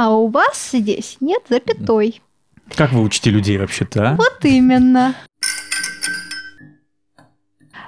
[0.00, 2.22] А у вас здесь нет запятой.
[2.74, 4.16] Как вы учите людей вообще-то, а?
[4.16, 5.14] Вот именно.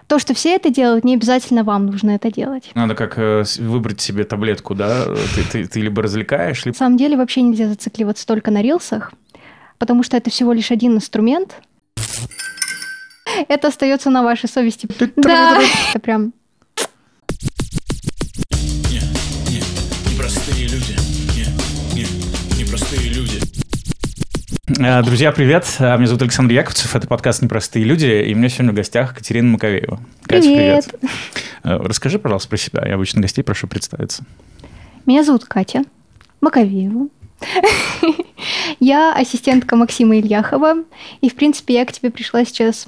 [0.08, 2.70] То, что все это делают, не обязательно вам нужно это делать.
[2.74, 5.06] Надо как э, выбрать себе таблетку, да?
[5.34, 6.76] Ты, ты, ты либо развлекаешь, На либо...
[6.76, 9.14] самом деле вообще нельзя зацикливаться только на рилсах,
[9.78, 11.62] потому что это всего лишь один инструмент.
[13.48, 14.86] Это остается на вашей совести.
[15.16, 16.34] Да, это прям
[24.68, 25.66] Друзья, привет.
[25.80, 26.94] Э, Меня зовут Александр Яковцев.
[26.94, 28.06] Это подкаст «Непростые люди».
[28.06, 29.98] И у меня сегодня в гостях Катерина Маковеева.
[30.22, 30.94] Катя, Привет.
[31.64, 32.86] Э, Расскажи, пожалуйста, про себя.
[32.86, 34.24] Я обычно гостей прошу представиться.
[35.04, 35.82] Меня зовут Катя
[36.40, 37.08] Маковеева.
[38.78, 40.84] Я ассистентка Максима Ильяхова.
[41.20, 42.86] И, в принципе, я к тебе пришла сейчас,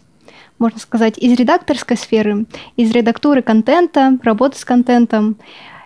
[0.61, 2.47] можно сказать, из редакторской сферы,
[2.77, 5.39] из редактуры контента, работы с контентом.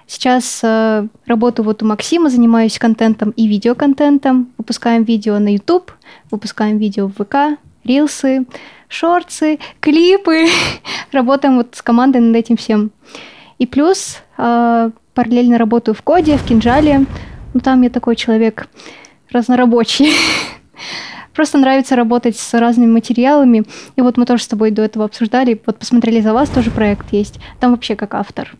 [0.08, 4.50] Сейчас э, работаю вот у Максима, занимаюсь контентом и видеоконтентом.
[4.56, 5.92] Выпускаем видео на YouTube,
[6.30, 8.46] выпускаем видео в ВК, рилсы,
[8.88, 10.46] шорты, клипы.
[11.12, 12.90] Работаем вот с командой над этим всем.
[13.58, 17.04] И плюс э, параллельно работаю в коде, в кинжале.
[17.52, 18.66] Ну, там я такой человек
[19.30, 20.14] разнорабочий.
[21.34, 23.64] Просто нравится работать с разными материалами.
[23.96, 25.60] И вот мы тоже с тобой до этого обсуждали.
[25.66, 27.38] Вот посмотрели за вас, тоже проект есть.
[27.60, 28.56] Там вообще как автор.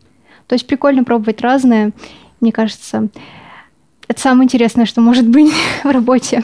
[0.48, 1.92] То есть прикольно пробовать разное.
[2.41, 3.08] Мне кажется,
[4.08, 5.52] это самое интересное, что может быть
[5.84, 6.42] в работе.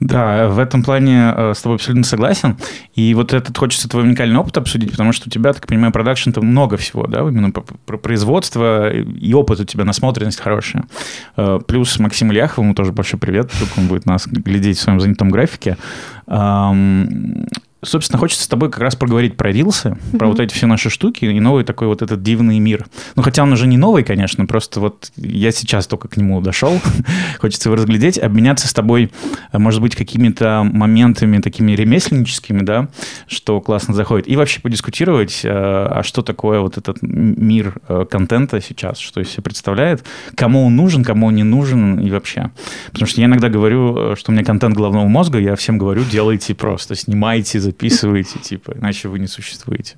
[0.00, 2.56] Да, в этом плане э, с тобой абсолютно согласен.
[2.94, 6.40] И вот этот хочется твой уникальный опыт обсудить, потому что у тебя, так понимаю, продакшн-то
[6.40, 10.84] много всего, да, именно про, про производство, и опыт у тебя, насмотренность хорошая.
[11.36, 15.00] Э, Плюс Максим Ильяхов, ему тоже большой привет, вдруг он будет нас глядеть в своем
[15.00, 15.76] занятом графике.
[17.84, 20.28] Собственно, хочется с тобой как раз поговорить про рилсы, про Мгм.
[20.30, 22.86] вот эти все наши штуки и новый такой вот этот дивный мир.
[23.14, 26.80] Ну, хотя он уже не новый, конечно, просто вот я сейчас только к нему дошел.
[27.38, 29.12] Хочется его разглядеть, обменяться с тобой,
[29.52, 32.88] может быть, какими-то моментами такими ремесленническими, да,
[33.28, 34.28] что классно заходит.
[34.28, 39.28] И вообще подискутировать, э, а что такое вот этот мир э, контента сейчас, что из
[39.30, 40.04] себя представляет,
[40.34, 42.50] кому он нужен, кому он не нужен и вообще.
[42.90, 46.02] Потому что я иногда говорю, э, что у меня контент головного мозга, я всем говорю,
[46.10, 49.96] делайте просто, снимайте, записывайте, типа, иначе вы не существуете.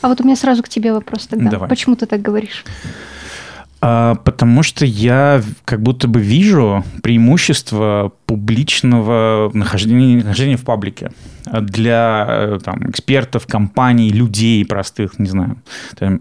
[0.00, 1.50] А вот у меня сразу к тебе вопрос тогда.
[1.50, 1.68] Давай.
[1.68, 2.64] Почему ты так говоришь?
[3.82, 11.12] А, потому что я как будто бы вижу преимущество публичного нахождения, нахождения в паблике
[11.44, 15.56] для э, там, экспертов, компаний, людей простых, не знаю.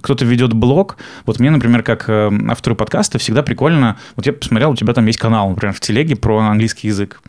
[0.02, 0.98] Кто-то ведет блог.
[1.26, 3.98] Вот мне, например, как э, автору подкаста всегда прикольно.
[4.16, 7.22] Вот я посмотрел, у тебя там есть канал, например, в телеге про английский язык.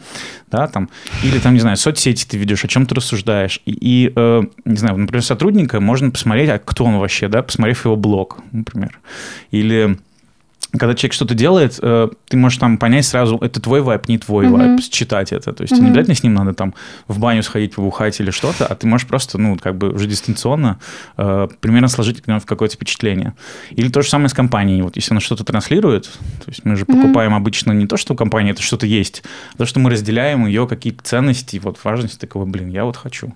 [0.50, 0.88] Да, там,
[1.22, 3.60] или там, не знаю, соцсети ты ведешь, о чем ты рассуждаешь.
[3.66, 7.84] И, и, э, не знаю, например, сотрудника можно посмотреть, а кто он вообще, да, посмотрев
[7.84, 8.98] его блог, например.
[9.50, 9.98] Или
[10.78, 14.46] когда человек что-то делает, э, ты можешь там понять сразу, это твой вайп, не твой
[14.46, 14.54] Мгм.
[14.58, 15.52] вайп, считать это.
[15.52, 15.88] То есть не Мгм.
[15.90, 16.74] обязательно с ним надо там
[17.08, 20.78] в баню сходить, побухать или что-то, а ты можешь просто, ну, как бы уже дистанционно
[21.16, 23.34] э, примерно сложить в какое-то впечатление.
[23.70, 24.82] Или то же самое с компанией.
[24.82, 27.00] Вот если она что-то транслирует, то есть мы же Мгм.
[27.00, 29.22] покупаем обычно не то, что у компании это что-то есть,
[29.54, 33.34] а то, что мы разделяем ее какие-то ценности, вот важность такого, блин, я вот хочу.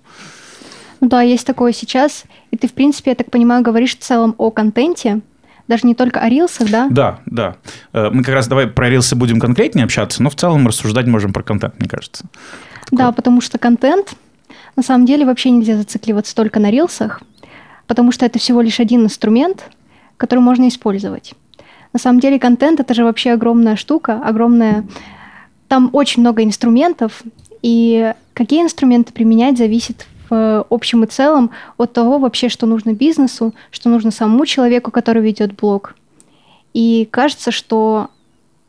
[1.00, 2.24] Ну да, есть такое сейчас.
[2.50, 5.20] И ты, в принципе, я так понимаю, говоришь в целом о контенте,
[5.68, 6.88] даже не только о рилсах, да?
[6.90, 7.56] Да, да.
[7.92, 11.32] Э, Мы как раз давай про рилсы будем конкретнее общаться, но в целом рассуждать можем
[11.32, 12.26] про контент, мне кажется.
[12.90, 14.14] Да, потому что контент,
[14.76, 17.22] на самом деле, вообще нельзя зацикливаться только на рилсах,
[17.86, 19.64] потому что это всего лишь один инструмент,
[20.16, 21.34] который можно использовать.
[21.92, 24.84] На самом деле контент это же вообще огромная штука, огромная...
[25.68, 27.22] Там очень много инструментов,
[27.62, 33.54] и какие инструменты применять зависит в общем и целом от того вообще, что нужно бизнесу,
[33.70, 35.94] что нужно самому человеку, который ведет блог.
[36.72, 38.08] И кажется, что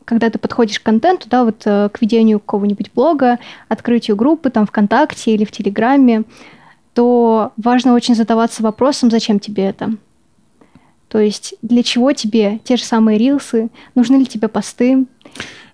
[0.04, 3.38] когда ты подходишь к контенту, да, вот э, к ведению какого-нибудь блога,
[3.68, 6.22] открытию группы там ВКонтакте или в Телеграме,
[6.94, 9.96] то важно очень задаваться вопросом, зачем тебе это.
[11.08, 15.06] То есть для чего тебе те же самые рилсы, нужны ли тебе посты,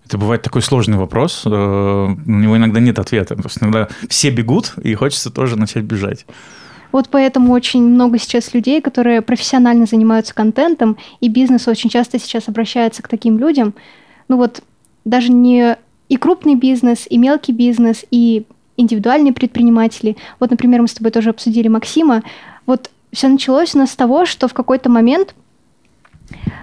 [0.06, 3.36] Это бывает такой сложный вопрос, э, на него иногда нет ответа.
[3.36, 6.26] То есть иногда все бегут, и хочется тоже начать бежать.
[6.90, 12.48] Вот поэтому очень много сейчас людей, которые профессионально занимаются контентом, и бизнес очень часто сейчас
[12.48, 13.74] обращается к таким людям.
[14.28, 14.62] Ну вот
[15.04, 15.76] даже не
[16.08, 18.44] и крупный бизнес, и мелкий бизнес, и
[18.76, 20.16] индивидуальные предприниматели.
[20.40, 22.22] Вот, например, мы с тобой тоже обсудили Максима.
[22.66, 25.34] Вот все началось у нас с того, что в какой-то момент,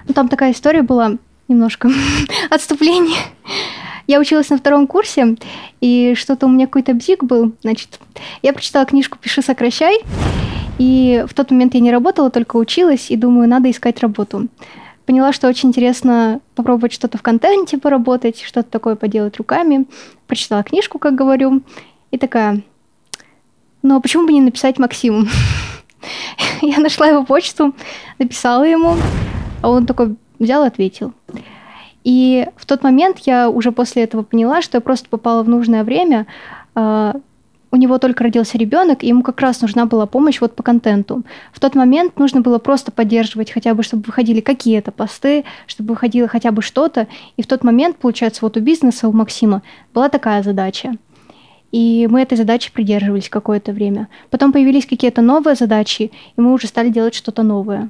[0.07, 1.17] ну там такая история была,
[1.49, 1.91] немножко
[2.49, 3.17] отступление.
[4.07, 5.35] Я училась на втором курсе,
[5.81, 7.53] и что-то у меня какой-то бзик был.
[7.61, 7.99] Значит,
[8.41, 9.99] я прочитала книжку «Пиши, сокращай»,
[10.79, 14.47] и в тот момент я не работала, только училась, и думаю, надо искать работу.
[15.05, 19.85] поняла, что очень интересно попробовать что-то в контенте поработать, что-то такое поделать руками.
[20.25, 21.61] Прочитала книжку, как говорю,
[22.11, 22.61] и такая,
[23.83, 25.27] ну а почему бы не написать Максиму?
[26.61, 27.75] Я нашла его почту,
[28.17, 28.95] написала ему,
[29.61, 31.13] а он такой взял и ответил.
[32.03, 35.83] И в тот момент я уже после этого поняла, что я просто попала в нужное
[35.83, 36.27] время.
[36.75, 37.15] А,
[37.71, 41.23] у него только родился ребенок, и ему как раз нужна была помощь вот по контенту.
[41.51, 46.27] В тот момент нужно было просто поддерживать хотя бы, чтобы выходили какие-то посты, чтобы выходило
[46.27, 47.07] хотя бы что-то.
[47.37, 49.61] И в тот момент, получается, вот у бизнеса, у Максима
[49.93, 50.93] была такая задача.
[51.71, 54.07] И мы этой задачи придерживались какое-то время.
[54.31, 57.89] Потом появились какие-то новые задачи, и мы уже стали делать что-то новое.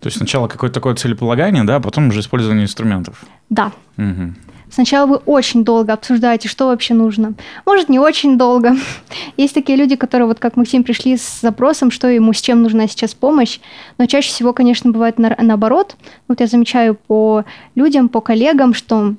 [0.00, 3.24] То есть сначала какое-то такое целеполагание, да, а потом уже использование инструментов.
[3.50, 3.72] Да.
[3.98, 4.34] Угу.
[4.70, 7.34] Сначала вы очень долго обсуждаете, что вообще нужно.
[7.66, 8.76] Может, не очень долго.
[9.36, 12.86] Есть такие люди, которые, вот как Максим, пришли с запросом, что ему, с чем нужна
[12.86, 13.58] сейчас помощь.
[13.98, 15.96] Но чаще всего, конечно, бывает на, наоборот.
[16.28, 19.14] Вот я замечаю по людям, по коллегам, что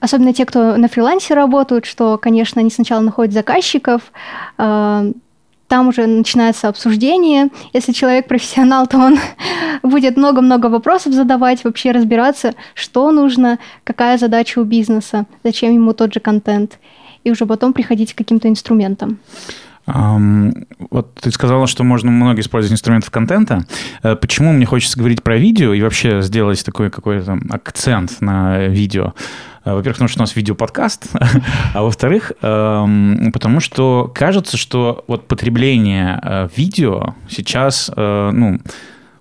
[0.00, 4.12] особенно те, кто на фрилансе работают, что, конечно, они сначала находят заказчиков,
[4.58, 5.12] э,
[5.68, 7.48] там уже начинается обсуждение.
[7.72, 9.18] Если человек профессионал, то он
[9.82, 16.14] будет много-много вопросов задавать, вообще разбираться, что нужно, какая задача у бизнеса, зачем ему тот
[16.14, 16.78] же контент,
[17.24, 19.18] и уже потом приходить к каким-то инструментам.
[19.86, 23.66] Um, вот ты сказала, что можно много использовать инструментов контента.
[24.02, 29.14] Э, почему мне хочется говорить про видео и вообще сделать такой какой-то акцент на видео?
[29.66, 31.08] Э, во-первых, потому что у нас видеоподкаст,
[31.74, 38.60] а во-вторых, эм, потому что кажется, что вот потребление э, видео сейчас, э, ну,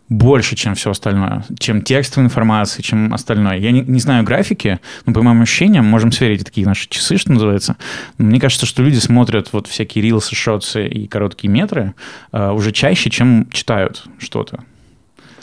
[0.08, 3.58] больше, чем все остальное, чем текстовая информация, чем остальное.
[3.58, 7.32] Я не, не знаю графики, но по моим ощущениям, можем сверить такие наши часы, что
[7.32, 7.76] называется.
[8.20, 11.96] Мне кажется, что люди смотрят вот всякие рилсы, шотсы и короткие метры
[12.32, 14.60] э, уже чаще, чем читают что-то.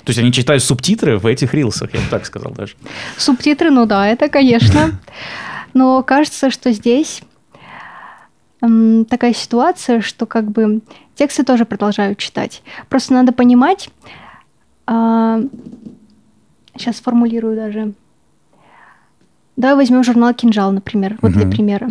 [0.05, 2.75] То есть они читают субтитры в этих рилсах, я бы так сказал даже.
[3.17, 5.01] Субтитры, ну да, это, конечно.
[5.75, 7.23] Но кажется, что здесь
[8.61, 10.83] такая ситуация, что как бы
[11.17, 12.63] тексты тоже продолжают читать.
[12.89, 13.91] Просто надо понимать,
[14.87, 15.49] э,
[16.77, 17.93] сейчас сформулирую даже.
[19.57, 21.41] Давай возьмем журнал «Кинжал», например, вот угу.
[21.41, 21.91] для примера.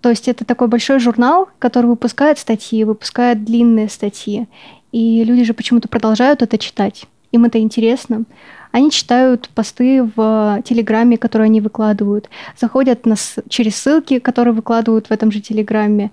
[0.00, 4.48] То есть это такой большой журнал, который выпускает статьи, выпускает длинные статьи.
[4.92, 7.06] И люди же почему-то продолжают это читать.
[7.32, 8.24] Им это интересно.
[8.72, 13.16] Они читают посты в Телеграме, которые они выкладывают, заходят на,
[13.48, 16.10] через ссылки, которые выкладывают в этом же Телеграме.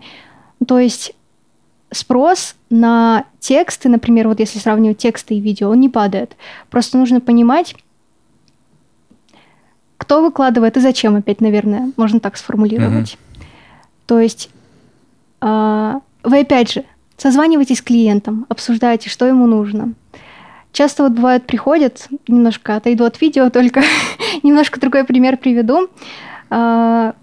[0.65, 1.13] То есть
[1.91, 6.35] спрос на тексты, например, вот если сравнивать тексты и видео, он не падает.
[6.69, 7.75] Просто нужно понимать,
[9.97, 13.13] кто выкладывает и зачем, опять, наверное, можно так сформулировать.
[13.13, 13.45] Mm-hmm.
[14.05, 14.49] То есть
[15.41, 16.85] э, вы опять же
[17.17, 19.93] Созванивайтесь с клиентом, обсуждайте, что ему нужно.
[20.71, 23.81] Часто вот бывает приходят, немножко отойду от видео, только
[24.43, 25.89] немножко другой пример приведу.
[26.49, 27.15] А,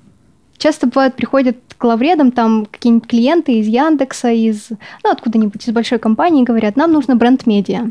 [0.59, 4.71] часто бывает приходят к лавредам там какие-нибудь клиенты из Яндекса, из,
[5.05, 7.91] ну, откуда-нибудь, из большой компании, говорят, нам нужно бренд-медиа.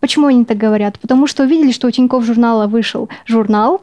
[0.00, 0.98] Почему они так говорят?
[0.98, 3.82] Потому что увидели, что у Тинькофф журнала вышел журнал,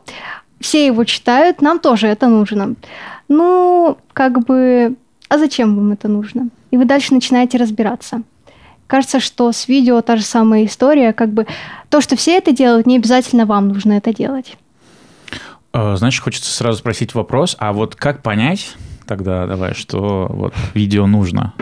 [0.59, 2.75] все его читают, нам тоже это нужно.
[3.27, 4.95] Ну, как бы,
[5.29, 6.49] а зачем вам это нужно?
[6.71, 8.23] И вы дальше начинаете разбираться.
[8.87, 11.47] Кажется, что с видео та же самая история, как бы
[11.89, 14.57] то, что все это делают, не обязательно вам нужно это делать.
[15.73, 18.75] Э, Значит, хочется сразу спросить вопрос, а вот как понять
[19.05, 21.53] тогда, давай, что вот видео нужно?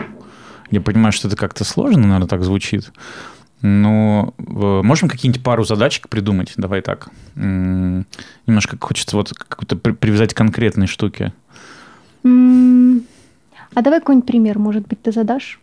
[0.70, 2.92] Я понимаю, что это как-то сложно, наверное, так звучит.
[3.62, 6.52] Но можем какие-нибудь пару задачек придумать?
[6.56, 7.08] Давай так.
[7.34, 11.32] Немножко хочется вот какую-то привязать конкретные штуки.
[13.74, 15.60] А давай какой-нибудь пример, может быть, ты задашь?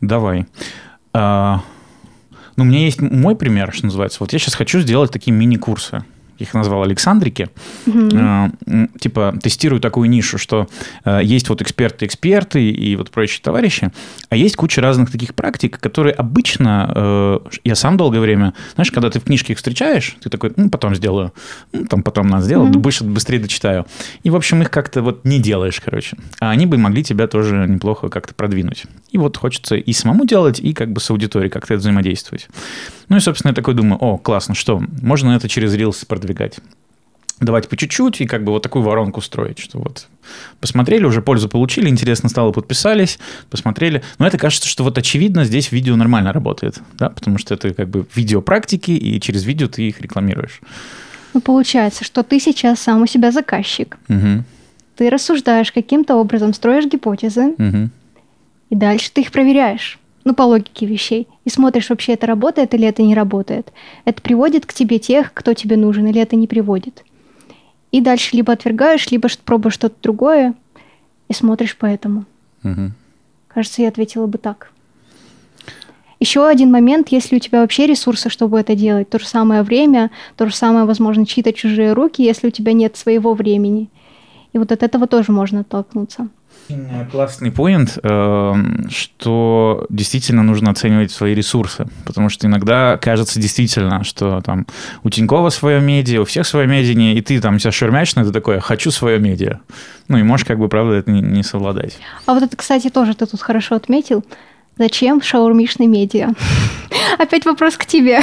[0.00, 0.46] Давай.
[1.12, 1.62] А,
[2.56, 4.18] ну, у меня есть мой пример, что называется.
[4.20, 6.04] Вот я сейчас хочу сделать такие мини-курсы
[6.42, 7.48] их назвал Александрики,
[7.86, 8.08] угу.
[8.12, 8.50] э,
[8.98, 10.68] типа тестирую такую нишу, что
[11.04, 13.90] э, есть вот эксперты-эксперты и вот прочие товарищи,
[14.28, 19.10] а есть куча разных таких практик, которые обычно, э, я сам долгое время, знаешь, когда
[19.10, 21.32] ты в книжке их встречаешь, ты такой, ну, потом сделаю,
[21.72, 22.80] ну, там потом надо сделать, угу.
[22.80, 23.86] больше, быстрее дочитаю.
[24.22, 26.16] И, в общем, их как-то вот не делаешь, короче.
[26.40, 28.84] А они бы могли тебя тоже неплохо как-то продвинуть.
[29.12, 32.48] И вот хочется и самому делать, и как бы с аудиторией как-то взаимодействовать.
[33.08, 36.58] Ну и, собственно, я такой думаю, о, классно, что, можно это через Reels продвигать
[37.44, 40.06] давать по чуть-чуть и как бы вот такую воронку строить, что вот
[40.60, 43.18] посмотрели, уже пользу получили, интересно стало, подписались,
[43.50, 44.02] посмотрели.
[44.18, 47.88] Но это кажется, что вот очевидно здесь видео нормально работает, да, потому что это как
[47.88, 50.60] бы видео практики, и через видео ты их рекламируешь.
[51.34, 53.98] Ну, получается, что ты сейчас сам у себя заказчик.
[54.08, 54.44] Угу.
[54.96, 57.90] Ты рассуждаешь каким-то образом, строишь гипотезы, угу.
[58.72, 59.98] И дальше ты их проверяешь.
[60.24, 63.70] ну, по логике вещей, и смотришь, вообще это работает или это не работает.
[64.06, 67.04] Это приводит к тебе тех, кто тебе нужен, или это не приводит.
[67.90, 70.54] И дальше либо отвергаешь, либо пробуешь что-то другое,
[71.28, 72.24] и смотришь по этому.
[72.62, 72.94] Мгм.
[73.48, 74.70] Кажется, я ответила бы так.
[76.18, 80.10] Еще один момент, если у тебя вообще ресурсы, чтобы это делать, то же самое время,
[80.36, 83.90] то же самое, возможно, чьи-то чужие руки, если у тебя нет своего времени.
[84.54, 86.28] И вот от этого тоже можно оттолкнуться.
[86.72, 94.04] Очень Классный поинт, эм, что действительно нужно оценивать свои ресурсы, потому что иногда кажется действительно,
[94.04, 94.66] что там
[95.02, 98.60] у Тинькова свое медиа, у всех свое медиа, и ты там себя шурмячно, ты такой,
[98.60, 99.60] хочу свое медиа.
[100.08, 101.98] Ну и можешь как бы, правда, это не совладать.
[102.26, 104.24] А вот это, кстати, тоже ты тут хорошо отметил.
[104.78, 106.30] Зачем шаурмишный медиа?
[107.18, 108.20] Опять вопрос к тебе.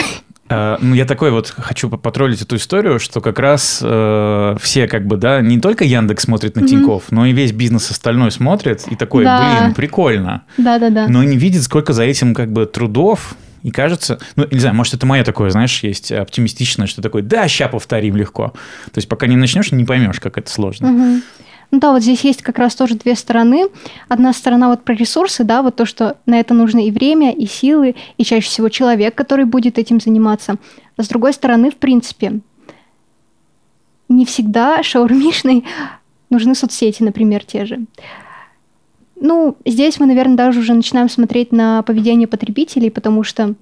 [0.49, 4.87] Э, Ну, я такой вот хочу по- потроллить эту историю, что как раз э, все
[4.87, 8.83] как бы, да, не только Яндекс смотрит на Тиньков, но и весь бизнес остальной смотрит
[8.89, 9.59] и такой, Да.
[9.61, 10.43] блин, прикольно.
[10.57, 11.07] Да-да-да.
[11.07, 14.93] но не видит, сколько за этим как бы трудов, и кажется, ну, не знаю, может,
[14.93, 18.53] это мое такое, знаешь, есть оптимистичное, что такое, да, ща повторим легко.
[18.85, 20.87] То есть, пока не начнешь, не поймешь, как это сложно.
[20.91, 21.21] Мгм.
[21.71, 23.67] Ну да, вот здесь есть как раз тоже две стороны.
[24.07, 27.45] Одна сторона вот про ресурсы, да, вот то, что на это нужно и время, и
[27.45, 30.55] силы, и чаще всего человек, который будет этим заниматься.
[30.97, 32.39] А с другой стороны, в принципе,
[34.09, 35.63] не всегда шаурмишной
[36.29, 37.85] нужны соцсети, например, те же.
[39.21, 43.53] Ну, здесь мы, наверное, даже уже начинаем смотреть на поведение потребителей, потому что,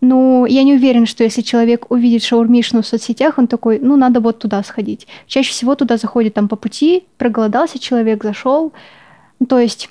[0.00, 4.20] ну, я не уверена, что если человек увидит шаурмишну в соцсетях, он такой, ну, надо
[4.20, 5.06] вот туда сходить.
[5.26, 8.72] Чаще всего туда заходит там по пути, проголодался человек, зашел.
[9.48, 9.90] То есть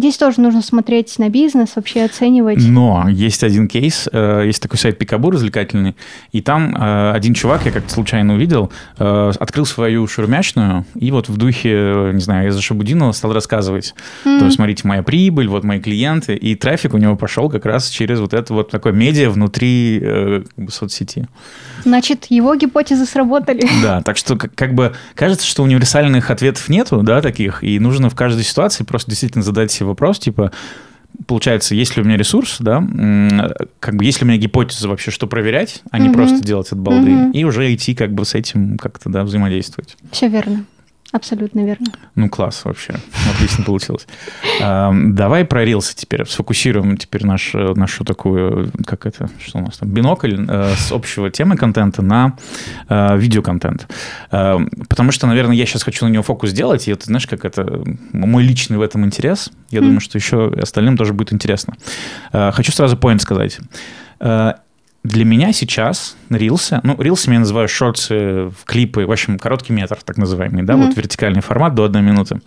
[0.00, 2.58] здесь тоже нужно смотреть на бизнес, вообще оценивать.
[2.58, 5.94] Но есть один кейс, э, есть такой сайт Пикабу развлекательный,
[6.32, 11.28] и там э, один чувак, я как-то случайно увидел, э, открыл свою шурмячную, и вот
[11.28, 15.80] в духе, не знаю, из-за Шабудинова стал рассказывать, то есть, смотрите, моя прибыль, вот мои
[15.80, 20.00] клиенты, и трафик у него пошел как раз через вот это вот такое медиа внутри
[20.00, 21.28] как бы соцсети.
[21.84, 23.62] Значит, его гипотезы сработали.
[23.82, 28.10] Да, так что как, как бы кажется, что универсальных ответов нету, да, таких, и нужно
[28.10, 30.52] в каждой ситуации просто действительно задать себе вопрос, типа,
[31.26, 32.82] получается, есть ли у меня ресурс, да,
[33.80, 36.14] как бы есть ли у меня гипотеза вообще, что проверять, а не Мгм.
[36.14, 37.30] просто делать от балды, Мгм.
[37.32, 39.96] и уже идти как бы с этим как-то, да, взаимодействовать.
[40.12, 40.64] Все верно.
[41.12, 41.86] Абсолютно верно.
[42.14, 42.94] Ну, класс вообще.
[43.34, 44.06] Отлично получилось.
[44.60, 46.24] Давай про рилсы теперь.
[46.24, 50.92] Сфокусируем теперь наш, э, нашу такую, как это, что у нас там, бинокль э, с
[50.92, 52.36] общего темы контента на
[52.88, 53.88] э, видеоконтент.
[54.30, 57.82] Потому что, наверное, я сейчас хочу на него фокус сделать, и это, знаешь, как это,
[58.12, 59.50] мой личный в этом интерес.
[59.70, 61.74] Я думаю, что еще остальным тоже будет интересно.
[62.32, 63.58] Хочу сразу point сказать.
[65.02, 70.18] Для меня сейчас рилсы, ну, рилсами я называю шорты, клипы, в общем, короткий метр, так
[70.18, 70.86] называемый, да, Мгм.
[70.88, 72.40] вот вертикальный формат до одной минуты.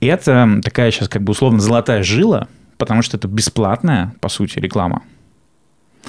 [0.00, 4.58] И это такая сейчас как бы условно золотая жила, потому что это бесплатная, по сути,
[4.58, 5.02] реклама.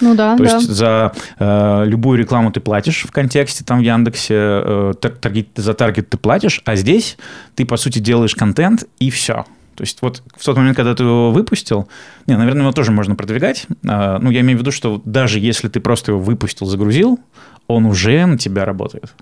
[0.02, 0.56] Ну да, То да.
[0.58, 5.48] есть за э, любую рекламу ты платишь в контексте, там в Яндексе, э, тар- таргет-
[5.56, 7.18] за таргет ты платишь, а здесь
[7.56, 9.46] ты, по сути, делаешь контент и все.
[9.78, 11.88] То есть вот в тот момент, когда ты его выпустил,
[12.26, 13.68] не, наверное, его тоже можно продвигать.
[13.88, 17.20] А, ну, я имею в виду, что даже если ты просто его выпустил, загрузил,
[17.68, 19.14] он уже на тебя работает.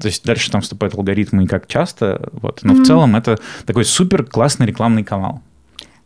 [0.00, 2.60] То есть дальше там вступают алгоритмы и как часто, вот.
[2.62, 2.84] Но в Мгм.
[2.86, 5.42] целом это такой супер классный рекламный канал.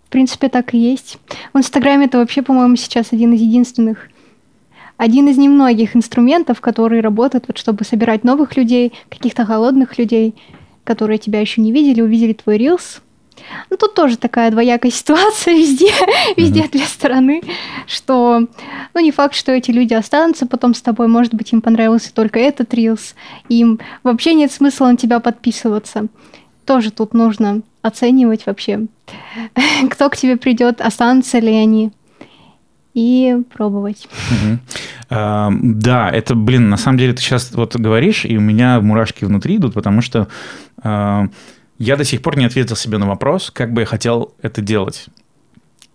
[0.06, 1.18] В принципе, так и есть.
[1.54, 4.08] В Инстаграме это вообще, по-моему, сейчас один из единственных,
[4.96, 10.34] один из немногих инструментов, которые работают, вот, чтобы собирать новых людей, каких-то голодных людей,
[10.82, 13.00] которые тебя еще не видели, увидели твой рилс.
[13.70, 15.90] Ну, тут тоже такая двоякая ситуация везде,
[16.36, 17.42] везде две стороны,
[17.86, 18.46] что,
[18.94, 22.38] ну, не факт, что эти люди останутся потом с тобой, может быть, им понравился только
[22.38, 23.14] этот рилс,
[23.48, 26.06] им вообще нет смысла на тебя подписываться.
[26.64, 28.86] Тоже тут нужно оценивать вообще,
[29.90, 31.92] кто к тебе придет, останутся ли они,
[32.96, 34.08] и пробовать.
[34.30, 34.60] Мгм.
[35.10, 39.26] А, Да, это, блин, на самом деле ты сейчас вот говоришь, и у меня мурашки
[39.26, 40.28] внутри идут, потому что
[40.82, 41.26] а,
[41.78, 45.08] я до сих пор не ответил себе на вопрос, как бы я хотел это делать.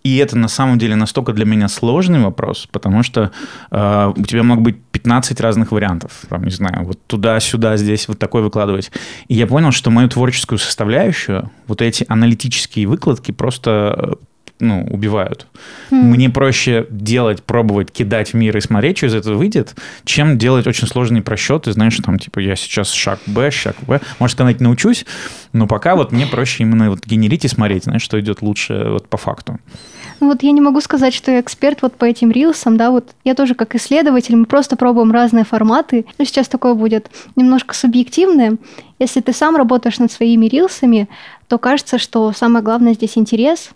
[0.04, 3.32] И это на самом деле настолько для меня сложный вопрос, потому что
[3.70, 6.24] э, у тебя могут быть 15 разных вариантов.
[6.28, 8.92] Там, не знаю, вот туда-сюда, здесь вот такой выкладывать.
[9.28, 14.26] И я понял, что мою творческую составляющую, вот эти аналитические выкладки просто э,
[14.62, 15.48] ну, убивают.
[15.92, 16.12] М.
[16.12, 19.76] Мне проще делать, пробовать, кидать в мир и смотреть, что из этого выйдет,
[20.06, 21.72] чем делать очень сложные просчеты.
[21.74, 24.00] Знаешь, там, типа, я сейчас шаг Б, шаг В.
[24.20, 25.06] Может, когда-нибудь научусь,
[25.54, 29.08] но пока вот мне проще именно вот генерить и смотреть, знаешь, что идет лучше вот
[29.10, 29.60] по факту.
[30.22, 33.10] Ну вот я не могу сказать, что я эксперт вот по этим рилсам, да, вот
[33.24, 36.06] я тоже как исследователь, мы просто пробуем разные форматы.
[36.20, 38.58] Ну, сейчас такое будет немножко субъективное.
[39.00, 41.10] Если ты сам работаешь над своими рилсами,
[41.48, 43.72] то кажется, что самое главное здесь интерес.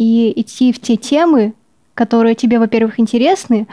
[0.00, 1.52] И идти в те темы,
[1.92, 3.68] которые тебе, во-первых, интересны,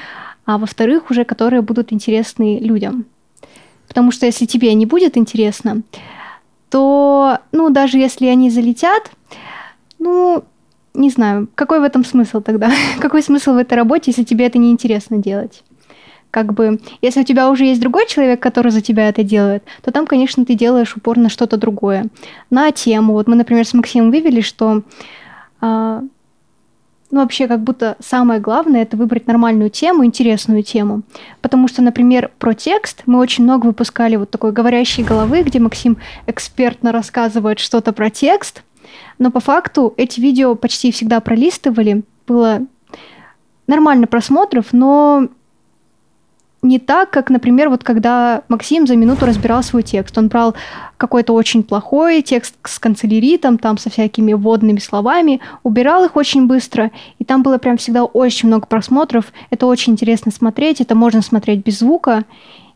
[0.46, 3.05] а во-вторых, уже которые будут интересны людям.
[3.88, 5.84] Потому что если тебе не будет интересно,
[6.69, 9.10] то, ну, даже если они залетят,
[10.00, 10.43] ну,
[10.93, 12.72] не знаю, какой в этом смысл тогда?
[13.00, 15.63] какой смысл в этой работе, если тебе это не интересно делать?
[16.29, 19.93] Как бы, если у тебя уже есть другой человек, который за тебя это делает, то
[19.93, 22.07] там, конечно, ты делаешь упор на что-то другое,
[22.50, 23.13] на тему.
[23.13, 24.84] Вот мы, например, с Максимом вывели, что
[25.62, 26.03] а,
[27.09, 31.03] ну, вообще, как будто самое главное это выбрать нормальную тему, интересную тему.
[31.41, 35.97] Потому что, например, про текст мы очень много выпускали вот такой говорящей головы, где Максим
[36.25, 38.63] экспертно рассказывает что-то про текст,
[39.19, 42.61] но по факту эти видео почти всегда пролистывали, было
[43.67, 45.27] нормально просмотров, но
[46.61, 50.17] не так, как, например, вот когда Максим за минуту разбирал свой текст.
[50.17, 50.55] Он брал
[50.97, 56.91] какой-то очень плохой текст с канцеляритом, там со всякими вводными словами, убирал их очень быстро,
[57.19, 59.31] и там было прям всегда очень много просмотров.
[59.49, 62.25] Это очень интересно смотреть, это можно смотреть без звука,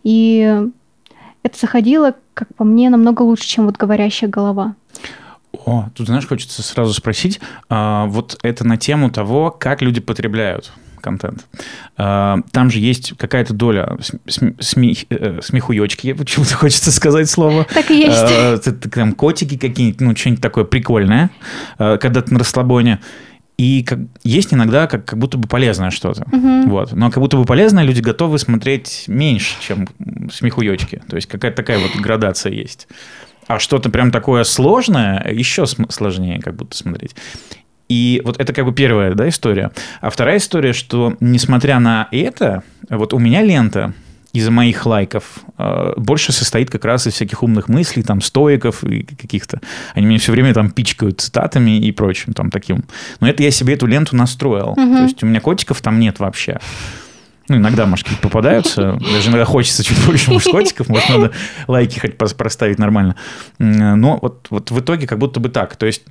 [0.04, 0.62] и
[1.44, 4.76] это заходило, как по мне, намного лучше, чем вот говорящая голова.
[5.66, 10.72] О, тут, знаешь, хочется сразу спросить, а, вот это на тему того, как люди потребляют
[11.02, 11.46] контент.
[11.98, 17.66] А, там же есть какая-то доля сме э, смехуёчки, почему-то хочется сказать слово.
[17.74, 18.18] Так и есть.
[18.18, 21.32] А, там котики какие-нибудь, ну, что-нибудь такое прикольное,
[21.78, 23.00] а, когда ты на расслабоне.
[23.58, 26.24] И как, есть иногда как, как будто бы полезное что-то.
[26.32, 26.70] Угу.
[26.70, 26.94] Вот.
[26.94, 29.88] Но как будто бы полезное люди готовы смотреть меньше, чем
[30.32, 31.02] смехуёчки.
[31.08, 32.88] То есть какая-то такая вот градация есть.
[33.48, 37.16] А что-то прям такое сложное, еще сложнее как будто смотреть.
[37.92, 39.70] И вот это как бы первая да, история.
[40.00, 43.94] А вторая история, что несмотря на это, вот у меня лента
[44.32, 49.04] из-за моих лайков э, больше состоит как раз из всяких умных мыслей, там, стоиков и
[49.04, 49.60] каких-то.
[49.94, 52.86] Они меня все время там пичкают цитатами и прочим там таким.
[53.20, 54.70] Но это я себе эту ленту настроил.
[54.70, 54.96] Угу.
[54.96, 56.62] То есть у меня котиков там нет вообще.
[57.50, 58.98] Ну, иногда, может, какие-то попадаются.
[59.02, 60.88] Даже иногда хочется чуть больше мужскотиков.
[60.88, 61.32] Может, надо
[61.68, 63.18] лайки хоть проставить нормально.
[63.60, 65.76] Но вот, вот в итоге как будто бы так.
[65.76, 66.04] То есть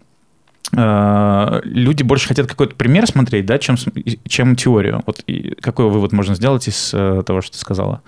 [0.73, 3.77] люди больше хотят какой-то пример смотреть, да, чем,
[4.29, 5.03] чем теорию.
[5.07, 8.03] Вот и какой вывод можно сделать из э, того, что ты сказала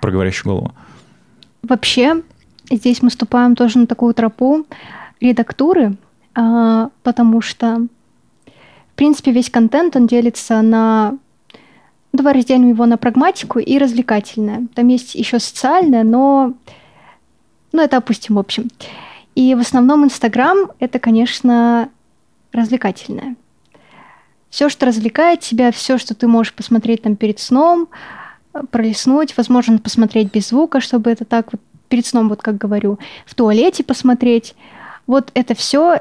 [0.00, 0.72] про говорящую голову?
[1.62, 2.22] Вообще,
[2.70, 4.66] здесь мы ступаем тоже на такую тропу
[5.20, 5.96] редактуры,
[6.36, 7.86] э, потому что,
[8.46, 11.16] в принципе, весь контент, он делится на
[12.12, 14.66] Давай разделим его на прагматику и развлекательное.
[14.74, 16.52] Там есть еще социальное, но
[17.72, 18.68] ну, это опустим в общем.
[19.34, 21.88] И в основном Инстаграм— это, конечно,
[22.52, 23.36] развлекательное.
[24.50, 27.88] Все, что развлекает тебя, все, что ты можешь посмотреть там перед сном,
[28.70, 33.34] пролистнуть, возможно, посмотреть без звука, чтобы это так вот перед сном, вот как говорю, в
[33.34, 34.54] туалете посмотреть.
[35.06, 36.00] Вот это все,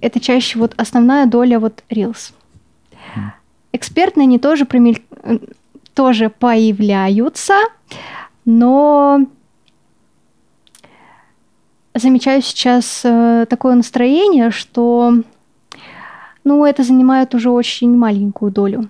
[0.00, 2.32] это чаще вот основная доля вот Reels.
[3.72, 5.02] Экспертные они тоже, промель...
[5.94, 7.54] тоже появляются,
[8.44, 9.26] но
[11.94, 15.14] замечаю сейчас э, такое настроение, что
[16.42, 18.88] ну, это занимает уже очень маленькую долю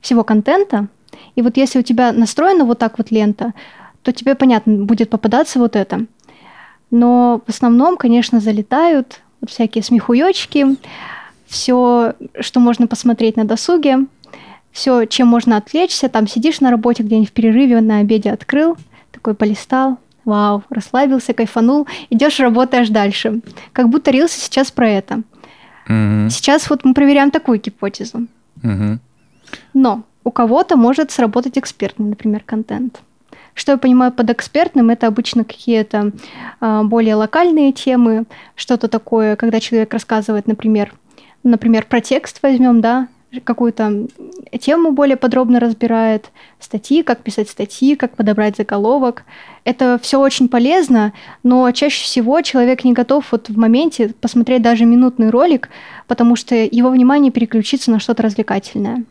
[0.00, 0.88] всего контента.
[1.34, 3.52] И вот если у тебя настроена вот так вот лента,
[4.02, 6.06] то тебе, понятно, будет попадаться вот это.
[6.90, 10.76] Но в основном, конечно, залетают вот всякие смехуёчки,
[11.46, 14.06] все, что можно посмотреть на досуге,
[14.70, 16.08] все, чем можно отвлечься.
[16.08, 18.76] Там сидишь на работе где-нибудь в перерыве, на обеде открыл,
[19.10, 23.40] такой полистал, вау, расслабился, кайфанул, идешь, работаешь дальше.
[23.72, 25.22] Как будто рился сейчас про это.
[25.86, 26.30] Угу.
[26.30, 28.26] Сейчас вот мы проверяем такую гипотезу.
[28.62, 28.98] Угу.
[29.74, 33.00] Но у кого-то может сработать экспертный, например, контент.
[33.52, 36.12] Что я понимаю под экспертным, это обычно какие-то
[36.60, 38.24] э, более локальные темы,
[38.56, 40.92] что-то такое, когда человек рассказывает, например,
[41.44, 43.06] например, про текст возьмем, да,
[43.40, 44.06] какую-то
[44.60, 49.24] тему более подробно разбирает, статьи, как писать статьи, как подобрать заголовок.
[49.64, 54.84] Это все очень полезно, но чаще всего человек не готов вот в моменте посмотреть даже
[54.84, 55.68] минутный ролик,
[56.06, 59.04] потому что его внимание переключится на что-то развлекательное.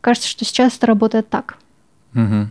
[0.00, 1.58] Кажется, что сейчас это работает так.
[2.14, 2.48] Угу.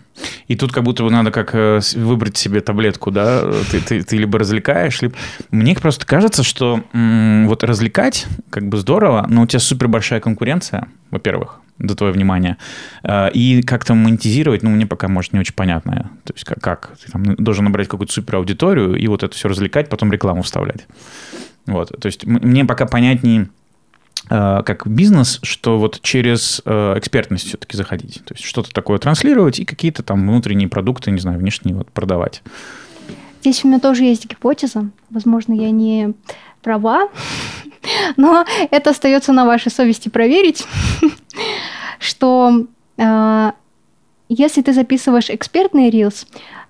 [0.47, 4.17] И тут как будто бы надо как э, выбрать себе таблетку, да, ты, ты, ты
[4.17, 5.15] либо развлекаешь, либо...
[5.51, 10.19] Мне просто кажется, что м- вот развлекать как бы здорово, но у тебя супер большая
[10.19, 12.57] конкуренция, во-первых, до твоего внимания,
[13.03, 16.09] э, и как-то монетизировать, ну, мне пока, может, не очень понятно.
[16.23, 16.97] То есть как, как?
[17.03, 20.87] ты там должен набрать какую-то супер аудиторию и вот это все развлекать, потом рекламу вставлять.
[21.67, 23.49] Вот, то есть мне пока понятнее
[24.27, 28.21] как бизнес, что вот через э, экспертность все-таки заходить.
[28.25, 32.41] То есть что-то такое транслировать и какие-то там внутренние продукты, не знаю, внешние вот продавать.
[33.41, 34.89] Здесь у меня тоже есть гипотеза.
[35.09, 36.13] Возможно, я не
[36.61, 37.09] права,
[38.17, 40.65] Но это остается на вашей совести проверить,
[41.99, 42.65] что
[42.97, 43.51] э,
[44.29, 46.27] если ты записываешь экспертный рилс,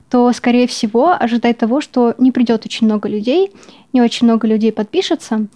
[0.09, 3.51] то, скорее всего, ожидай того, что не придет очень много людей,
[3.93, 5.47] не очень много людей подпишется,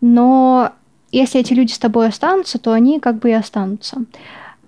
[0.00, 0.72] но
[1.10, 4.04] если эти люди с тобой останутся, то они как бы и останутся.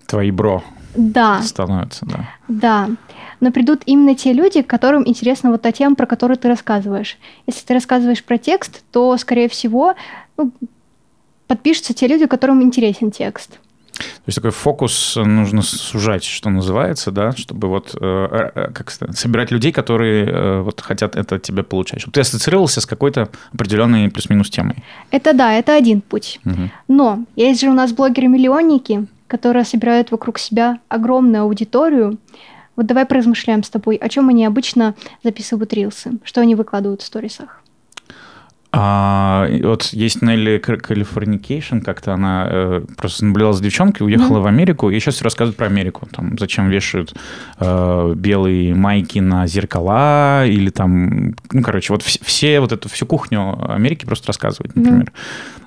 [0.07, 0.63] Твои бро
[0.97, 2.29] Да, становятся, да.
[2.49, 2.89] да.
[3.39, 7.17] Но придут именно те люди, которым интересна вот та тема, про которую ты рассказываешь.
[7.47, 9.95] Если ты рассказываешь про текст, то, скорее всего,
[10.37, 10.51] ну,
[11.47, 13.60] подпишутся те люди, которым интересен текст.
[14.01, 19.19] То есть такой фокус нужно сужать, что называется, да, чтобы вот э, э, как сказать,
[19.19, 22.01] собирать людей, которые э, вот хотят это от тебя получать.
[22.01, 24.77] Чтобы ты ассоциировался с какой-то определенной плюс-минус темой.
[25.11, 26.41] Это да, это один путь.
[26.45, 26.71] Мгм.
[26.89, 32.19] Но есть же у нас блогеры-миллионники, которые собирают вокруг себя огромную аудиторию.
[32.77, 37.07] Вот давай поразмышляем с тобой, о чем они обычно записывают рилсы, что они выкладывают в
[37.07, 37.60] сторисах.
[38.73, 44.91] А, вот есть Нелли Californication, как-то она э, просто наблюдала за девчонкой, уехала в Америку,
[44.91, 46.07] и сейчас рассказывает про Америку.
[46.13, 47.13] Там, зачем вешают
[47.59, 53.07] э, белые майки на зеркала, или там, ну, короче, вот вс- все вот эту всю
[53.07, 55.13] кухню Америки просто рассказывает, например.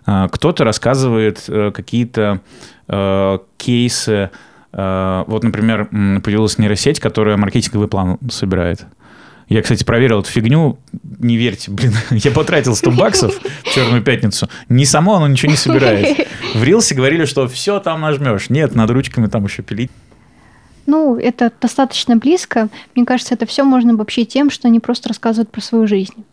[0.06, 2.39] А, кто-то рассказывает э, какие-то
[2.88, 4.30] э, кейсы.
[4.72, 5.88] Э, вот, например,
[6.24, 8.86] появилась нейросеть, которая маркетинговый план собирает.
[9.49, 10.77] Я, кстати, проверил эту фигню.
[11.19, 14.49] Не верьте, блин, я потратил 100 баксов в Черную пятницу.
[14.69, 16.27] Не само оно ничего не собирает.
[16.56, 18.49] В Рилсе говорили, что все там нажмешь.
[18.49, 19.91] Нет, над ручками там еще пилить.
[20.86, 22.67] Ну, это достаточно близко.
[22.95, 26.25] Мне кажется, это все можно обобщить тем, что они просто рассказывают про свою жизнь.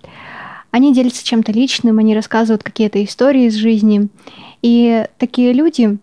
[0.71, 4.09] Они делятся чем-то личным, они рассказывают какие-то истории из жизни.
[4.63, 5.99] И такие люди,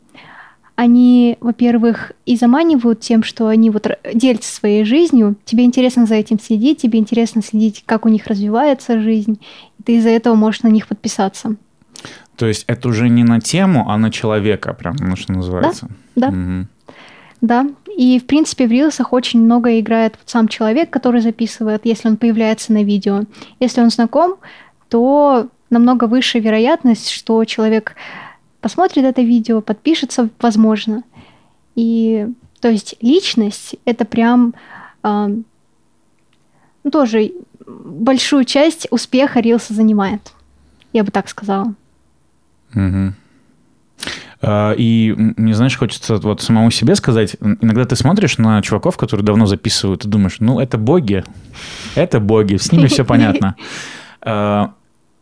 [0.77, 5.35] они, во-первых, и заманивают тем, что они вот делятся своей жизнью.
[5.43, 9.41] Тебе интересно за этим следить, тебе интересно следить, как у них развивается жизнь.
[9.79, 11.55] И ты из-за этого можешь на них подписаться.
[12.35, 15.89] То есть это уже не на тему, а на человека, прям, ну, что называется.
[16.15, 16.29] Да.
[16.29, 16.67] Мгм.
[17.41, 22.07] Да, и в принципе в рилсах очень много играет вот сам человек, который записывает, если
[22.07, 23.23] он появляется на видео.
[23.59, 24.35] Если он знаком,
[24.89, 27.95] то намного выше вероятность, что человек
[28.67, 31.03] посмотрит это видео, подпишется, возможно.
[31.75, 32.27] И
[32.59, 34.55] то есть личность это прям
[35.01, 35.29] а,
[36.83, 37.31] ну, тоже
[37.65, 40.33] большую часть успеха рилса занимает.
[40.91, 41.75] Я бы так сказала.
[44.41, 49.25] А, И мне, знаешь, хочется вот самому себе сказать, иногда ты смотришь на чуваков, которые
[49.25, 51.23] давно записывают, и думаешь, ну, это боги,
[51.95, 53.55] это боги, с ними все понятно.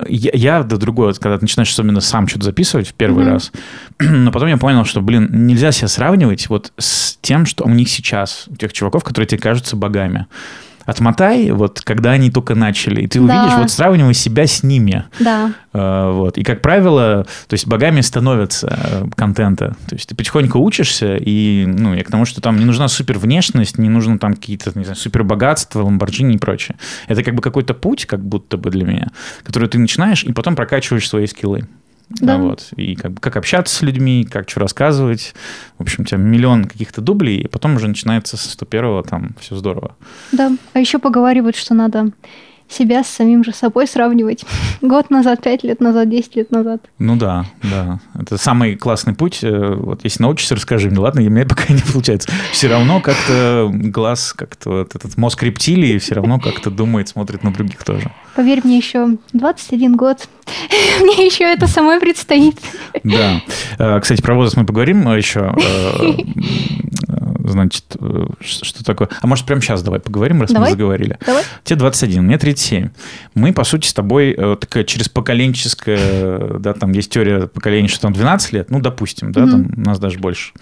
[0.07, 3.33] Я, я да другое, вот когда ты начинаешь особенно сам что-то записывать в первый Мгм.
[3.33, 3.51] раз,
[3.99, 7.89] но потом я понял, что, блин, нельзя себя сравнивать вот с тем, что у них
[7.89, 10.27] сейчас, у тех чуваков, которые тебе кажутся богами.
[10.85, 13.23] Отмотай, вот когда они только начали, и ты Да.
[13.41, 15.05] увидишь, вот сравнивай себя с ними.
[15.19, 16.37] Да, Э, Вот.
[16.37, 19.75] И, как правило, то есть богами становятся э, контента.
[19.89, 23.17] То есть ты потихоньку учишься, и ну, я к тому, что там не нужна супер
[23.17, 26.77] внешность, не нужно там какие-то, не знаю, супер богатства, ламборджини и прочее.
[27.07, 29.07] Это как бы какой-то путь, как будто бы для меня,
[29.43, 31.67] который ты начинаешь, и потом прокачиваешь свои скиллы.
[32.09, 32.35] Да.
[32.35, 32.69] А Вот.
[32.75, 35.33] И как, как общаться с людьми, как что рассказывать.
[35.77, 39.55] В общем, у тебя миллион каких-то дублей, и потом уже начинается с 101-го, там все
[39.55, 39.95] здорово.
[40.31, 40.51] да.
[40.73, 42.11] А еще поговаривают, что надо
[42.67, 44.43] себя с самим же собой сравнивать.
[44.81, 46.81] Год назад, пять лет назад, десять лет назад.
[46.99, 47.99] Ну да, да.
[48.19, 49.39] Это самый классный путь.
[49.43, 50.99] Э, Вот если научишься, расскажи мне.
[50.99, 52.29] Ладно, у меня пока не получается.
[52.51, 57.51] Все равно как-то глаз, как-то вот этот мозг рептилии все равно как-то думает, смотрит на
[57.53, 58.11] других тоже.
[58.35, 60.27] Поверь мне, еще 21 год.
[61.01, 62.57] Мне еще это самой предстоит.
[63.03, 63.41] Да.
[63.79, 65.55] Э, Кстати, про возраст мы поговорим еще.
[67.45, 69.09] Э, Значит, э, что такое?
[69.21, 70.71] А может, прямо сейчас давай поговорим, раз мы Давай.
[70.71, 71.17] заговорили.
[71.25, 71.43] Давай.
[71.63, 72.89] Тебе 21, мне 37.
[73.35, 78.01] Мы, по сути, с тобой э, такая через поколенческая, да, там есть теория поколения, что
[78.01, 80.53] там 12 лет, ну, допустим, да, там у нас даже больше.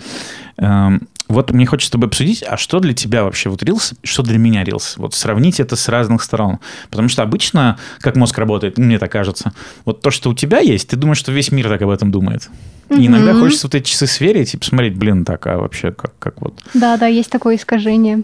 [0.57, 4.23] Эм, Вот мне хочется с тобой обсудить, а что для тебя вообще вот Reels, что
[4.23, 4.93] для меня Reels?
[4.97, 6.59] Вот сравнить это с разных сторон.
[6.91, 9.53] Потому что обычно, как мозг работает, мне так кажется,
[9.85, 12.49] вот то, что у тебя есть, ты думаешь, что весь мир так об этом думает.
[12.97, 16.41] И иногда хочется вот эти часы сверить и посмотреть, блин, так, а вообще как, как
[16.41, 16.61] вот...
[16.73, 18.23] Да, да, есть такое искажение.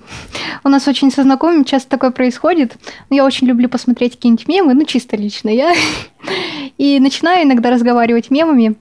[0.63, 2.77] У нас очень со знакомыми часто такое происходит.
[3.09, 5.73] Но я очень люблю посмотреть какие-нибудь мемы, ну чисто лично я.
[6.77, 8.75] И начинаю иногда разговаривать мемами,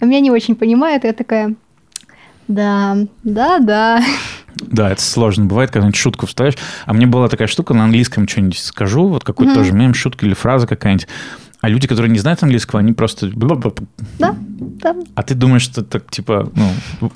[0.00, 1.54] а меня не очень понимают, и я такая,
[2.48, 4.02] да, да, да.
[4.56, 6.54] Да, это сложно бывает, когда нибудь шутку вставишь.
[6.84, 9.60] А мне была такая штука, на английском что-нибудь скажу, вот какой-то Мгм.
[9.60, 11.08] тоже мем, шутка или фраза какая-нибудь.
[11.62, 13.30] А люди, которые не знают английского, они просто...
[14.18, 14.96] Да, да.
[15.14, 16.50] А ты думаешь, что так, типа,
[17.00, 17.10] ну,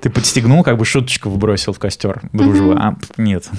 [0.00, 3.50] ты подстегнул, как бы шуточку выбросил в костер дружбы, а нет.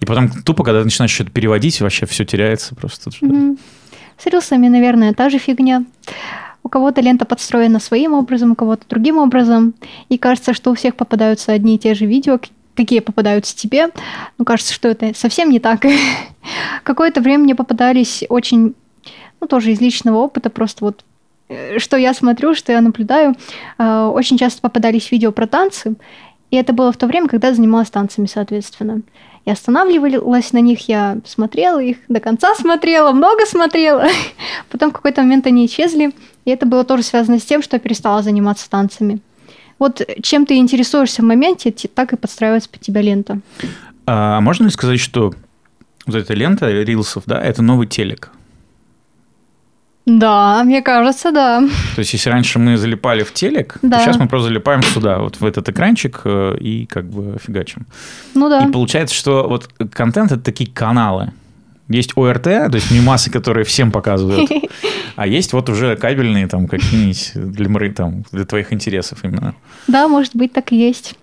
[0.00, 3.10] И потом тупо, когда ты начинаешь что-то переводить, вообще все теряется просто.
[3.10, 5.84] С рилсами, наверное, та же фигня.
[6.62, 9.74] У кого-то лента подстроена своим образом, у кого-то другим образом.
[10.10, 12.38] И кажется, что у всех попадаются одни и те же видео,
[12.74, 13.88] какие попадаются тебе.
[14.36, 15.86] Ну, кажется, что это совсем не так.
[16.84, 18.74] Какое-то время мне попадались очень,
[19.40, 21.04] ну, тоже из личного опыта, просто вот
[21.48, 23.34] э, что я смотрю, что я наблюдаю,
[23.78, 25.96] э, очень часто попадались видео про танцы,
[26.50, 29.02] и это было в то время, когда я занималась танцами, соответственно.
[29.44, 34.06] Я останавливалась на них, я смотрела их, до конца смотрела, много смотрела.
[34.70, 36.12] Потом в какой-то момент они исчезли,
[36.44, 39.20] и это было тоже связано с тем, что я перестала заниматься танцами.
[39.78, 43.40] Вот чем ты интересуешься в моменте, так и подстраивается под тебя лента.
[44.06, 45.34] А можно ли сказать, что
[46.06, 48.32] вот эта лента рилсов, да, это новый телек?
[50.08, 51.60] Да, мне кажется, да.
[51.94, 53.98] То есть, если раньше мы залипали в телек, Да.
[53.98, 57.86] то сейчас мы просто залипаем сюда, вот в этот экранчик э, и как бы фигачим.
[58.34, 58.64] Ну да.
[58.64, 61.32] И получается, что вот контент это такие каналы.
[61.88, 64.50] Есть ОРТ, то есть мимасы, которые всем показывают,
[65.16, 69.54] а есть вот уже кабельные там какие-нибудь для, там, для твоих интересов именно.
[69.86, 71.14] Да, может быть, так и есть.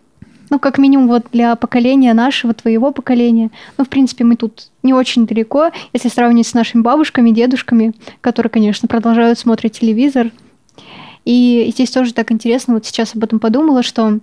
[0.50, 3.50] Ну, как минимум, вот для поколения нашего, твоего поколения.
[3.78, 8.52] Ну, в принципе, мы тут не очень далеко, если сравнивать с нашими бабушками, дедушками, которые,
[8.52, 10.32] конечно, продолжают смотреть телевизор.
[11.26, 14.20] И здесь тоже так интересно, вот сейчас об этом подумала, что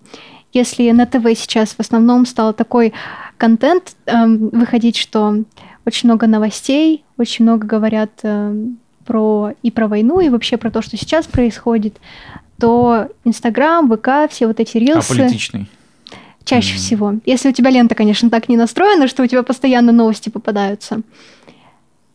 [0.52, 2.92] если на ТВ сейчас в основном стал такой
[3.38, 5.42] контент эм, выходить, что
[5.84, 10.82] очень много новостей, очень много говорят эм, про и про войну, и вообще про то,
[10.82, 11.96] что сейчас происходит,
[12.60, 15.12] то Инстаграм, ВК, все вот эти рилсы...
[15.12, 15.68] Аполитичный.
[16.44, 16.78] Чаще Мгм.
[16.78, 17.14] всего.
[17.26, 21.02] Если у тебя лента, конечно, так не настроена, что у тебя постоянно новости попадаются.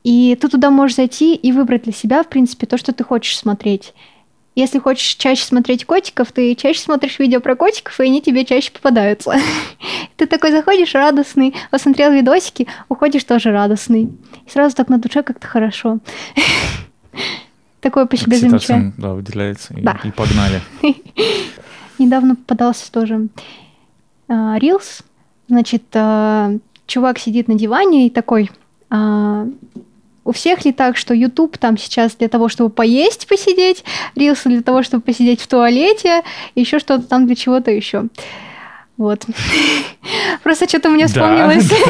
[0.04, 3.38] И ты туда можешь зайти и выбрать для себя, в принципе, то, что ты хочешь
[3.38, 3.94] смотреть.
[4.56, 8.72] Если хочешь чаще смотреть котиков, ты чаще смотришь видео про котиков, и они тебе чаще
[8.72, 9.34] попадаются.
[10.16, 14.06] Ты такой заходишь радостный, посмотрел видосики, уходишь тоже радостный.
[14.48, 16.00] И сразу так на душе как-то хорошо.
[17.82, 18.38] Такое по себе.
[18.38, 19.76] Окситоцин, да, выделяется.
[19.76, 20.62] И погнали.
[22.00, 23.28] Недавно попадался тоже
[24.28, 25.02] а, Рилс.
[25.48, 26.52] Значит, а,
[26.86, 28.52] чувак сидит на диване и такой...
[28.90, 29.48] а,
[30.24, 33.86] у всех ли так, что YouTube там сейчас для того, чтобы поесть, посидеть,
[34.16, 36.22] Рилс для того, чтобы посидеть в туалете,
[36.54, 38.04] еще что-то там для чего-то еще.
[38.98, 39.26] Вот.
[40.44, 41.72] Просто что-то мне вспомнилось.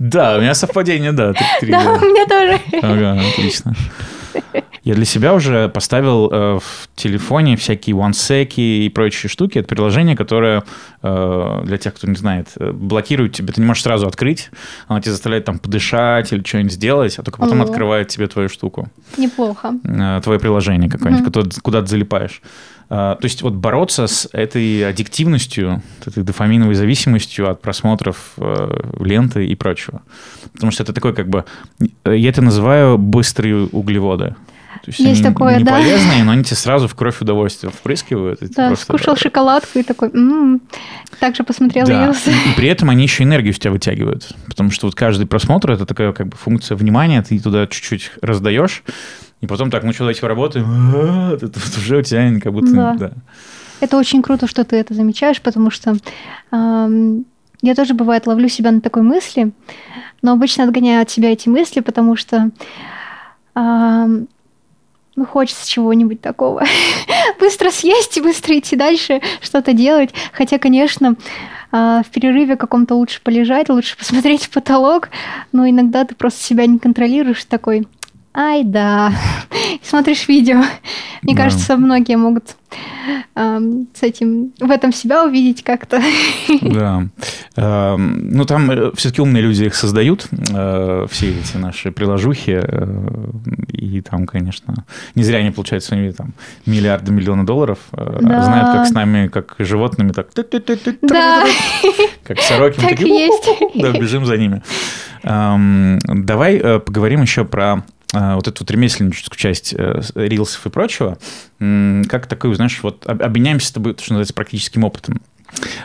[0.00, 1.92] Да, да, у меня совпадение, Да, да.
[1.92, 2.60] у меня тоже.
[2.82, 3.74] Ага, отлично.
[4.82, 9.58] Я для себя уже поставил э, в телефоне всякие OneSec и прочие штуки.
[9.58, 10.62] Это приложение, которое,
[11.02, 13.52] э, для тех, кто не знает, э, блокирует тебе.
[13.52, 14.50] Ты не можешь сразу открыть.
[14.88, 17.64] Оно тебя заставляет там подышать или что-нибудь сделать, а только потом О.
[17.64, 18.88] открывает тебе твою штуку.
[19.18, 19.74] Неплохо.
[19.84, 21.32] э, твое приложение какое-нибудь, Мгм.
[21.32, 22.40] куда, куда ты залипаешь.
[22.92, 29.46] А, То есть вот бороться с этой аддиктивностью, этой дофаминовой зависимостью от просмотров э, ленты
[29.46, 30.02] и прочего.
[30.52, 31.44] Потому что это такой как бы...
[32.04, 34.34] э, Я это называю быстрые углеводы.
[34.82, 35.72] То есть Есть они такое, не да.
[35.72, 38.40] полезные, но они тебе сразу в кровь удовольствие впрыскивают.
[38.56, 40.60] Да, просто- скушал шоколадку и такой, «М-м».
[41.20, 42.26] также посмотрел Да, Рилс.
[42.26, 44.32] и, и при этом они еще энергию с тебя вытягивают.
[44.46, 48.82] Потому что вот каждый просмотр это такая как бы функция внимания, ты туда чуть-чуть раздаешь,
[49.40, 52.72] и потом так, ну что, давайте поработаем, А, ты тут уже у тебя как будто...
[52.72, 52.94] Да.
[52.94, 53.12] да.
[53.80, 55.96] Это очень круто, что ты это замечаешь, потому что
[56.50, 57.24] ам,
[57.62, 59.52] я тоже, бывает, ловлю себя на такой мысли,
[60.20, 62.50] но обычно отгоняю от себя эти мысли, потому что
[63.54, 64.28] ам,
[65.16, 66.62] ну, хочется чего-нибудь такого.
[67.40, 70.10] быстро съесть и быстро идти дальше, что-то делать.
[70.32, 71.16] Хотя, конечно,
[71.72, 75.08] а, в перерыве каком-то лучше полежать, лучше посмотреть в потолок,
[75.52, 77.86] но иногда ты просто себя не контролируешь, такой,
[78.34, 79.12] ай да,
[79.82, 80.62] смотришь видео.
[81.22, 81.42] Мне Да.
[81.44, 82.56] кажется, многие могут
[83.34, 86.00] ам, с этим, в этом себя увидеть как-то.
[86.62, 87.02] Да.
[87.56, 92.60] Эм, Ну, там все-таки умные люди их создают, э, все эти наши приложухи.
[92.62, 93.30] э,
[93.72, 96.32] И там, конечно, не зря они получают своими там
[96.66, 97.78] миллиарды, миллионы долларов.
[97.92, 98.42] э, Да.
[98.42, 100.28] Знают, как с нами, как животными, так...
[101.02, 101.44] Да,
[102.24, 102.80] Как сороки.
[102.80, 103.48] Так и есть.
[103.74, 104.62] Да, бежим за ними.
[105.24, 110.70] Эм, Давай э, поговорим еще про э, вот эту вот ремесленническую часть э, рилсов и
[110.70, 111.18] прочего.
[111.58, 115.20] Как такой, знаешь, вот об- обменяемся с тобой, то, что называется, практическим опытом.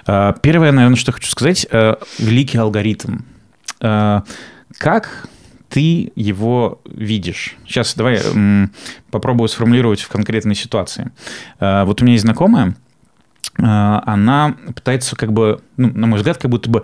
[0.08, 3.20] Э, Первое, наверное, что хочу сказать, э, великий алгоритм.
[3.82, 4.22] Э,
[4.80, 5.28] Как
[5.70, 7.56] ты его видишь?
[7.68, 8.20] Сейчас давай
[9.12, 11.12] попробую сформулировать в конкретной ситуации.
[11.60, 12.76] Вот у меня есть знакомая,
[13.58, 16.84] она пытается как бы, ну, на мой взгляд, как будто бы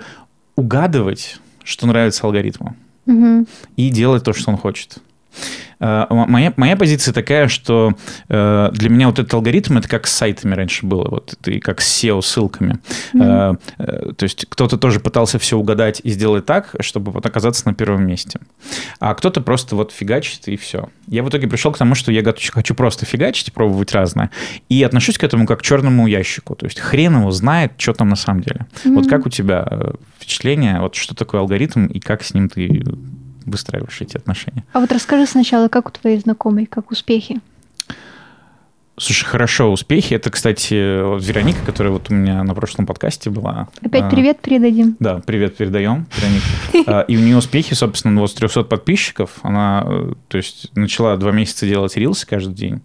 [0.55, 2.75] угадывать, что нравится алгоритму,
[3.05, 3.47] Мгм.
[3.77, 4.97] и делать то, что он хочет.
[5.81, 7.93] Э, моя, моя позиция такая, что
[8.29, 11.81] э, для меня вот этот алгоритм, это как с сайтами раньше было, вот и как
[11.81, 12.79] с SEO-ссылками.
[13.13, 14.13] Mm-hmm.
[14.13, 18.05] То есть кто-то тоже пытался все угадать и сделать так, чтобы вот оказаться на первом
[18.05, 18.39] месте.
[18.99, 20.89] А кто-то просто вот фигачит и все.
[21.07, 24.29] Я в итоге пришел к тому, что я хочу просто фигачить, пробовать разное.
[24.69, 26.55] И отношусь к этому как к черному ящику.
[26.55, 28.67] То есть хрен его знает, что там на самом деле.
[28.83, 28.93] Mm-hmm.
[28.93, 32.83] Вот как у тебя впечатление, вот что такое алгоритм и как с ним ты
[33.45, 34.63] выстраиваешь эти отношения.
[34.73, 37.41] А вот расскажи сначала, как у твоей знакомой, как успехи?
[38.97, 40.13] Слушай, хорошо, успехи.
[40.13, 43.67] Это, кстати, вот Вероника, которая вот у меня на прошлом подкасте была.
[43.81, 44.95] Опять а, привет передадим.
[44.99, 46.91] Да, привет передаем, Вероника.
[46.91, 49.39] А, и у нее успехи, собственно, вот с 300 подписчиков.
[49.41, 52.81] Она, э, то есть, начала два месяца делать рилсы каждый день.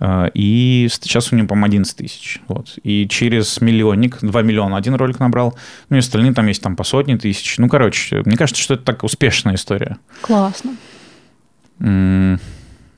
[0.00, 2.40] А, и сейчас у него, по-моему, 11 тысяч.
[2.48, 2.78] Вот.
[2.82, 5.56] И через миллионник, 2 миллиона один ролик набрал.
[5.90, 7.58] Ну и остальные там есть там по сотни тысяч.
[7.58, 9.98] Ну, короче, мне кажется, что это так успешная история.
[10.22, 10.76] Классно.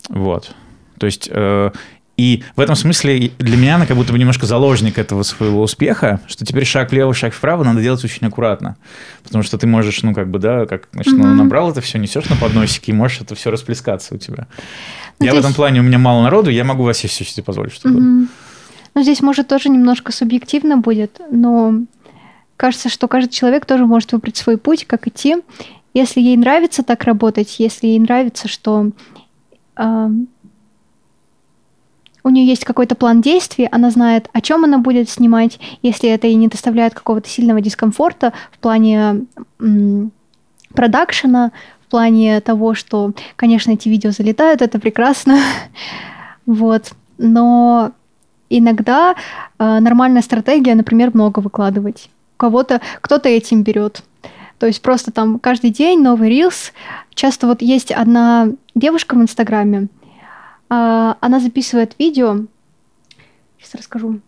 [0.08, 0.54] Вот.
[0.98, 1.70] То есть э,
[2.16, 6.20] и в этом смысле для меня она как будто бы немножко заложник этого своего успеха,
[6.26, 8.76] что теперь шаг влево, шаг вправо надо делать очень аккуратно.
[9.22, 12.28] Потому что ты можешь, ну, как бы, да, как, значит, ну, набрал это все, несешь
[12.28, 14.46] на подносике, и можешь это все расплескаться у тебя.
[15.18, 15.42] Ну, я здесь...
[15.42, 17.96] в этом плане, у меня мало народу, я могу вас все себе позволить что-то.
[17.96, 18.26] Угу.
[18.94, 21.80] Ну, здесь, может, тоже немножко субъективно будет, но
[22.56, 25.36] кажется, что каждый человек тоже может выбрать свой путь, как идти.
[25.94, 28.90] Если ей нравится так работать, если ей нравится, что
[29.76, 30.08] э,
[32.24, 36.26] у нее есть какой-то план действий, она знает, о чем она будет снимать, если это
[36.26, 39.26] ей не доставляет какого-то сильного дискомфорта в плане
[40.74, 41.52] продакшена,
[41.86, 45.38] в плане того, что, конечно, эти видео залетают, это прекрасно,
[46.46, 47.92] вот, но
[48.48, 49.14] иногда
[49.58, 52.10] э, нормальная стратегия, например, много выкладывать.
[52.36, 54.02] У кого-то, кто-то этим берет.
[54.58, 56.72] То есть просто там каждый день новый рилс.
[57.14, 59.88] Часто вот есть одна девушка в Инстаграме,
[60.74, 62.46] она записывает видео.
[63.58, 64.20] Сейчас расскажу.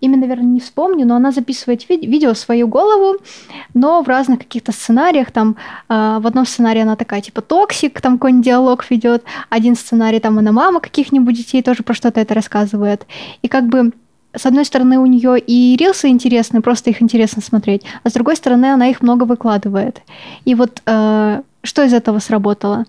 [0.00, 3.18] Имя, наверное, не вспомню, но она записывает ви- видео свою голову,
[3.72, 5.30] но в разных каких-то сценариях.
[5.30, 5.56] Там
[5.88, 9.24] э, в одном сценарии она такая типа toxic, там какой-нибудь диалог ведет.
[9.48, 13.06] Один сценарий там она мама каких-нибудь детей тоже про что-то это рассказывает.
[13.40, 13.92] И как бы
[14.36, 18.36] с одной стороны, у нее и рилсы интересны, просто их интересно смотреть, а с другой
[18.36, 20.02] стороны, она их много выкладывает.
[20.44, 22.84] И вот э, что из этого сработало?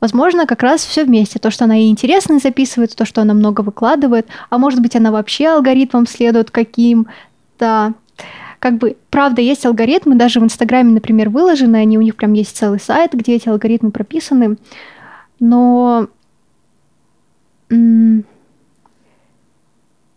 [0.00, 1.38] Возможно, как раз все вместе.
[1.38, 5.10] То, что она и интересно записывает, то, что она много выкладывает, а может быть, она
[5.10, 7.94] вообще алгоритмам следует каким-то.
[8.58, 12.56] Как бы, правда, есть алгоритмы, даже в Инстаграме, например, выложены, они у них прям есть
[12.56, 14.56] целый сайт, где эти алгоритмы прописаны.
[15.38, 16.08] Но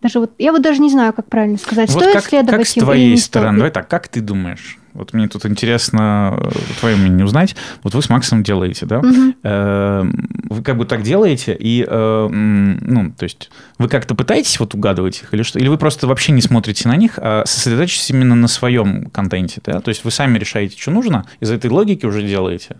[0.04, 1.90] даже вот я вот даже не знаю, как правильно сказать.
[1.92, 3.58] Вот Стоит как, следовать как с твоей стороны?
[3.58, 4.78] Давай так, как ты думаешь?
[4.94, 7.56] Вот мне тут интересно э, твое мнение узнать.
[7.84, 9.00] Вот вы с Максом делаете, да?
[9.00, 9.34] Угу.
[9.44, 15.22] Вы как бы так делаете, и, э, ну, то есть вы как-то пытаетесь вот угадывать
[15.22, 15.60] их, или что?
[15.60, 19.80] Или вы просто вообще не смотрите на них, а сосредоточитесь именно на своем контенте, да?
[19.80, 22.78] То есть вы сами решаете, что нужно, из этой логики уже делаете?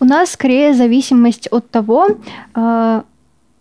[0.00, 2.18] У нас скорее зависимость от того,
[2.54, 3.02] э,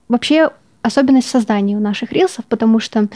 [0.08, 0.50] вообще
[0.82, 3.08] особенность создания у наших рилсов, потому что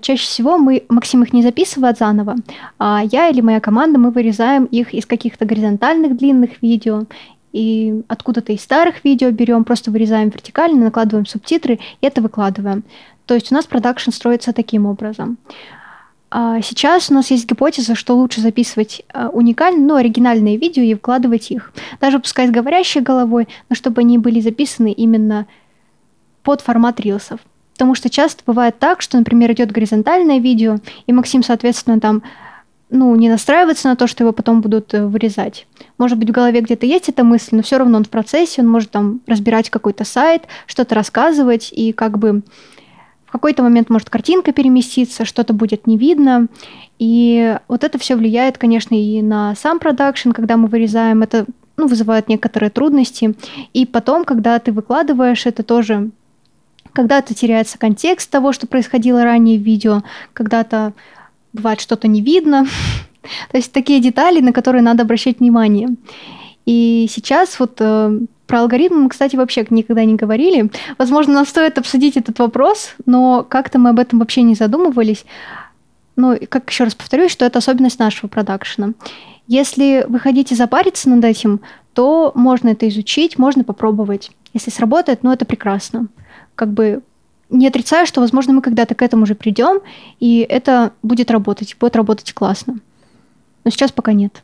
[0.00, 2.36] чаще всего мы, Максим их не записывает заново,
[2.78, 7.04] а я или моя команда, мы вырезаем их из каких-то горизонтальных длинных видео,
[7.52, 12.84] и откуда-то из старых видео берем, просто вырезаем вертикально, накладываем субтитры и это выкладываем.
[13.26, 15.38] То есть у нас продакшн строится таким образом.
[16.32, 20.94] А сейчас у нас есть гипотеза, что лучше записывать а, уникальные, ну, оригинальные видео и
[20.94, 21.72] выкладывать их.
[22.00, 25.46] Даже пускай с говорящей головой, но чтобы они были записаны именно
[26.44, 27.40] под формат рилсов.
[27.80, 32.22] Потому что часто бывает так, что, например, идет горизонтальное видео, и Максим, соответственно, там
[32.90, 35.66] ну, не настраивается на то, что его потом будут э, вырезать.
[35.96, 38.68] Может быть, в голове где-то есть эта мысль, но все равно он в процессе, он
[38.68, 42.42] может там разбирать какой-то сайт, что-то рассказывать, и как бы
[43.24, 46.48] в какой-то момент может картинка переместиться, что-то будет не видно.
[46.98, 51.46] И вот это все влияет, конечно, и на сам продакшн, когда мы вырезаем, это
[51.78, 53.34] ну, вызывает некоторые трудности.
[53.72, 56.10] И потом, когда ты выкладываешь, это тоже
[56.92, 60.92] когда-то теряется контекст того, что происходило ранее в видео, когда-то
[61.52, 62.66] бывает что-то не видно.
[63.50, 65.88] То есть такие детали, на которые надо обращать внимание.
[66.66, 70.70] И сейчас вот э, про алгоритмы мы, кстати, вообще никогда не говорили.
[70.98, 75.24] Возможно, нам стоит обсудить этот вопрос, но как-то мы об этом вообще не задумывались.
[76.16, 78.90] Ну, как еще раз повторюсь, что это особенность нашего продакшена.
[79.46, 81.60] Если вы хотите запариться над этим,
[81.94, 84.30] то можно это изучить, можно попробовать.
[84.52, 86.08] Если сработает, ну это прекрасно
[86.60, 87.00] как бы
[87.48, 89.80] не отрицаю, что, возможно, мы когда-то к этому же придем,
[90.20, 92.74] и это будет работать, будет работать классно.
[93.64, 94.42] Но сейчас пока нет.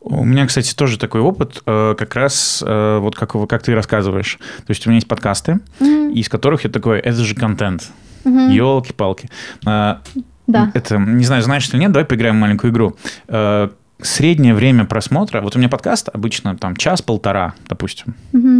[0.00, 4.38] У меня, кстати, тоже такой опыт, э, как раз э, вот как, как ты рассказываешь.
[4.66, 6.10] То есть у меня есть подкасты, Мгм.
[6.12, 7.90] из которых я такой, это же контент.
[8.24, 8.48] Мгм.
[8.50, 9.28] Елки-палки.
[9.66, 10.00] А,
[10.46, 10.70] Да.
[10.74, 12.96] Это, не знаю, знаешь или нет, давай поиграем в маленькую игру.
[13.28, 13.68] Э,
[14.02, 18.14] Среднее время просмотра, вот у меня подкаст обычно там час-полтора, допустим.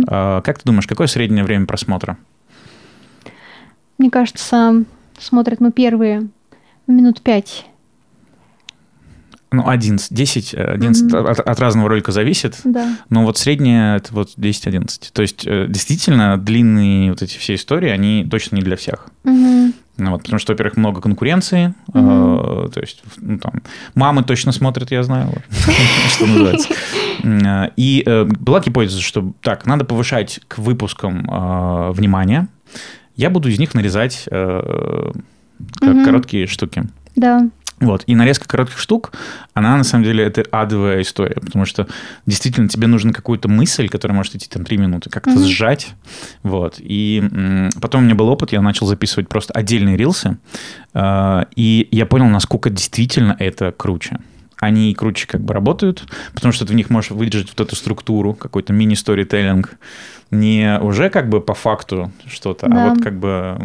[0.08, 2.16] Э, Как ты думаешь, какое среднее время просмотра?
[3.98, 4.84] Мне кажется,
[5.18, 6.28] смотрят, ну, первые
[6.86, 7.66] минут пять.
[9.52, 11.26] Ну, 11, 10, э, 11 Мгм.
[11.26, 12.58] от, от разного ролика зависит.
[12.64, 12.96] Да.
[13.08, 15.10] Но вот среднее это вот 10-11.
[15.12, 19.06] То есть э, действительно длинные вот эти все истории, они точно не для всех.
[19.96, 21.72] Ну, вот, потому что, во-первых, много конкуренции.
[21.92, 22.64] Мгм.
[22.66, 23.62] э, то есть, ну, там,
[23.94, 25.42] мамы точно смотрят, я знаю, вот,
[26.10, 26.74] что называется.
[27.22, 32.48] Э, И э, была гипотеза, что так, надо повышать к выпускам э, внимание.
[33.16, 35.10] Я буду из них нарезать э,
[35.80, 36.04] Мгм.
[36.04, 36.84] короткие штуки.
[37.16, 37.48] Да.
[37.80, 38.04] Вот.
[38.06, 39.12] И нарезка коротких штук,
[39.52, 41.86] она на самом деле это адовая история, потому что
[42.24, 45.44] действительно тебе нужна какую-то мысль, которая может идти там три минуты, как-то Мгм.
[45.44, 45.94] сжать.
[46.42, 46.76] Вот.
[46.78, 50.38] И м, потом у меня был опыт, я начал записывать просто отдельные рилсы,
[50.94, 54.18] э, и я понял, насколько действительно это круче.
[54.58, 58.34] Они круче как бы работают, потому что ты в них можешь выдержать вот эту структуру,
[58.34, 59.76] какой-то мини-сторителлинг,
[60.30, 62.86] не уже как бы по факту что-то, Да.
[62.86, 63.58] а вот как бы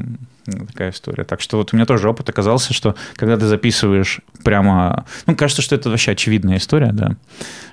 [0.67, 1.23] такая история.
[1.23, 5.05] Так что вот у меня тоже опыт оказался, что когда ты записываешь прямо...
[5.27, 7.15] Ну, кажется, что это вообще очевидная история, да,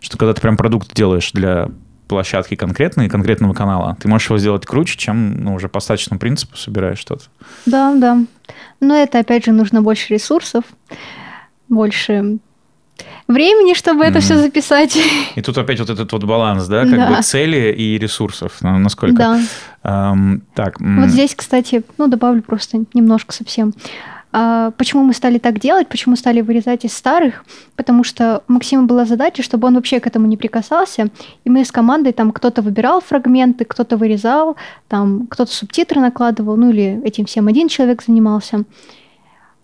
[0.00, 1.70] что когда ты прям продукт делаешь для
[2.08, 6.56] площадки конкретной, конкретного канала, ты можешь его сделать круче, чем ну, уже по статичному принципу
[6.56, 7.24] собираешь что-то.
[7.64, 8.24] Да, да.
[8.80, 10.64] Но это, опять же, нужно больше ресурсов,
[11.68, 12.38] больше
[13.28, 14.20] времени, чтобы это Мгм.
[14.20, 14.96] все записать.
[15.34, 17.16] И тут опять вот этот вот баланс, да, как Да.
[17.16, 19.16] бы цели и ресурсов, на- насколько.
[19.16, 19.40] Да.
[19.82, 23.72] Ам, так, Вот здесь, кстати, ну, добавлю просто немножко совсем.
[24.32, 27.44] А, почему мы стали так делать, почему стали вырезать из старых?
[27.74, 31.08] Потому что у Максима была задача, чтобы он вообще к этому не прикасался.
[31.44, 34.56] И мы с командой, там кто-то выбирал фрагменты, кто-то вырезал,
[34.88, 38.64] там кто-то субтитры накладывал, ну или этим всем один человек занимался.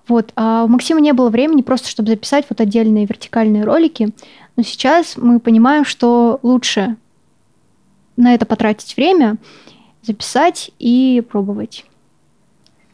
[0.09, 0.33] Вот.
[0.37, 4.11] А у Максима не было времени просто, чтобы записать вот отдельные вертикальные ролики.
[4.57, 6.97] Но сейчас мы понимаем, что лучше
[8.17, 9.37] на это потратить время,
[10.03, 11.87] записать и пробовать.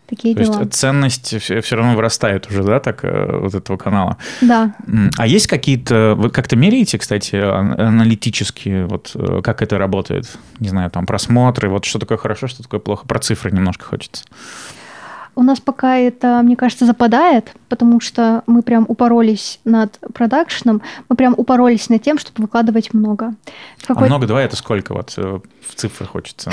[0.08, 0.64] Такие то есть дела.
[0.66, 4.16] ценность все, равно вырастает уже, да, так, э, вот этого канала.
[4.40, 4.74] Да.
[5.18, 6.14] А есть какие-то...
[6.16, 10.38] Вы как-то меряете, кстати, ан- аналитически, вот э, как это работает?
[10.60, 13.06] Не знаю, там просмотры, вот что такое хорошо, что такое плохо.
[13.06, 14.24] Про цифры немножко хочется.
[15.38, 21.14] У нас пока это, мне кажется, западает, потому что мы прям упоролись над продакшеном, мы
[21.14, 23.34] прям упоролись над тем, чтобы выкладывать много.
[23.84, 26.50] А какой- много, давай это сколько вот э, в цифры хочется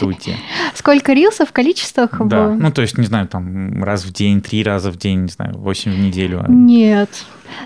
[0.00, 0.34] уйти?
[0.74, 2.10] Сколько рилсов в количествах?
[2.26, 5.28] Да, ну то есть, не знаю, там раз в день, три раза в день, не
[5.28, 6.42] знаю, восемь в неделю.
[6.44, 7.10] а Нет.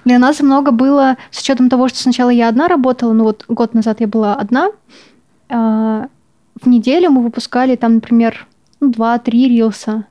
[0.04, 3.72] Для нас много было, с учетом того, что сначала я одна работала, ну вот год
[3.72, 4.68] назад я была одна,
[5.48, 6.08] а,
[6.60, 8.46] в неделю мы выпускали там, например,
[8.80, 10.06] ну, два-три рилса.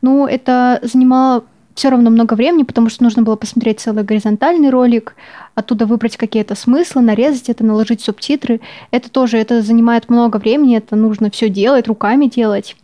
[0.00, 1.44] Ну, это занимало
[1.74, 5.16] все равно много времени, потому что нужно было посмотреть целый горизонтальный ролик,
[5.54, 8.60] оттуда выбрать какие-то смыслы, нарезать это, наложить субтитры.
[8.90, 12.76] Это тоже, это занимает много времени, это нужно все делать, руками делать.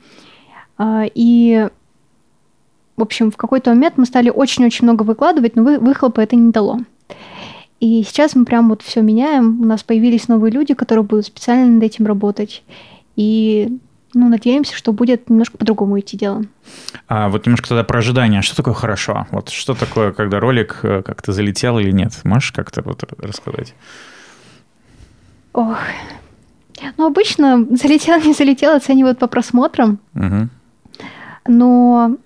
[0.78, 1.68] А, И
[2.98, 6.50] в общем, в какой-то момент мы стали очень-очень много выкладывать, но вы- выхлопа это не
[6.50, 6.80] дало.
[7.78, 9.60] И сейчас мы прям вот все меняем.
[9.60, 12.64] У нас появились новые люди, которые будут специально над этим работать.
[13.14, 13.78] И
[14.14, 16.42] ну, надеемся, что будет немножко по-другому идти дело.
[17.08, 18.42] А вот немножко тогда про ожидания.
[18.42, 19.26] Что такое хорошо?
[19.30, 22.18] Вот что такое, когда ролик э, как-то залетел или нет?
[22.24, 23.74] Можешь как-то вот рассказать?
[25.52, 25.78] Ох.
[26.96, 30.50] Ну, обычно залетел, не залетел, оценивают по просмотрам, Мгм.
[31.46, 32.16] но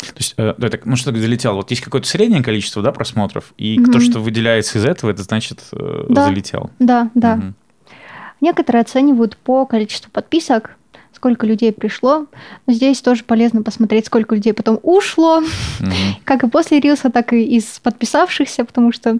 [0.00, 1.54] То есть, э, да, так, ну что залетел?
[1.54, 3.92] Вот есть какое-то среднее количество, да, просмотров, и Мгм.
[3.92, 6.26] то, что выделяется из этого, это значит э, Да.
[6.26, 6.70] залетел.
[6.78, 7.36] да, да.
[7.36, 7.54] Мгм.
[8.40, 10.76] Некоторые оценивают по количеству подписок,
[11.22, 12.26] сколько людей пришло.
[12.66, 15.38] Но здесь тоже полезно посмотреть, сколько людей потом ушло,
[15.78, 15.92] Мгм.
[16.24, 19.18] как и после рилса, так и из подписавшихся, потому что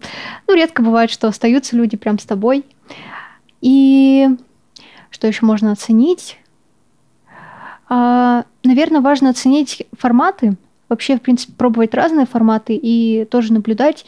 [0.48, 2.64] ну, редко бывает, что остаются люди прям с тобой.
[3.60, 4.28] И
[5.10, 6.38] что еще можно оценить?
[7.88, 10.56] А, наверное, важно оценить форматы.
[10.88, 14.04] Вообще, в принципе, пробовать разные форматы и тоже наблюдать,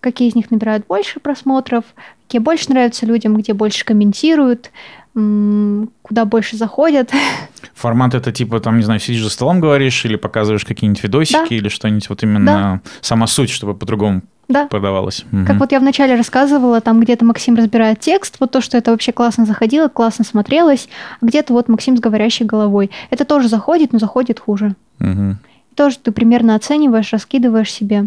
[0.00, 1.84] какие из них набирают больше просмотров,
[2.26, 4.70] какие больше нравятся людям, где больше комментируют,
[5.14, 7.10] куда больше заходят.
[7.74, 11.54] Формат это типа, там, не знаю, сидишь за столом, говоришь, или показываешь какие-нибудь видосики, Да.
[11.54, 14.66] или что-нибудь, вот именно сама суть, чтобы по-другому Да.
[14.66, 15.24] подавалось.
[15.30, 15.58] Как Мгм.
[15.58, 19.44] вот я вначале рассказывала, там где-то Максим разбирает текст, вот то, что это вообще классно
[19.44, 20.88] заходило, классно смотрелось,
[21.20, 22.90] а где-то вот Максим с говорящей головой.
[23.10, 24.74] Это тоже заходит, но заходит хуже.
[24.98, 25.38] Мгм.
[25.74, 28.06] Тоже ты примерно оцениваешь, раскидываешь себе.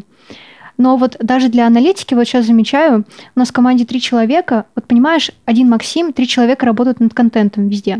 [0.81, 3.05] Но вот даже для аналитики, вот сейчас замечаю,
[3.35, 7.67] у нас в команде три человека, вот понимаешь, один Максим, три человека работают над контентом
[7.67, 7.99] везде.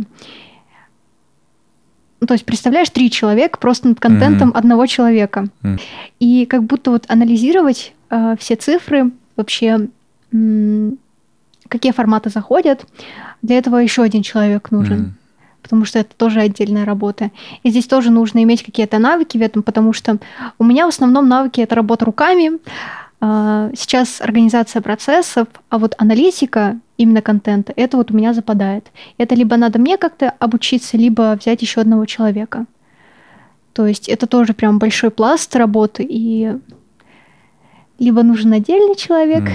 [2.19, 4.57] Ну, то есть, представляешь, три человека просто над контентом Мгм.
[4.57, 5.45] одного человека.
[5.61, 5.79] Мгм.
[6.19, 9.87] И как будто вот анализировать э, все цифры, вообще
[10.33, 10.97] м,
[11.67, 12.87] какие форматы заходят,
[13.43, 14.97] для этого еще один человек нужен.
[14.97, 15.13] Мгм.
[15.61, 17.31] Потому что это тоже отдельная работа.
[17.63, 20.17] И здесь тоже нужно иметь какие-то навыки в этом, потому что
[20.57, 22.59] у меня в основном навыки это работа руками,
[23.23, 28.91] а, сейчас организация процессов, а вот аналитика именно контента, это вот у меня западает.
[29.19, 32.65] Это либо надо мне как-то обучиться, либо взять еще одного человека.
[33.73, 36.53] То есть это тоже прям большой пласт работы, и
[37.99, 39.43] либо нужен отдельный человек.
[39.43, 39.53] Мгм.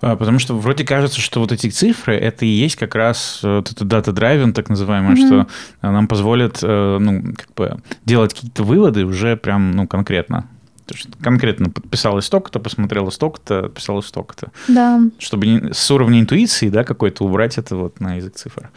[0.00, 3.56] А, Потому что вроде кажется, что вот эти цифры, это и есть как раз э,
[3.56, 5.26] вот это data-driving, так называемое, Мгм.
[5.26, 5.46] что
[5.82, 10.46] э, нам позволит э, ну, как бы делать какие-то выводы уже прям ну, конкретно.
[10.86, 14.52] То есть конкретно подписалось столько-то, посмотрела столько-то, подписалось столько-то.
[14.68, 15.00] Да.
[15.18, 18.70] Чтобы не- с уровня интуиции, да, какой-то убрать это вот на язык цифр.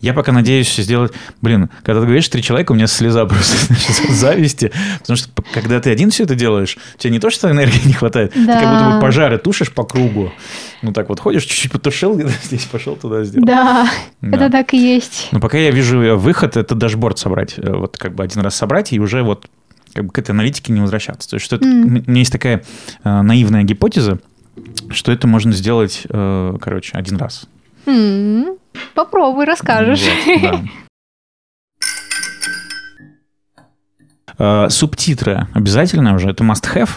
[0.00, 1.12] Я пока надеюсь сделать...
[1.42, 4.72] Блин, когда ты говоришь три человека, у меня слеза просто значит, зависти.
[5.00, 7.92] Потому что когда ты один все это делаешь, у тебя не то, что энергии не
[7.92, 9.00] хватает, ты как будто бы Да.
[9.00, 10.32] пожары тушишь по кругу.
[10.82, 13.46] Ну так вот ходишь, чуть-чуть потушил, где-то здесь пошел, туда сделал.
[13.46, 13.88] Да,
[14.20, 14.36] Да.
[14.36, 15.28] это так и есть.
[15.32, 17.54] Но пока я вижу э, выход, это дашборд собрать.
[17.58, 19.46] Э, Вот как бы один раз собрать и уже вот
[19.94, 21.28] как бы к этой аналитике не возвращаться.
[21.30, 22.62] То есть что это- м- у меня есть такая
[23.04, 24.18] э, наивная гипотеза,
[24.90, 27.46] что это можно сделать, э, короче, один раз.
[27.86, 28.56] М,
[28.96, 30.02] Попробуй, расскажешь.
[30.26, 30.60] Вот, да.
[34.38, 36.28] Э, Субтитры обязательно уже?
[36.28, 36.90] Это must-have?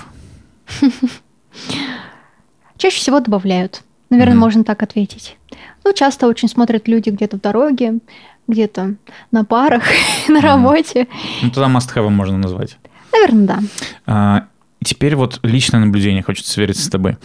[2.77, 3.81] Чаще всего добавляют.
[4.09, 4.41] Наверное, Мгм.
[4.41, 5.37] можно так ответить.
[5.85, 7.99] Ну, часто очень смотрят люди где-то в дороге,
[8.47, 8.95] где-то
[9.31, 9.83] на парах,
[10.27, 11.07] на работе.
[11.41, 12.77] Ну, тогда must-have можно назвать.
[13.13, 13.59] Наверное, да.
[14.05, 14.47] А,
[14.83, 17.17] теперь вот личное наблюдение, хочется свериться с тобой.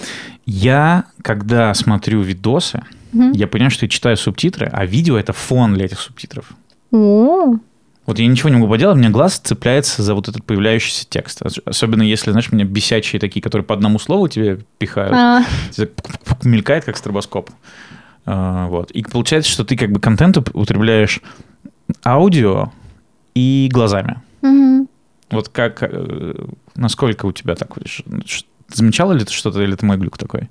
[0.47, 2.85] Я, когда смотрю видосы,
[3.15, 3.33] Мгм.
[3.33, 6.51] я понимаю, что я читаю субтитры, а видео— это фон для этих субтитров.
[6.93, 7.55] О,
[8.07, 11.41] Вот я ничего не могу поделать, у меня глаз цепляется за вот этот появляющийся текст.
[11.43, 15.15] Ос- Особенно если, знаешь, у меня бесячие такие, которые по одному слову тебе пихают.
[15.15, 15.43] а,
[16.43, 17.49] мелькает, как стробоскоп.
[18.27, 18.91] А, Вот.
[18.91, 21.21] И получается, что ты как бы контент уп- употребляешь
[22.05, 22.73] аудио
[23.35, 24.17] и глазами.
[25.31, 26.35] Вот как, э,
[26.77, 27.71] насколько у тебя так?
[28.69, 30.49] Замечала ли ты что-то, или это мой глюк такой?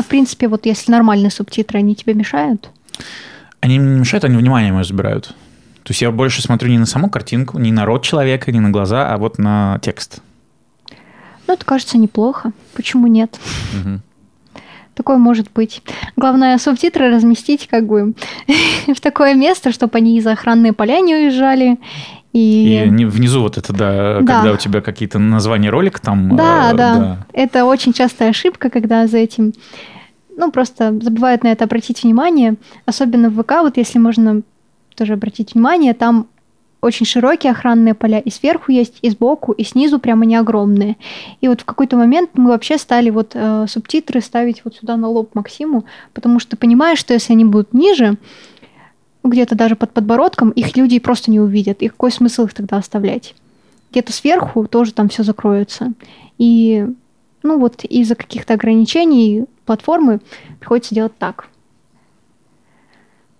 [0.00, 2.70] А в принципе, вот если нормальные субтитры, они тебе мешают?
[3.60, 5.26] Они мне не мешают, они внимание мое забирают.
[5.82, 8.70] То есть я больше смотрю не на саму картинку, не на рот человека, не на
[8.70, 10.22] глаза, а вот на текст.
[11.46, 12.52] Ну, это кажется неплохо.
[12.72, 13.38] Почему нет?
[14.94, 15.82] Такое может быть.
[16.16, 18.14] Главное, субтитры разместить как бы
[18.86, 21.78] в такое место, чтобы они из охранные поля не уезжали.
[22.32, 24.34] И И, не- внизу вот это, да, Да.
[24.36, 26.36] когда у тебя какие-то названия ролика там.
[26.36, 27.26] Да, э, да.
[27.32, 29.52] Это очень частая ошибка, когда за этим,
[30.36, 32.54] ну, просто забывают на это обратить внимание.
[32.86, 34.42] Особенно в ВК, вот если можно
[34.94, 36.26] тоже обратить внимание, там
[36.82, 40.96] очень широкие охранные поля, и сверху есть, и сбоку, и снизу прямо они огромные.
[41.42, 45.08] И вот в какой-то момент мы вообще стали вот э, субтитры ставить вот сюда на
[45.08, 48.16] лоб Максиму, потому что понимаешь, что если они будут ниже,
[49.24, 51.82] где-то даже под подбородком, их люди просто не увидят.
[51.82, 53.34] И какой смысл их тогда оставлять?
[53.90, 55.92] Где-то сверху тоже там все закроется.
[56.38, 56.86] И
[57.42, 60.20] ну вот из-за каких-то ограничений платформы
[60.58, 61.48] приходится делать так.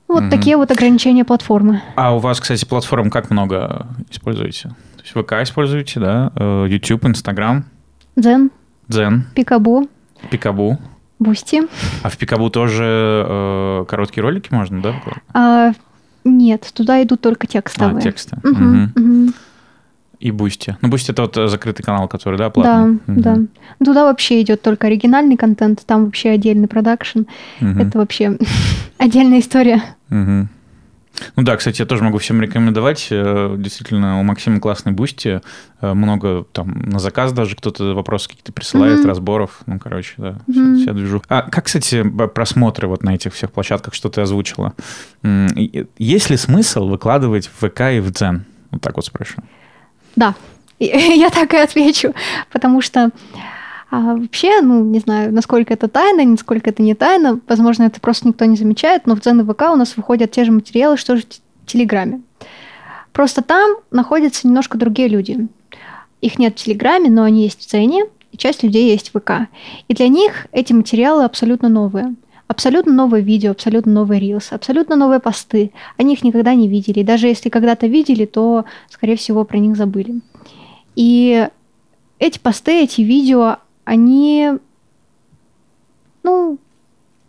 [0.08, 0.30] Вот Мгм.
[0.30, 1.82] такие вот ограничения платформы.
[1.94, 4.70] А у вас, кстати, платформ как много используете?
[4.96, 6.32] То есть ВК используете, да?
[6.34, 7.64] Э, YouTube, Instagram,
[8.16, 8.50] Дзен,
[8.88, 9.88] Дзен, Пикабу,
[10.30, 10.78] Пикабу.
[11.20, 11.62] Бусти.
[12.02, 14.94] А в Пикабу тоже э, короткие ролики можно, да?
[15.34, 15.72] А,
[16.24, 17.98] нет, туда идут только текстовые.
[17.98, 18.38] А, тексты.
[18.42, 18.92] Мгм.
[18.96, 19.34] мгм.
[20.18, 20.76] И Бусти.
[20.80, 23.00] Ну, Бусти это вот э, закрытый канал, который, да, Да, платный?
[23.06, 23.20] Мгм.
[23.22, 23.38] да.
[23.84, 27.20] Туда вообще идет только оригинальный контент, там вообще отдельный продакшн.
[27.60, 27.80] Мгм.
[27.80, 28.38] Это вообще
[28.98, 29.82] отдельная история.
[30.08, 30.48] Мгм.
[31.36, 33.08] Ну да, кстати, я тоже могу всем рекомендовать.
[33.10, 35.40] Э, Действительно, у Максима классный бусти.
[35.82, 39.08] Э, Много там на заказ даже кто-то вопросы какие-то присылает, Мгм.
[39.08, 39.60] разборов.
[39.66, 40.76] Ну, короче, да, Мгм.
[40.80, 41.22] вся, движу.
[41.28, 44.72] А как, кстати, просмотры вот на этих всех площадках, что ты озвучила?
[45.98, 48.44] Есть ли смысл выкладывать в ВК и в Дзен?
[48.70, 49.42] Вот так вот спрошу.
[50.16, 50.34] Да,
[50.78, 52.14] я так и отвечу,
[52.52, 53.10] потому что
[53.90, 58.28] а, вообще, ну, не знаю, насколько это тайна, насколько это не тайна, возможно, это просто
[58.28, 61.16] никто не замечает, но в Дзен и ВК у нас выходят те же материалы, что
[61.16, 62.20] же в Телеграме.
[63.12, 65.48] Просто там находятся немножко другие люди.
[66.20, 69.48] Их нет в Телеграме, но они есть в Дзене, и часть людей есть в ВК.
[69.88, 72.14] И для них эти материалы абсолютно новые.
[72.46, 75.72] Абсолютно новые видео, абсолютно новые рилсы, абсолютно новые посты.
[75.96, 77.02] Они их никогда не видели.
[77.02, 80.20] Даже если когда-то видели, то, скорее всего, про них забыли.
[80.94, 81.48] И
[82.18, 83.58] эти посты, эти видео,
[83.90, 84.52] они,
[86.22, 86.58] ну,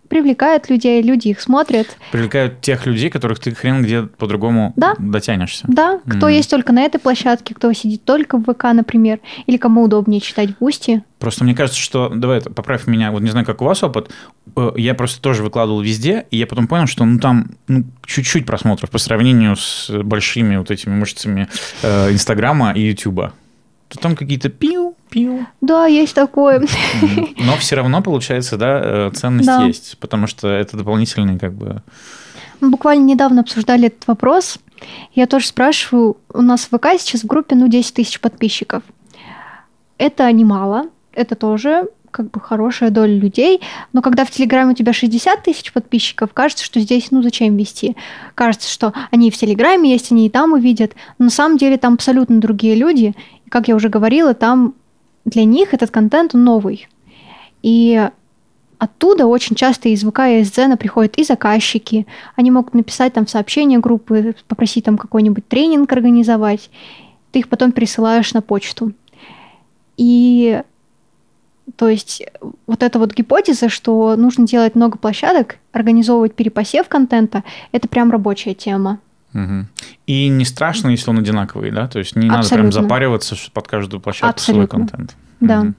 [0.10, 1.88] привлекают людей, люди их смотрят.
[2.12, 4.94] Привлекают тех людей, которых ты хрен где по-другому Да.
[5.00, 5.66] дотянешься.
[5.70, 6.36] Да, кто Мгм.
[6.36, 10.50] есть только на этой площадке, кто сидит только в ВК, например, или кому удобнее читать
[10.52, 11.02] в Бусти.
[11.18, 14.12] Просто мне кажется, что, давай, поправь меня, вот не знаю, как у вас опыт,
[14.56, 18.46] э, я просто тоже выкладывал везде, и я потом понял, что ну там ну, чуть-чуть
[18.46, 21.48] просмотров по сравнению с большими вот этими мышцами
[21.82, 23.34] э, Инстаграма и Ютуба.
[23.92, 25.46] То там какие-то пиу, пиу.
[25.60, 26.66] Да, есть такое.
[27.38, 29.66] Но все равно, получается, да, э, ценность Да.
[29.66, 31.84] есть, потому что это дополнительный как бы...
[32.62, 34.60] Мы буквально недавно обсуждали этот вопрос.
[35.14, 38.82] Я тоже спрашиваю, у нас в ВК сейчас в группе, ну, 10 тысяч подписчиков.
[39.98, 43.62] Это немало, это тоже как бы хорошая доля людей,
[43.94, 47.96] но когда в Телеграме у тебя 60 тысяч подписчиков, кажется, что здесь, ну, зачем вести?
[48.36, 51.78] Кажется, что они и в Телеграме есть, они и там увидят, но на самом деле
[51.78, 53.16] там абсолютно другие люди,
[53.52, 54.74] как я уже говорила, там
[55.26, 56.88] для них этот контент новый.
[57.62, 58.10] И
[58.78, 62.08] оттуда очень часто из ВК и из Дзена приходят и заказчики.
[62.36, 66.70] Они могут написать там в сообщение группы, попросить там какой-нибудь тренинг организовать.
[67.32, 68.94] Ты их потом пересылаешь на почту.
[69.98, 70.64] И
[71.76, 72.24] то есть
[72.68, 77.44] вот эта вот гипотеза, что нужно делать много площадок, организовывать перепосев контента,
[77.74, 79.00] это прям рабочая тема.
[79.34, 79.68] Мгм.
[80.08, 81.88] И не страшно, если он одинаковый, да?
[81.88, 82.82] То есть не надо прям Абсолютно.
[82.82, 84.80] запариваться под каждую площадку свой Абсолютно.
[84.88, 85.16] контент.
[85.40, 85.64] Да.
[85.64, 85.76] Мгм.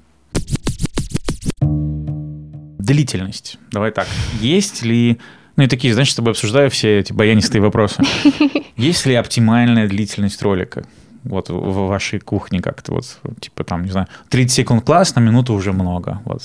[2.78, 3.58] Длительность.
[3.70, 4.06] Давай так.
[4.40, 5.18] Есть ли...
[5.56, 8.02] Ну и такие, знаешь, с тобой обсуждаю все эти баянистые вопросы.
[8.76, 10.84] Есть ли оптимальная длительность ролика?
[11.24, 15.72] Вот в вашей кухне как-то вот, типа там, не знаю, 30 секунд классно, минуту уже
[15.72, 16.20] много.
[16.24, 16.42] Вот.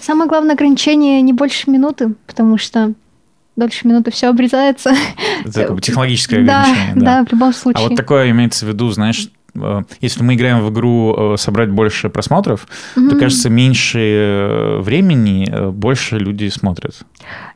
[0.00, 2.94] Самое главное ограничение не больше минуты, потому что
[3.60, 4.92] дольше минуты все обрезается.
[5.44, 6.94] Это как бы технологическое Да, ограничение.
[6.96, 7.88] да, в любом А случае.
[7.88, 9.28] вот такое имеется в виду, знаешь,
[10.00, 13.18] если мы играем в игру э, собрать больше просмотров, то, Мгм.
[13.18, 17.00] кажется, меньше э, времени, э, больше люди смотрят.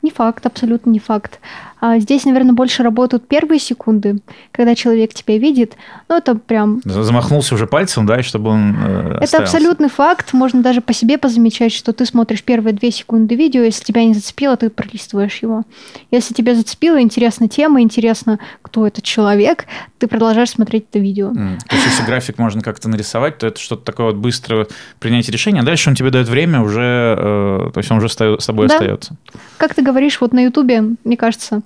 [0.03, 1.41] Не факт, абсолютно не факт.
[1.81, 4.21] А здесь, наверное, больше работают первые секунды,
[4.53, 5.75] когда человек тебя видит.
[6.09, 6.81] Ну, это прям...
[6.85, 9.57] Замахнулся уже пальцем, да, и чтобы он э, Это оставился.
[9.57, 10.33] абсолютный факт.
[10.33, 14.15] Можно даже по себе позамечать, что ты смотришь первые две секунды видео, если тебя не
[14.15, 15.65] зацепило, ты пролистываешь его.
[16.11, 19.67] Если тебя зацепила интересна тема, интересно, кто этот человек,
[19.99, 21.29] ты продолжаешь смотреть это видео.
[21.31, 24.67] М, Есть, если график можно как-то нарисовать, то это что-то такое вот быстрое
[25.01, 26.81] принятие решения, а дальше он тебе дает время уже,
[27.19, 28.75] э, то есть он уже с тобой Да.
[28.75, 29.17] остается.
[29.59, 31.63] Как ты говоришь, вот на Ютубе, мне кажется,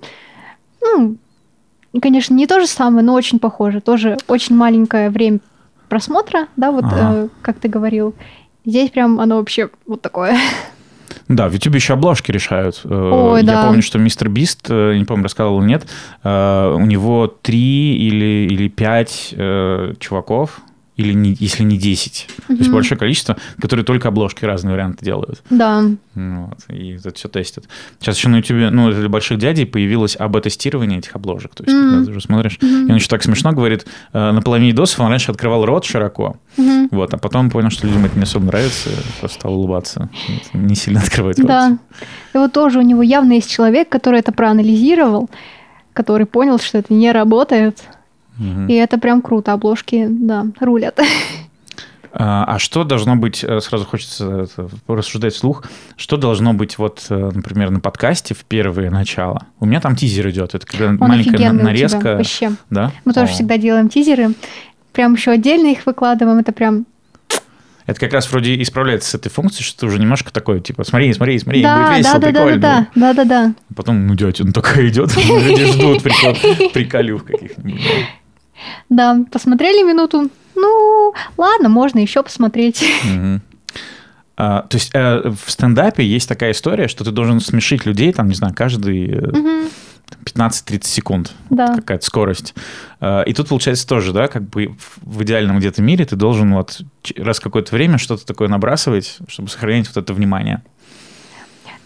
[0.81, 1.17] ну,
[2.01, 3.81] конечно, не то же самое, но очень похоже.
[3.81, 5.39] Тоже очень маленькое время
[5.87, 6.97] просмотра, да, вот Ага.
[7.13, 8.13] э, как ты говорил.
[8.65, 10.37] Здесь прям оно вообще вот такое.
[11.27, 12.81] Да, в YouTube еще обложки решают.
[12.83, 13.65] Э, Ой, Я да.
[13.65, 15.87] помню, что мистер Бист, э, не помню, рассказывал или нет,
[16.23, 19.33] э, у него три или, или пять
[19.99, 20.59] чуваков,
[20.99, 22.27] или не, если не 10.
[22.47, 25.41] То есть большое количество, которые только обложки разные варианты делают.
[25.49, 25.81] Да,
[26.15, 27.65] Ну Вот, и это все тестят.
[27.99, 31.55] Сейчас еще на YouTube, ну, для больших дядей появилось АБ-тестирование этих обложек.
[31.55, 31.89] То есть, Мгм.
[31.89, 35.07] когда ты уже смотришь, и он еще так смешно говорит, э, на половине видосов он
[35.09, 36.89] раньше открывал рот широко, Мгм.
[36.91, 38.89] вот, а потом понял, что людям это не особо нравится,
[39.19, 40.09] просто стал улыбаться,
[40.53, 41.47] не сильно открывать рот.
[41.47, 41.77] да.
[42.33, 45.29] И вот тоже у него явно есть человек, который это проанализировал,
[45.93, 47.83] который понял, что это не работает.
[48.67, 49.53] И это прям круто.
[49.53, 50.99] Обложки, да, рулят.
[52.11, 55.65] А, а что должно быть, э, сразу хочется это, рассуждать вслух,
[55.95, 59.45] что должно быть вот, э, например, на подкасте в первое начало?
[59.59, 62.15] У меня там тизер идет, это когда Он маленькая тебя, нарезка.
[62.15, 62.53] вообще.
[62.71, 62.91] Да?
[63.05, 63.33] Мы тоже О.
[63.33, 64.31] всегда делаем тизеры.
[64.91, 66.39] Прям еще отдельно их выкладываем.
[66.39, 66.87] Это прям
[67.85, 71.13] Это как раз вроде исправляется с этой функцией, что ты уже немножко такой, типа, смотри,
[71.13, 72.61] смотри, смотри, да, будет весело, да, да, да, прикольно.
[72.61, 73.53] да, да, да, да.
[73.75, 77.81] Потом, ну, дядя, он такой идет, люди ждут прикол- приколюх каких-нибудь.
[78.89, 80.29] Да, посмотрели минуту.
[80.55, 82.83] Ну, ладно, можно еще посмотреть.
[84.41, 88.29] А, то есть э, в стендапе есть такая история, что ты должен смешить людей, там,
[88.29, 89.67] не знаю, каждый э, Мгм,
[90.23, 91.33] 15-30 секунд.
[91.49, 91.75] Да.
[91.75, 92.53] Какая-то скорость.
[93.01, 96.79] А, И тут получается тоже, да, как бы в- идеальном где-то мире ты должен вот
[97.17, 100.63] раз какое-то время что-то такое набрасывать, чтобы сохранять вот это внимание.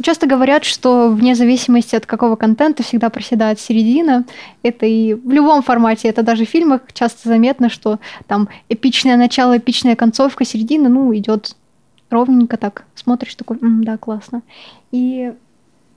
[0.04, 4.26] Часто говорят, что вне зависимости от какого контента всегда проседает середина.
[4.62, 9.58] Это и в любом формате, это даже в фильмах часто заметно, что там эпичное начало,
[9.58, 11.56] эпичная концовка, середина, ну, идет
[12.10, 12.84] ровненько так.
[12.95, 14.41] Смотришь такой, «М, да, классно.
[14.91, 15.32] И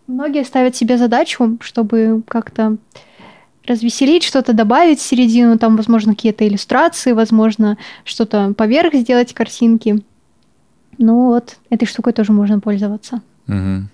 [0.07, 2.77] многие ставят себе задачу, чтобы как-то
[3.67, 10.01] развеселить, что-то добавить в середину, там, возможно, какие-то иллюстрации, возможно, что-то поверх сделать картинки.
[10.97, 13.21] Ну вот, этой штукой тоже можно пользоваться.
[13.49, 13.91] Мгм.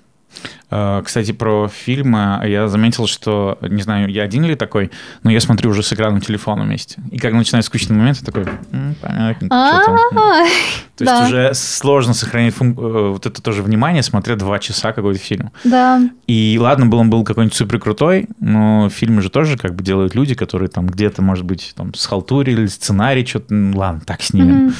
[0.72, 4.90] Э, Кстати, про фильмы я заметил, что, не знаю, я один ли такой,
[5.22, 7.02] но я смотрю уже с экраном телефона вместе.
[7.10, 10.18] И как начинает скучный момент, я такой, «М, понятненько, что там».
[10.18, 10.46] А,
[10.96, 15.50] То есть уже сложно сохранить э, вот это тоже внимание, смотря два часа какой-то фильм.
[15.64, 19.84] Да, И ладно, был он был какой-нибудь супер крутой, но фильмы же тоже как бы
[19.84, 24.74] делают люди, которые там где-то, может быть, там схалтурили, сценарий, что-то, ладно, так снимем.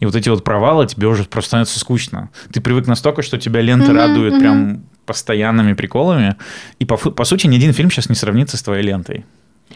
[0.00, 2.28] И вот эти вот провалы тебе уже просто становится скучно.
[2.52, 6.36] Ты привык настолько, что тебя лента радует прям постоянными приколами.
[6.78, 9.24] И по, по сути ни один фильм сейчас не сравнится с твоей лентой.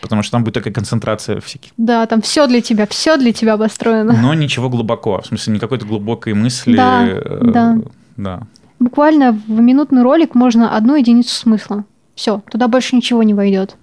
[0.01, 1.73] Потому что там будет такая концентрация всяких.
[1.77, 4.13] да, там все для тебя, все для тебя обостроено.
[4.13, 5.21] Но ничего глубоко.
[5.21, 6.77] В смысле, не какой-то глубокой мысли.
[6.77, 7.79] Да, э, да.
[8.17, 8.43] да.
[8.79, 11.85] Буквально в минутный ролик можно одну единицу смысла.
[12.15, 13.77] Все, туда больше ничего не войдет.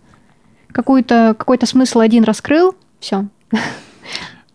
[0.71, 3.27] Какой-то смысл один раскрыл, все.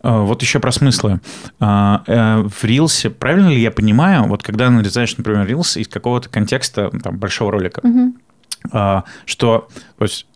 [0.05, 1.21] А, Вот еще про смыслы.
[1.59, 6.29] А, э, В рилсе, правильно ли я понимаю, вот когда нарезаешь, например, рилс из какого-то
[6.29, 7.81] контекста там, большого ролика,
[8.71, 10.27] а, что, то есть,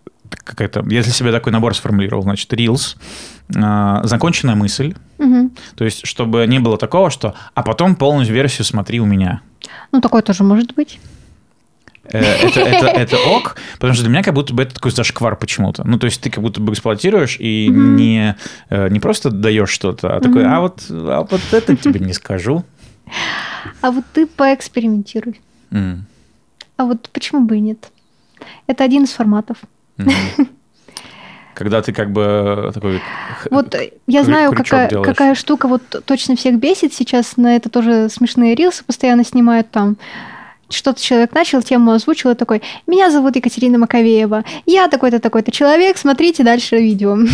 [0.44, 2.96] какая-то, я для себя такой набор сформулировал, значит, рилс,
[3.48, 4.94] законченная мысль,
[5.76, 9.40] то есть, чтобы не было такого, что, а потом полную версию смотри у меня.
[9.92, 11.00] Ну, такое тоже может быть.
[12.12, 15.36] Э, Это, это, это ок, потому что для меня как будто бы это такой зашквар
[15.36, 15.86] почему-то.
[15.86, 17.96] Ну, то есть ты как будто бы эксплуатируешь и Мгм.
[17.96, 18.36] не,
[18.70, 20.52] э, не просто даешь что-то, а такой, Мгм.
[20.54, 22.64] а вот, а вот это тебе не скажу.
[23.80, 25.40] А вот ты поэкспериментируй.
[25.70, 26.06] М,
[26.76, 27.90] А вот почему бы и нет?
[28.66, 29.56] Это один из форматов.
[29.96, 30.12] мгм.
[31.54, 32.98] Когда ты как бы такой...
[32.98, 35.06] х- Вот э, я знаю, какая, делаешь.
[35.08, 36.94] какая штука вот точно всех бесит.
[36.94, 39.96] Сейчас на это тоже смешные рилсы постоянно снимают там.
[40.70, 45.96] Что-то человек начал, тему озвучил и такой, меня зовут Екатерина Маковеева, я такой-то, такой-то человек,
[45.96, 47.16] смотрите дальше видео.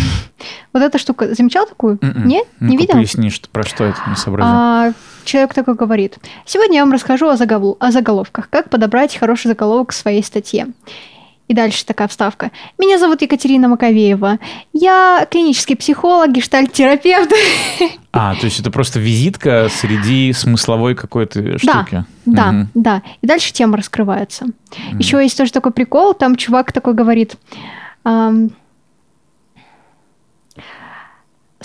[0.73, 1.97] Вот эта штука, замечал такую?
[2.01, 2.27] М-м.
[2.27, 2.45] Нет?
[2.59, 2.93] Не Ну-ка, видел?
[2.95, 4.15] Поясни, что, про что это, не.
[4.45, 4.91] А,
[5.23, 9.89] человек такой говорит, сегодня я вам расскажу о, заголу- о заголовках, как подобрать хороший заголовок
[9.89, 10.67] к своей статье.
[11.47, 12.49] И дальше такая вставка.
[12.79, 14.39] Меня зовут Екатерина Маковеева.
[14.73, 17.31] Я клинический психолог, гештальт-терапевт.
[18.11, 22.05] А, то есть это просто визитка среди смысловой какой-то штуки.
[22.25, 22.69] Да, Мгм.
[22.73, 23.01] да.
[23.21, 24.45] И дальше тема раскрывается.
[24.89, 24.97] Мгм.
[24.97, 27.35] Еще есть тоже такой прикол, там чувак такой говорит,
[28.03, 28.49] ам,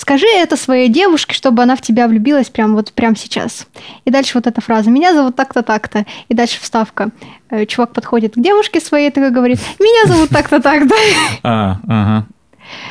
[0.01, 3.67] скажи это своей девушке, чтобы она в тебя влюбилась прямо вот прямо сейчас.
[4.05, 6.07] И дальше вот эта фраза, меня зовут так-то, так-то.
[6.29, 7.11] И дальше вставка.
[7.51, 10.95] Э, Чувак подходит к девушке своей, такой говорит, меня зовут так-то, так-то.
[11.43, 12.27] А, ага.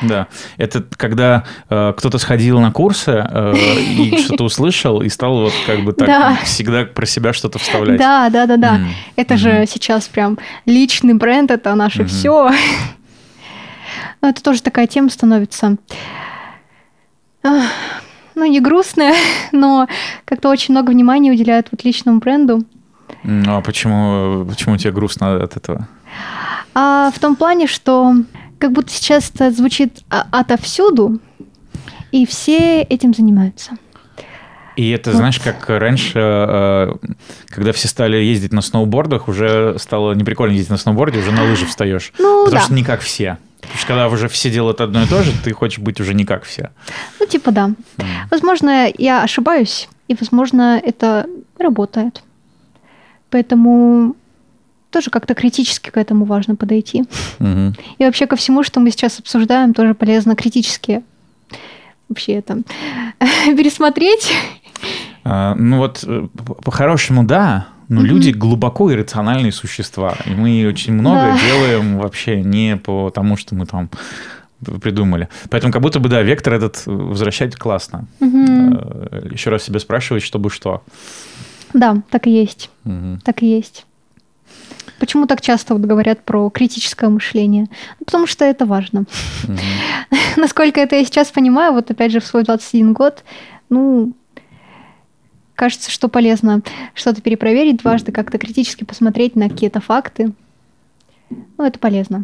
[0.01, 5.53] Да, это когда э, кто-то сходил на курсы э, и что-то услышал и стал вот
[5.65, 6.37] как бы так Да.
[6.43, 7.97] всегда про себя что-то вставлять.
[7.97, 8.75] Да, да, да, да.
[8.75, 9.67] М, Это же мгм.
[9.67, 12.07] сейчас прям личный бренд, это наше Мгм.
[12.09, 12.51] все.
[14.21, 15.77] Это тоже такая тема становится.
[18.35, 19.15] Ну, не грустная,
[19.51, 19.87] но
[20.25, 22.63] как-то очень много внимания уделяют вот личному бренду.
[23.23, 25.87] Ну, а почему, почему тебе грустно от этого?
[26.73, 28.13] А в том плане, что
[28.59, 31.19] как будто сейчас это звучит а- отовсюду,
[32.11, 33.71] и все этим занимаются.
[34.75, 35.17] И это, Вот.
[35.17, 36.93] знаешь, как раньше, э,
[37.47, 41.65] когда все стали ездить на сноубордах, уже стало неприкольно ездить на сноуборде, уже на лыжи
[41.65, 42.13] встаешь.
[42.17, 42.65] Ну, Потому да.
[42.65, 43.37] что не как все.
[43.69, 46.25] Потому что когда уже все делают одно и то же, ты хочешь быть уже не
[46.25, 46.71] как все.
[47.19, 47.65] Ну, типа да.
[47.65, 47.75] М.
[48.31, 52.23] Возможно, я ошибаюсь, и, возможно, это работает.
[53.29, 54.15] Поэтому
[54.91, 57.03] тоже как-то критически к этому важно подойти.
[57.37, 57.75] Мгм.
[57.99, 61.03] И вообще ко всему, что мы сейчас обсуждаем, тоже полезно критически
[62.09, 62.63] вообще это
[63.45, 64.33] пересмотреть.
[65.23, 68.05] А, Ну вот, э, по- по-хорошему, да, но Мгм.
[68.09, 70.15] люди глубоко иррациональные существа.
[70.25, 71.39] И мы очень много Да.
[71.45, 73.89] делаем вообще не по тому, что мы там
[74.81, 75.27] придумали.
[75.49, 78.05] Поэтому как будто бы, да, вектор этот возвращать классно.
[78.19, 78.73] Мгм.
[78.77, 80.81] Э, Еще раз себя спрашивать, чтобы что.
[81.73, 83.19] Да, так и есть, Мгм.
[83.23, 83.85] так и есть.
[84.99, 87.67] Почему так часто вот говорят про критическое мышление?
[87.99, 89.05] Ну, потому что это важно.
[90.37, 93.23] Насколько это я сейчас понимаю, вот опять же в свой 21 год,
[93.69, 94.13] ну,
[95.59, 96.61] кажется, что полезно
[96.93, 100.31] что-то перепроверить дважды, как-то критически посмотреть на какие-то факты.
[101.29, 102.23] Ну, это полезно.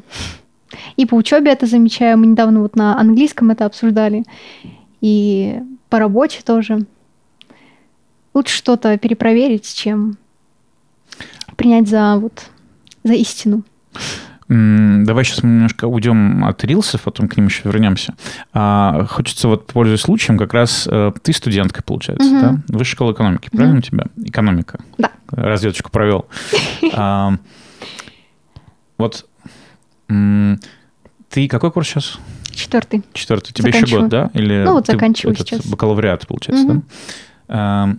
[0.96, 2.18] И по учебе это замечаю.
[2.18, 4.24] Мы недавно вот на английском это обсуждали.
[5.02, 5.60] И
[5.90, 6.86] по работе тоже.
[8.34, 10.18] Лучше что-то перепроверить, чем
[11.58, 12.50] принять за вот
[13.04, 13.64] за истину.
[14.48, 18.14] Давай сейчас мы немножко уйдем от рилсов, потом к ним еще вернемся.
[18.54, 22.42] А, хочется вот, пользуясь случаем, как раз э, ты студентка, получается, Мгм.
[22.68, 22.78] да?
[22.78, 24.06] Высшая школа экономики, правильно у тебя?
[24.24, 24.80] Экономика.
[25.00, 25.10] Да.
[25.32, 26.28] Разведочку провел.
[26.94, 27.34] А,
[29.00, 29.26] Вот
[30.08, 32.20] ты какой курс сейчас?
[32.52, 33.04] Четвертый.
[33.14, 33.52] Четвертый.
[33.52, 34.30] Тебе еще год, да?
[34.34, 35.66] Или Ну, вот заканчиваю сейчас.
[35.66, 36.82] Бакалавриат, получается,
[37.48, 37.98] да?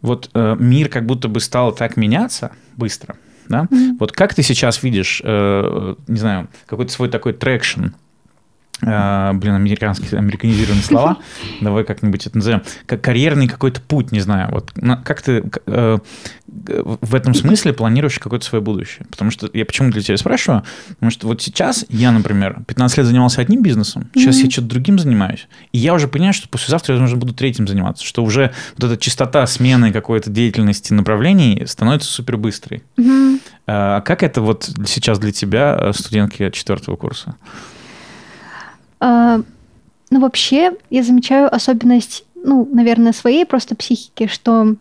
[0.00, 3.16] Вот э, мир как будто бы стал так меняться быстро.
[3.48, 3.66] Да?
[3.70, 3.96] Мгм.
[3.98, 7.86] Вот как ты сейчас видишь, э, не знаю, какой-то свой такой traction,
[8.82, 11.18] э, блин, американские, американизированные слова,
[11.60, 14.72] давай как-нибудь это назовем, как карьерный какой-то путь, не знаю, вот
[15.04, 15.98] как ты э,
[16.46, 19.06] в этом смысле планируешь какое-то свое будущее?
[19.10, 20.64] Потому что я почему для тебя спрашиваю?
[20.88, 24.98] Потому что вот сейчас я, например, 15 лет занимался одним бизнесом, сейчас я что-то другим
[24.98, 28.90] занимаюсь, и я уже понимаю, что послезавтра я уже буду третьим заниматься, что уже вот
[28.90, 32.82] эта частота смены какой-то деятельности направлений становится супер быстрой.
[32.96, 33.40] Мгм.
[33.66, 37.36] А как это вот сейчас для тебя, э, студентки четвертого курса?
[39.04, 39.42] А,
[40.10, 44.76] Ну, вообще, я замечаю особенность, ну, наверное, своей просто психики, что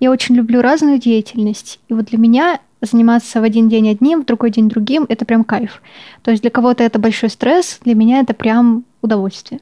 [0.00, 1.78] я очень люблю разную деятельность.
[1.88, 5.44] И вот для меня заниматься в один день одним, в другой день другим, это прям
[5.44, 5.80] кайф.
[6.22, 9.60] То есть для кого-то это большой стресс, для меня это прям удовольствие.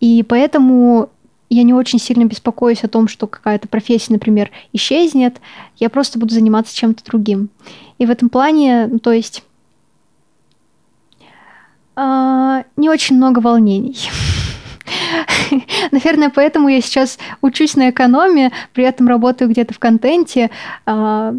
[0.00, 1.10] И поэтому
[1.48, 5.40] я не очень сильно беспокоюсь о том, что какая-то профессия, например, исчезнет.
[5.76, 7.50] Я просто буду заниматься чем-то другим.
[7.98, 9.44] И в этом плане, ну, то есть
[11.96, 13.96] а, не очень много волнений.
[15.90, 20.50] Наверное, поэтому я сейчас учусь на экономе, при этом работаю где-то в контенте.
[20.86, 21.34] а,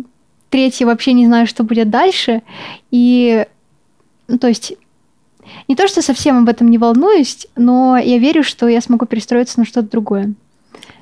[0.49, 2.43] Третье вообще не знаю, что будет дальше.
[2.91, 3.45] И,
[4.27, 4.73] ну, то есть,
[5.67, 9.59] не то, что совсем об этом не волнуюсь, но я верю, что я смогу перестроиться
[9.59, 10.33] на что-то другое.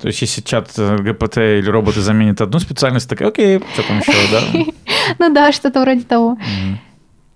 [0.00, 3.98] То есть, если чат э, ГПТ или роботы заменят одну специальность, такая, окей, что там
[3.98, 4.72] еще, да?
[5.18, 6.38] Ну да, что-то вроде того.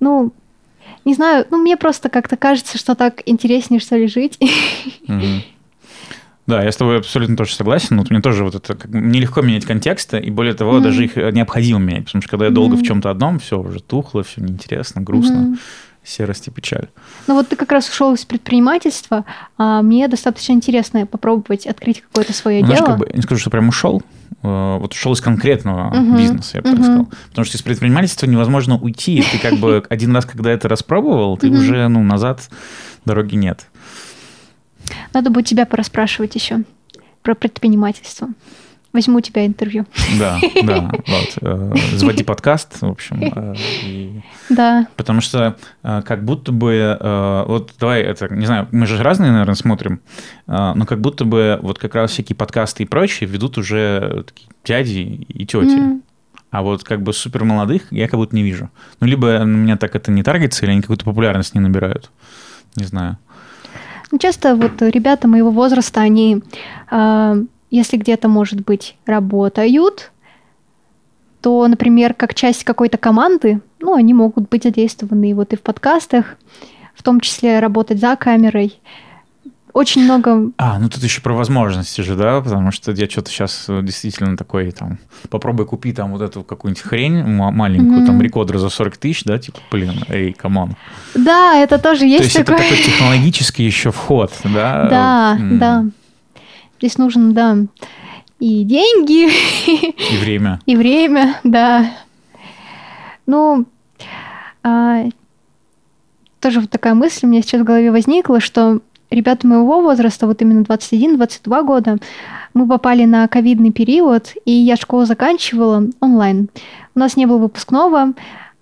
[0.01, 0.33] Ну,
[1.07, 4.39] не знаю, ну мне просто как-то кажется, что так интереснее, что ли, жить.
[5.09, 5.43] Мгм.
[6.47, 7.99] Да, я с тобой абсолютно тоже согласен.
[7.99, 10.83] Вот мне тоже вот это как, мне легко менять контексты, и более того, Мгм.
[10.85, 12.85] даже их э, необходимо менять, потому что когда я долго в Мгм.
[12.87, 15.59] чем-то одном, все уже тухло, все неинтересно, грустно, Мгм.
[16.05, 16.87] серость и печаль.
[17.27, 19.25] Ну вот ты как раз ушел из предпринимательства,
[19.59, 22.91] а мне достаточно интересно попробовать открыть какое-то свое Ну, знаешь, дело.
[22.93, 24.05] как бы, не скажу, что прям ушел,
[24.47, 26.17] вот ушел из конкретного Мгм.
[26.17, 26.85] бизнеса, я бы так Мгм.
[26.85, 27.09] сказал.
[27.31, 29.23] Потому что из предпринимательства невозможно уйти.
[29.31, 32.49] Ты как бы один раз, когда это распробовал, ты уже, ну, назад
[33.05, 33.67] дороги нет.
[35.13, 36.61] Надо будет тебя порасспрашивать еще
[37.23, 38.29] про предпринимательство.
[38.97, 39.85] Возьму у тебя интервью.
[40.19, 41.39] Да, да, вот.
[41.43, 43.23] э, Заводи подкаст, в общем.
[43.37, 44.87] э, и- Да.
[44.97, 46.97] Потому что э, как будто бы,
[47.47, 50.01] вот давай это, не знаю, мы же разные, наверное, смотрим,
[50.47, 55.25] но как будто бы вот как раз всякие подкасты и прочие ведут уже такие дяди
[55.29, 55.77] и тети.
[55.77, 56.03] М.
[56.51, 58.71] А вот как бы супер молодых я как будто не вижу.
[59.01, 62.11] Ну, либо на меня так это не таргетится, или они какую-то популярность не набирают.
[62.77, 63.19] Не знаю.
[64.13, 66.43] Ну, часто вот ребята моего возраста, они,
[66.91, 67.37] а,
[67.71, 70.13] если где-то, может быть, работают,
[71.41, 76.37] то, например, как часть какой-то команды, ну, они могут быть задействованы вот и в подкастах,
[76.95, 78.79] в том числе работать за камерой.
[79.73, 80.53] Очень много...
[80.57, 84.71] А, ну тут еще про возможности же, да, потому что я что-то сейчас действительно такой,
[84.71, 84.99] там,
[85.29, 88.07] попробуй купи там вот эту какую-нибудь хрень ма- маленькую, Мгм.
[88.07, 90.77] там, рекордер за 40 тысяч, да, типа, блин, эй, come on.
[91.15, 94.89] Да, это тоже То есть есть это такой технологический еще вход, да?
[94.89, 95.85] Да, М, да.
[96.79, 97.57] Здесь нужен, да,
[98.39, 99.29] и деньги,
[99.67, 100.61] И время.
[100.67, 101.91] И время, да.
[103.25, 103.65] Ну,
[104.63, 105.05] а,
[106.41, 110.43] тоже вот такая мысль у меня сейчас в голове возникла, что ребята моего возраста, вот
[110.43, 111.99] именно 21-22 года,
[112.53, 116.49] мы попали на ковидный период, и я школу заканчивала онлайн.
[116.95, 118.13] У нас не было выпускного,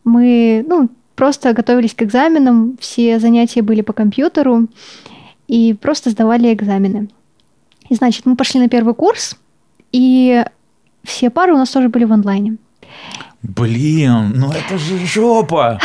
[0.05, 4.69] мы, ну, просто готовились к экзаменам, все занятия были по компьютеру,
[5.49, 7.09] и просто сдавали экзамены.
[7.89, 9.37] И, значит, мы пошли на первый курс,
[9.93, 10.45] и
[11.05, 12.57] все пары у нас тоже были в онлайне.
[13.43, 15.79] Блин, ну это же жопа!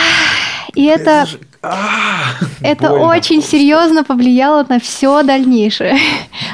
[0.76, 3.08] И это, же- А, это больно.
[3.08, 5.98] очень серьезно повлияло на все дальнейшее.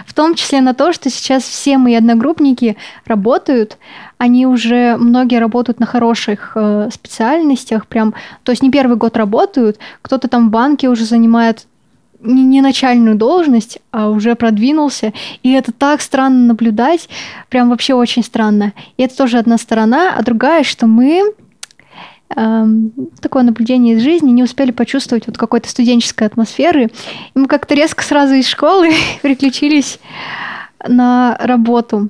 [0.08, 3.78] В том числе на то, что сейчас все мои одногруппники работают.
[4.18, 9.78] Они уже многие работают на хороших э, специальностях, прям, то есть не первый год работают,
[10.02, 11.68] кто-то там в банке уже занимает
[12.26, 15.14] не, не начальную должность, а уже продвинулся.
[15.44, 17.10] И это так странно наблюдать,
[17.50, 18.74] прям вообще очень странно.
[18.98, 21.34] И это тоже одна сторона, а другая, что мы
[22.36, 26.86] эм, такое наблюдение из жизни, не успели почувствовать вот какой-то студенческой атмосферы.
[27.36, 30.00] И мы как-то резко сразу из школы переключились
[30.88, 32.10] на работу.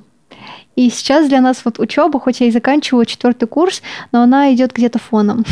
[0.76, 4.72] И сейчас для нас вот учеба, хоть я и заканчиваю четвертый курс, но она идет
[4.74, 5.44] где-то фоном.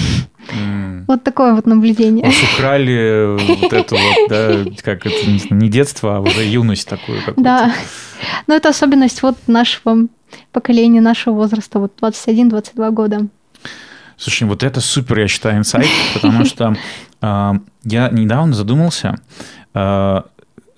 [1.08, 2.26] Вот такое вот наблюдение.
[2.26, 6.86] Вас украли вот это вот, да, как это, не знаю, не детство, а уже юность
[6.86, 7.42] такую какую-то.
[7.42, 7.74] Да.
[8.46, 10.06] Но это особенность вот нашего
[10.52, 13.26] поколения, нашего возраста, вот 21-22 года.
[14.16, 16.76] Слушай, вот это супер, я считаю, инсайт, потому что
[17.20, 17.52] э,
[17.84, 19.16] я недавно задумался,
[19.74, 20.22] э,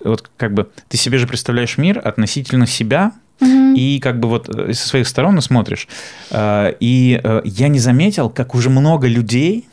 [0.03, 3.11] вот как бы ты себе же представляешь мир относительно себя,
[3.41, 5.87] И как бы вот э, со своих сторон смотришь.
[6.31, 9.67] Э, И э, я не заметил, как уже много людей,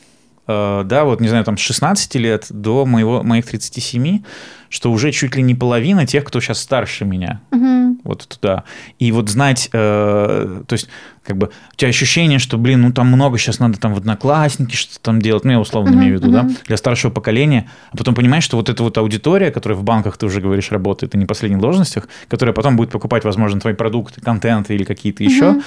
[0.47, 4.23] да, вот, не знаю, там с 16 лет до моего, моих 37,
[4.69, 7.84] что уже чуть ли не половина тех, кто сейчас старше меня, Мгм.
[8.05, 8.65] Вот туда.
[8.99, 10.89] И вот знать, э, то есть,
[11.25, 14.77] как бы, у тебя ощущение, что, блин, ну там много сейчас надо там в одноклассники
[14.77, 16.57] что-то там делать, ну я условно Мгм, имею в виду, да, мгм.
[16.67, 20.27] для старшего поколения, а потом понимаешь, что вот эта вот аудитория, которая в банках, ты
[20.27, 24.75] уже говоришь, работает, и не последних должностях, которая потом будет покупать, возможно, твои продукты, контенты
[24.75, 25.63] или какие-то еще, Мгм.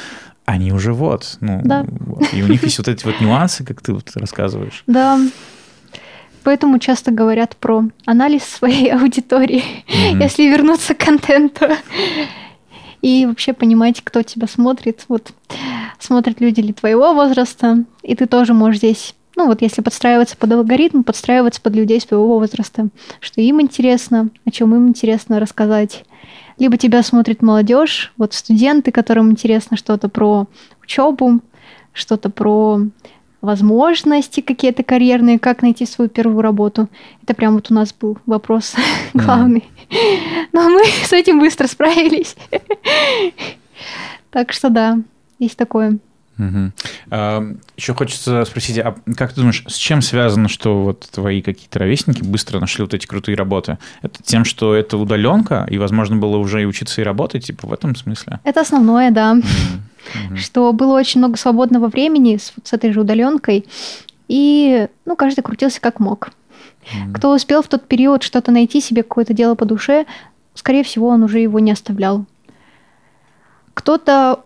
[0.46, 1.86] они уже вот, ну, Да.
[1.90, 2.34] вот.
[2.34, 4.84] и у них есть вот эти вот нюансы, как ты вот рассказываешь.
[4.88, 5.20] Да.
[6.48, 9.66] Поэтому часто говорят про анализ своей аудитории,
[10.14, 10.22] Мгм.
[10.22, 11.66] если вернуться к контенту.
[13.02, 15.04] И вообще понимать, кто тебя смотрит.
[15.10, 15.34] Вот
[16.00, 20.54] смотрят люди ли твоего возраста, и ты тоже можешь здесь, ну вот если подстраиваться под
[20.54, 22.88] алгоритм, подстраиваться под людей своего возраста,
[23.20, 26.06] что им интересно, о чем им интересно рассказать.
[26.58, 30.48] Либо тебя смотрит молодежь, вот студенты, которым интересно что-то про
[30.82, 31.41] учебу,
[31.91, 32.84] что-то про
[33.42, 36.90] возможности какие-то карьерные, как найти свою первую работу.
[37.24, 38.76] Это прям вот у нас был вопрос
[39.14, 39.64] главный.
[40.54, 42.36] Но мы с этим быстро справились.
[44.32, 45.00] Так что да,
[45.40, 46.00] есть такое.
[46.38, 52.22] Еще хочется спросить, а как ты думаешь, с чем связано, что вот твои какие-то ровесники
[52.22, 53.80] быстро нашли вот эти крутые работы?
[54.02, 57.74] Это тем, что это удаленка, и, возможно, было уже и учиться и работать, типа в
[57.74, 58.40] этом смысле?
[58.44, 59.38] Это основное, да.
[60.14, 60.38] Мгм.
[60.38, 63.66] Что было очень много свободного времени с, с этой же удаленкой.
[64.28, 66.32] И, ну, каждый крутился как мог.
[66.93, 67.14] М.
[67.14, 70.05] Кто успел в тот период что-то найти себе, какое-то дело по душе,
[70.53, 72.26] скорее всего, он уже его не оставлял.
[73.74, 74.43] Кто-то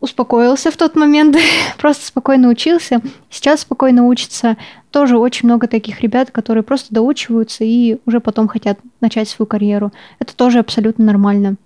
[0.00, 1.36] успокоился в тот момент,
[1.78, 3.00] просто спокойно учился,
[3.30, 4.56] сейчас спокойно учится.
[4.90, 9.92] Тоже очень много таких ребят, которые просто доучиваются и уже потом хотят начать свою карьеру.
[10.18, 11.56] Это тоже абсолютно нормально.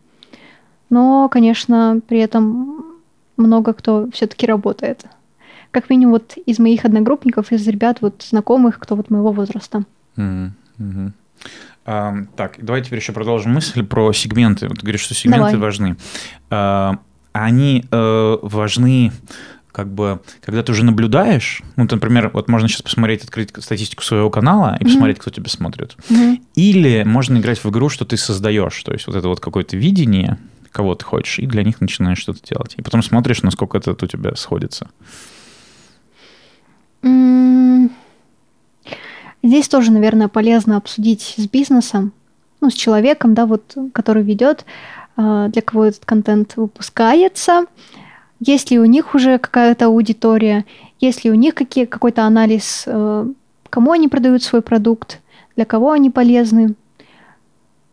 [0.91, 2.96] Но, конечно, при этом
[3.37, 5.05] много кто все-таки работает.
[5.71, 9.85] Как минимум вот из моих одногруппников, из ребят, вот знакомых, кто вот моего возраста.
[11.89, 14.69] А, Так, давай теперь еще продолжим мысль про сегменты.
[14.69, 15.61] Вот ты говоришь, что сегменты Давай.
[15.61, 15.97] важны.
[16.51, 16.99] А,
[17.33, 19.13] Они э, важны
[19.71, 24.31] как бы, когда ты уже наблюдаешь, ну, например, вот можно сейчас посмотреть, открыть статистику своего
[24.31, 24.91] канала и Мгм.
[24.93, 25.97] посмотреть, кто тебя смотрит.
[26.09, 26.41] Мгм.
[26.55, 30.39] Или можно играть в игру, что ты создаешь, то есть вот это вот какое-то видение,
[30.77, 32.75] кого ты хочешь, и для них начинаешь что-то делать.
[32.77, 34.89] И потом смотришь, насколько это у тебя сходится.
[39.43, 42.13] Здесь тоже, наверное, полезно обсудить с бизнесом,
[42.61, 44.67] ну, с человеком, да, вот, который ведет,
[45.17, 47.65] а, для кого этот контент выпускается,
[48.41, 50.67] есть ли у них уже какая-то аудитория,
[51.01, 53.27] есть ли у них какие, какой-то анализ, э,
[53.71, 55.21] кому они продают свой продукт,
[55.55, 56.75] для кого они полезны.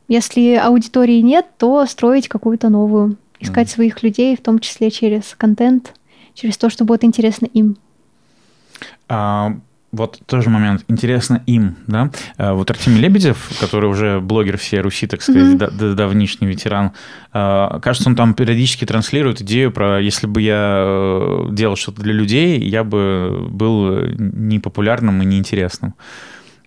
[0.08, 3.74] Если аудитории нет, то строить какую-то новую, искать Мгм.
[3.76, 5.94] своих людей, в том числе через контент,
[6.34, 7.78] через то, что будет интересно им.
[9.08, 9.54] А,
[9.92, 10.84] вот тоже момент.
[10.88, 12.10] Интересно им, да?
[12.38, 15.58] А, вот Артемий Лебедев, который уже блогер всей Руси, так сказать, Мгм.
[15.58, 16.92] да- да- давнишний ветеран,
[17.32, 22.14] а, кажется, он там периодически транслирует идею про, если бы я э, делал что-то для
[22.14, 25.94] людей, я бы был непопулярным и неинтересным.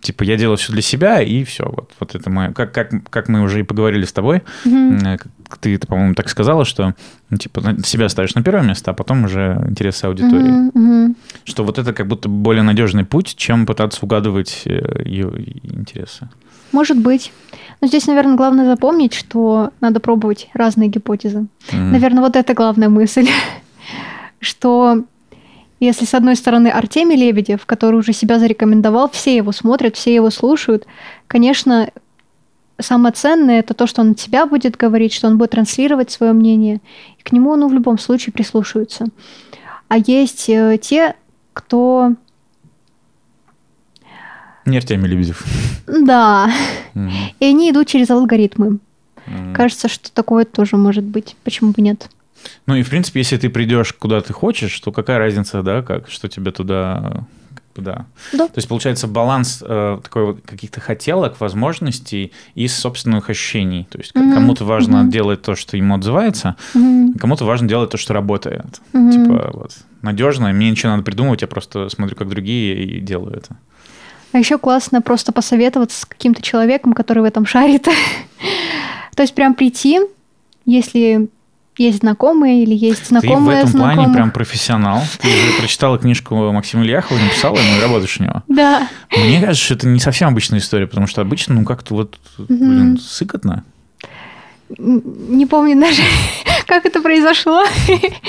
[0.07, 1.65] Типа, я делаю все для себя, и все.
[1.65, 2.53] Вот, вот это мое.
[2.53, 6.65] Как, как, как мы уже и поговорили с тобой, как ты, это, по-моему, так сказала,
[6.65, 6.95] что
[7.29, 10.71] ну, типа себя ставишь на первое место, а потом уже интересы аудитории.
[10.73, 11.17] Мгм.
[11.43, 15.33] Что вот это как будто более надежный путь, чем пытаться угадывать э, ее
[15.65, 16.29] интересы.
[16.71, 17.33] Может быть.
[17.81, 21.49] Но здесь, наверное, главное запомнить, что надо пробовать разные гипотезы.
[21.73, 21.91] М.
[21.91, 23.29] Наверное, вот это главная мысль,
[24.39, 25.03] что
[25.81, 30.31] если с одной стороны Артемий Лебедев, который уже себя зарекомендовал, все его смотрят, все его
[30.31, 30.87] слушают,
[31.29, 31.91] конечно,
[32.81, 36.33] самое ценное это то, что он от себя будет говорить, что он будет транслировать свое
[36.33, 36.81] мнение,
[37.19, 39.07] и к нему, ну, в любом случае прислушиваются.
[39.89, 41.15] А есть э, те,
[41.53, 42.13] кто,
[44.65, 45.45] Не Артемий Лебедев.
[45.87, 46.51] да,
[46.95, 47.13] Мгм.
[47.39, 48.79] и они идут через алгоритмы.
[49.27, 49.55] М.
[49.55, 51.37] Кажется, что такое тоже может быть.
[51.45, 52.09] Почему бы нет?
[52.67, 56.09] Ну и, в принципе, если ты придешь куда ты хочешь, то какая разница, да, как,
[56.11, 57.25] что тебе туда...
[57.77, 58.07] Да.
[58.33, 58.47] Да.
[58.47, 63.87] То есть, получается, баланс э, такой вот каких-то хотелок, возможностей и собственных ощущений.
[63.91, 65.11] То есть, Мгм, кому-то важно мгм.
[65.11, 68.81] делать то, что ему отзывается, а кому-то важно делать то, что работает.
[68.95, 69.11] мгм.
[69.13, 73.59] Типа, вот, надежно, мне ничего надо придумывать, я просто смотрю, как другие, и делаю это.
[74.33, 77.83] А еще классно просто посоветоваться с каким-то человеком, который в этом шарит.
[79.15, 80.01] То есть прям прийти,
[80.65, 81.29] если
[81.79, 84.15] есть знакомые или есть Ты в знакомые этом плане знакомых.
[84.15, 85.03] прям профессионал.
[85.21, 88.43] Ты уже прочитала книжку Максима Ильяхова, написала ему и работаешь у него.
[88.49, 88.89] Да.
[89.17, 92.99] Мне кажется, что это не совсем обычная история, потому что обычно, ну, как-то вот, блин,
[92.99, 93.65] сыкотно.
[94.79, 96.03] Не помню даже,
[96.67, 97.65] как это произошло.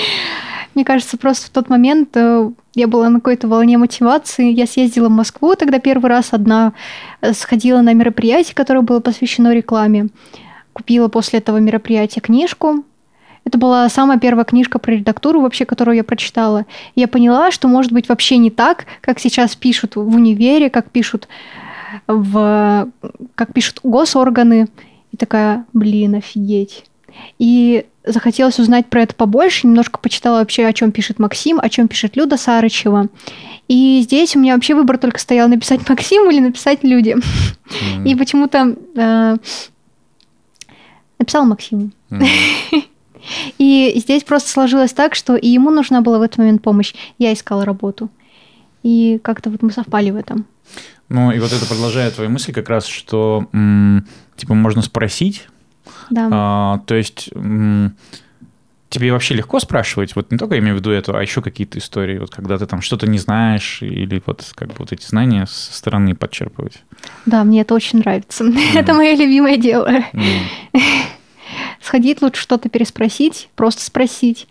[0.74, 4.52] Мне кажется, просто в тот момент э, я была на какой-то волне мотивации.
[4.52, 6.72] Я съездила в Москву тогда первый раз одна,
[7.20, 10.08] э, сходила на мероприятие, которое было посвящено рекламе.
[10.72, 12.84] Купила после этого мероприятия книжку.
[13.44, 16.66] Это была самая первая книжка про редактуру вообще, которую я прочитала.
[16.94, 20.90] И я поняла, что может быть вообще не так, как сейчас пишут в универе, как
[20.90, 21.28] пишут
[22.06, 22.88] в,
[23.34, 24.68] как пишут госорганы.
[25.12, 26.84] И такая, блин, офигеть.
[27.38, 31.88] И захотелось узнать про это побольше, немножко почитала вообще, о чем пишет Максим, о чем
[31.88, 33.08] пишет Люда Сарычева.
[33.68, 37.16] И здесь у меня вообще выбор только стоял написать Максиму или написать Люде.
[37.16, 38.04] Мгм.
[38.06, 39.36] И почему-то э,
[41.18, 41.90] написал Максиму.
[42.10, 42.26] Мгм.
[43.58, 46.94] И здесь просто сложилось так, что и ему нужна была в этот момент помощь.
[47.18, 48.08] Я искала работу.
[48.82, 50.46] И как-то вот мы совпали в этом.
[51.08, 53.46] Ну, и вот это продолжает твою мысль как раз, что,
[54.36, 55.48] типа, можно спросить,
[56.10, 56.28] Да.
[56.30, 57.30] а, то есть...
[58.90, 61.78] Тебе вообще легко спрашивать, вот не только я имею в виду это, а еще какие-то
[61.78, 65.44] истории, вот когда ты там что-то не знаешь, или вот как бы вот эти знания
[65.46, 66.82] со стороны подчерпывать.
[67.26, 68.44] Да, мне это очень нравится.
[68.74, 69.88] Это мое любимое дело.
[70.14, 70.82] М.
[71.80, 74.46] Сходить лучше что-то переспросить, просто спросить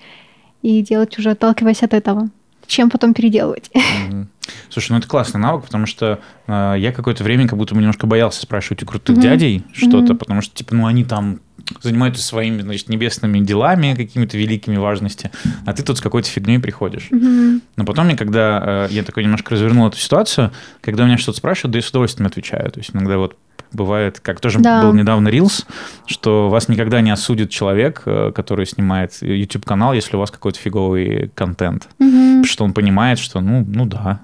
[0.61, 2.29] и делать уже, отталкиваясь от этого.
[2.65, 3.69] Чем потом переделывать.
[4.09, 4.27] Мгм.
[4.69, 8.07] Слушай, ну это классный навык, потому что э, я какое-то время как будто бы немножко
[8.07, 9.21] боялся спрашивать у крутых Мгм.
[9.23, 10.17] дядей что-то, Мгм.
[10.17, 11.39] потому что, типа, ну они там
[11.81, 15.31] занимаются своими, значит, небесными делами, какими-то великими важности,
[15.65, 17.07] а ты тут с какой-то фигней приходишь.
[17.11, 17.61] Мгм.
[17.75, 20.51] Но потом мне, когда э, я такой немножко развернул эту ситуацию,
[20.81, 22.71] когда меня что-то спрашивают, да я с удовольствием отвечаю.
[22.71, 23.35] То есть иногда вот
[23.73, 24.81] бывает, как тоже Да.
[24.81, 25.65] был недавно Reels,
[26.05, 31.31] что вас никогда не осудит человек, э, который снимает YouTube-канал, если у вас какой-то фиговый
[31.35, 31.89] контент.
[31.97, 34.21] Потому что он понимает, что, ну, ну да,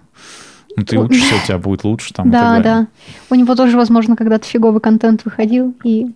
[0.76, 2.88] ну ты учишься, у тебя будет лучше там Да, да.
[3.30, 5.76] У него тоже, возможно, когда-то фиговый контент выходил.
[5.84, 6.14] И.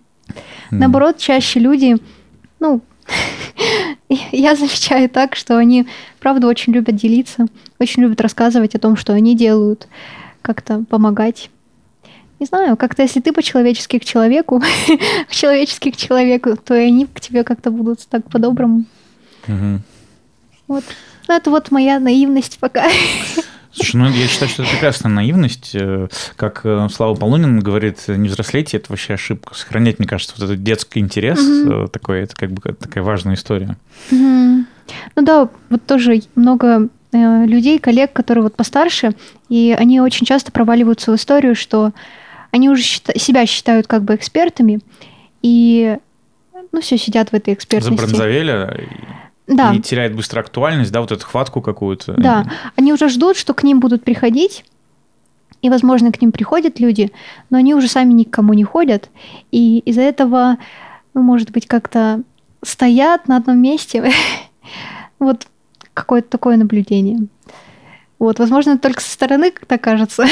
[0.70, 1.96] наоборот, чаще люди,
[2.60, 2.80] ну,
[4.08, 5.86] я замечаю так, что они,
[6.20, 7.46] правда, очень любят делиться,
[7.78, 9.88] очень любят рассказывать о том, что они делают,
[10.42, 11.50] как-то помогать.
[12.40, 14.62] Не знаю, как-то если ты по-человечески к человеку,
[15.28, 18.84] по-человечески к человеку, то и они к тебе как-то будут так по-доброму.
[19.46, 19.82] Мгм.
[20.68, 20.84] Вот.
[21.26, 22.88] Ну, это вот моя наивность пока.
[23.78, 25.70] Слушай, ну я считаю, что это прекрасная наивность.
[25.74, 29.54] Э, Как э, Слава Полунин говорит, не взрослейте, это вообще ошибка.
[29.54, 33.76] Сохранять, мне кажется, вот этот детский интерес э, такой, это как бы такая важная история.
[34.10, 34.66] Мгм.
[35.16, 39.12] Ну да, вот тоже много людей, коллег, которые вот постарше,
[39.48, 41.92] и они очень часто проваливаются в историю, что
[42.50, 44.80] они уже счита- себя считают как бы экспертами,
[45.40, 45.96] и
[46.72, 47.98] ну все сидят в этой экспертности.
[47.98, 48.88] Забронзовели
[49.48, 52.14] Да, и теряет быстро актуальность, да, вот эту хватку какую-то.
[52.14, 52.44] да.
[52.76, 54.64] Они уже ждут, что к ним будут приходить,
[55.62, 57.10] и, возможно, к ним приходят люди,
[57.50, 59.10] но они уже сами никому не ходят,
[59.50, 60.58] и из-за этого,
[61.14, 62.22] ну, может быть, как-то
[62.62, 64.12] стоят на одном месте.
[65.18, 65.48] Вот
[65.94, 67.26] какое-то такое наблюдение.
[68.18, 70.26] Вот, возможно, только со стороны так кажется.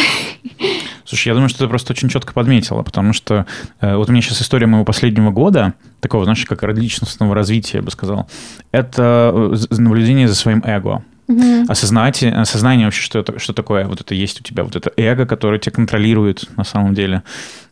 [1.05, 3.47] Слушай, я думаю, что ты просто очень четко подметила, потому что
[3.81, 7.83] э, вот у меня сейчас история моего последнего года, такого, знаешь, как личностного развития, я
[7.83, 8.29] бы сказал,
[8.73, 11.05] это э, наблюдение за своим эго.
[11.29, 11.67] Мгм.
[11.69, 15.27] Осознать, осознание вообще, что, это, что такое вот это есть у тебя, вот это эго,
[15.27, 17.23] которое тебя контролирует на самом деле,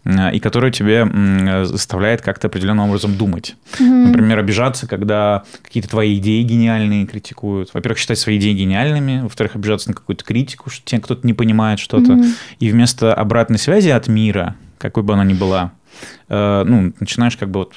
[0.05, 3.57] э, и которое тебе м, заставляет как-то определенным образом думать.
[3.79, 4.07] Мгм.
[4.09, 7.71] Например, обижаться, когда какие-то твои идеи гениальные критикуют.
[7.73, 9.21] Во-первых, считать свои идеи гениальными.
[9.23, 12.13] Во-вторых, обижаться на какую-то критику, что тебе кто-то не понимает что-то.
[12.13, 12.35] Мгм.
[12.59, 15.73] И вместо обратной связи от мира, какой бы она ни была,
[16.29, 17.75] э, ну, начинаешь как бы вот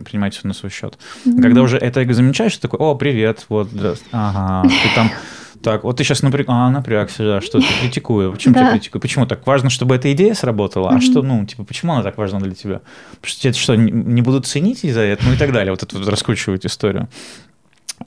[0.00, 0.98] принимать все на свой счет.
[1.24, 1.42] Мгм.
[1.42, 5.10] Когда уже это замечаешь, ты такой, о, привет, вот, да, ага, ты там,
[5.62, 8.60] так, вот ты сейчас напряг, а, напрягся, да, что ты критикую, почему Да.
[8.60, 11.00] тебя критикую, почему так важно, чтобы эта идея сработала, а Мгм.
[11.02, 12.80] что, ну, типа, почему она так важна для тебя?
[13.10, 15.96] Потому что тебя что, не- будут ценить из-за этого, ну и так далее, вот это
[15.98, 17.08] вот раскручивать историю.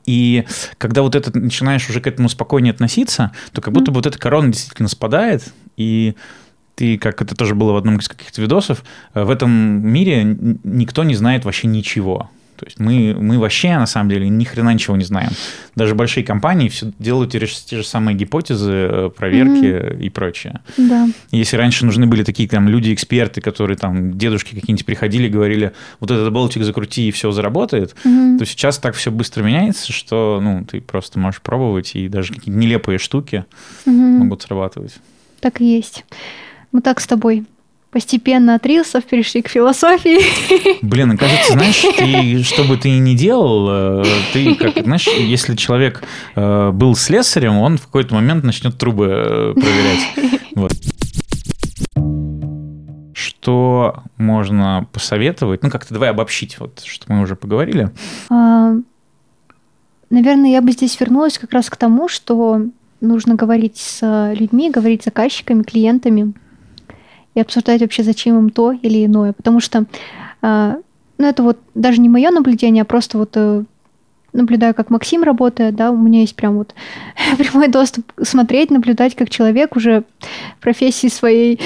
[0.06, 0.46] И
[0.78, 4.20] когда вот это начинаешь уже к этому спокойнее относиться, то как будто бы вот эта
[4.20, 6.16] корона действительно спадает, и
[6.76, 8.84] ты, как это тоже было в одном из каких-то видосов,
[9.14, 10.24] э, в этом мире
[10.64, 12.30] никто не знает вообще ничего.
[12.58, 15.30] То есть мы, мы вообще, на самом деле, ни хрена ничего не знаем.
[15.76, 20.62] Даже большие компании все делают те, же- те же самые гипотезы, э, проверки и прочее.
[20.78, 21.06] Да.
[21.32, 26.32] Если раньше нужны были такие там люди-эксперты, которые там, дедушки какие-нибудь приходили, говорили, вот этот
[26.32, 28.38] болтик закрути и все заработает, Мгм.
[28.40, 32.58] то сейчас так все быстро меняется, что ну, ты просто можешь пробовать, и даже какие-то
[32.58, 33.44] нелепые штуки
[33.86, 34.20] Мгм.
[34.20, 34.94] могут срабатывать.
[35.42, 36.06] Так и есть.
[36.76, 37.46] Мы так с тобой
[37.90, 40.20] постепенно от рилсов перешли к философии.
[40.86, 44.04] Блин, и кажется, знаешь, ты, что бы ты ни делал, э,
[44.34, 46.04] ты как, знаешь, если человек
[46.36, 50.42] э, был слесарем, он в какой-то момент начнет трубы э, проверять.
[50.56, 50.74] Вот.
[53.14, 55.64] что можно посоветовать?
[55.64, 57.92] Ну, как-то давай обобщить, вот, что мы уже поговорили.
[58.30, 58.74] А,
[60.10, 62.64] наверное, я бы здесь вернулась как раз к тому, что
[63.00, 66.34] нужно говорить с людьми, говорить с заказчиками, клиентами
[67.36, 69.34] и обсуждать вообще, зачем им то или иное.
[69.34, 69.86] Потому что,
[70.42, 70.78] а,
[71.18, 73.64] ну, это вот даже не мое наблюдение, а просто вот э,
[74.34, 76.74] наблюдаю, как Максим работает, да, у меня есть прям вот
[77.38, 80.04] прямой доступ смотреть, наблюдать, как человек уже
[80.62, 81.60] профессии своей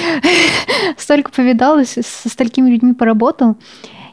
[0.96, 3.56] столько повидалась, со столькими людьми поработал,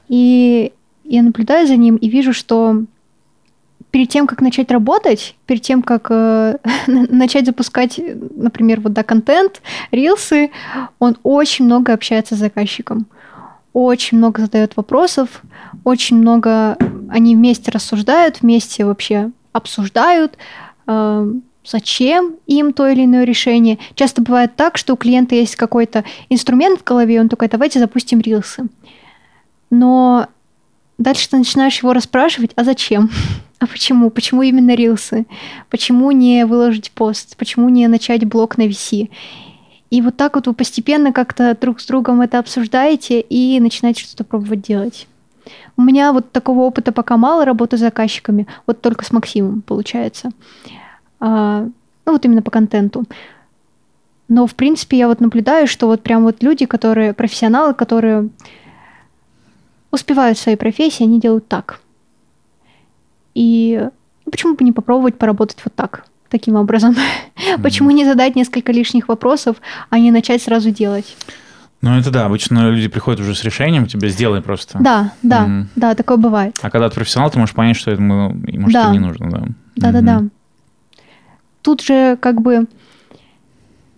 [0.07, 0.71] и
[1.03, 2.83] я наблюдаю за ним и вижу, что
[3.97, 7.99] перед тем, как начать работать, перед тем, как э, начать запускать,
[8.35, 10.51] например, вот да, контент, рилсы,
[10.99, 13.07] он очень много общается с заказчиком
[13.73, 15.41] очень много задает вопросов,
[15.83, 16.77] очень много
[17.09, 20.37] они вместе рассуждают, вместе вообще обсуждают,
[20.85, 21.31] э,
[21.65, 23.79] зачем им то или иное решение.
[23.95, 28.19] Часто бывает так, что у клиента есть какой-то инструмент в голове, он такой, давайте запустим
[28.21, 28.67] рилсы.
[29.71, 30.27] Но
[30.99, 33.09] дальше ты начинаешь его расспрашивать, а зачем?
[33.59, 34.09] А почему?
[34.09, 35.25] Почему именно рилсы?
[35.69, 37.35] Почему не выложить пост?
[37.37, 39.09] Почему не начать блог на VC?
[39.89, 44.23] И вот так вот вы постепенно как-то друг с другом это обсуждаете и начинаете что-то
[44.23, 45.07] пробовать делать.
[45.77, 50.31] У меня вот такого опыта пока мало работы с заказчиками, вот только с Максимом получается.
[51.19, 51.67] А,
[52.05, 53.05] ну вот именно по контенту.
[54.27, 58.29] Но, в принципе, я вот наблюдаю, что вот прям вот люди, которые профессионалы, которые
[59.89, 61.79] успевают в своей профессии, они делают так.
[63.37, 63.87] И
[64.25, 66.05] почему бы не попробовать поработать вот так?
[66.29, 66.93] таким образом?
[66.93, 67.61] Mm-hmm.
[67.61, 69.57] Почему не задать несколько лишних вопросов,
[69.89, 71.15] а не начать сразу делать?
[71.81, 74.79] Ну, это да, обычно люди приходят уже с решением, тебе сделай просто.
[74.81, 75.65] Да, да, mm-hmm.
[75.75, 76.57] да, такое бывает.
[76.63, 78.91] А когда ты профессионал, ты можешь понять, что этому, может, да.
[78.91, 79.43] не нужно, да.
[79.75, 80.23] Да, да, да.
[81.61, 82.65] Тут же как бы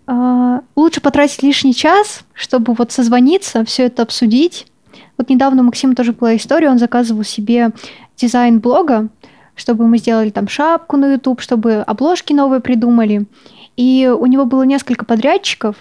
[0.06, 4.68] э, лучше потратить лишний час, чтобы вот созвониться, все это обсудить.
[5.20, 7.72] Вот недавно у Максима тоже была история, он заказывал себе
[8.16, 9.10] дизайн блога,
[9.54, 13.26] чтобы мы сделали там шапку на YouTube, чтобы обложки новые придумали.
[13.76, 15.76] И у него было несколько подрядчиков,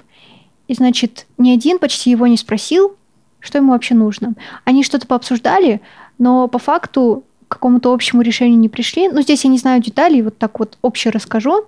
[0.66, 2.96] и, значит, ни один почти его не спросил,
[3.38, 4.34] что ему вообще нужно.
[4.64, 5.82] Они что-то пообсуждали,
[6.18, 9.08] но по факту к какому-то общему решению не пришли.
[9.08, 11.64] Ну, здесь я не знаю деталей, вот так вот общее расскажу.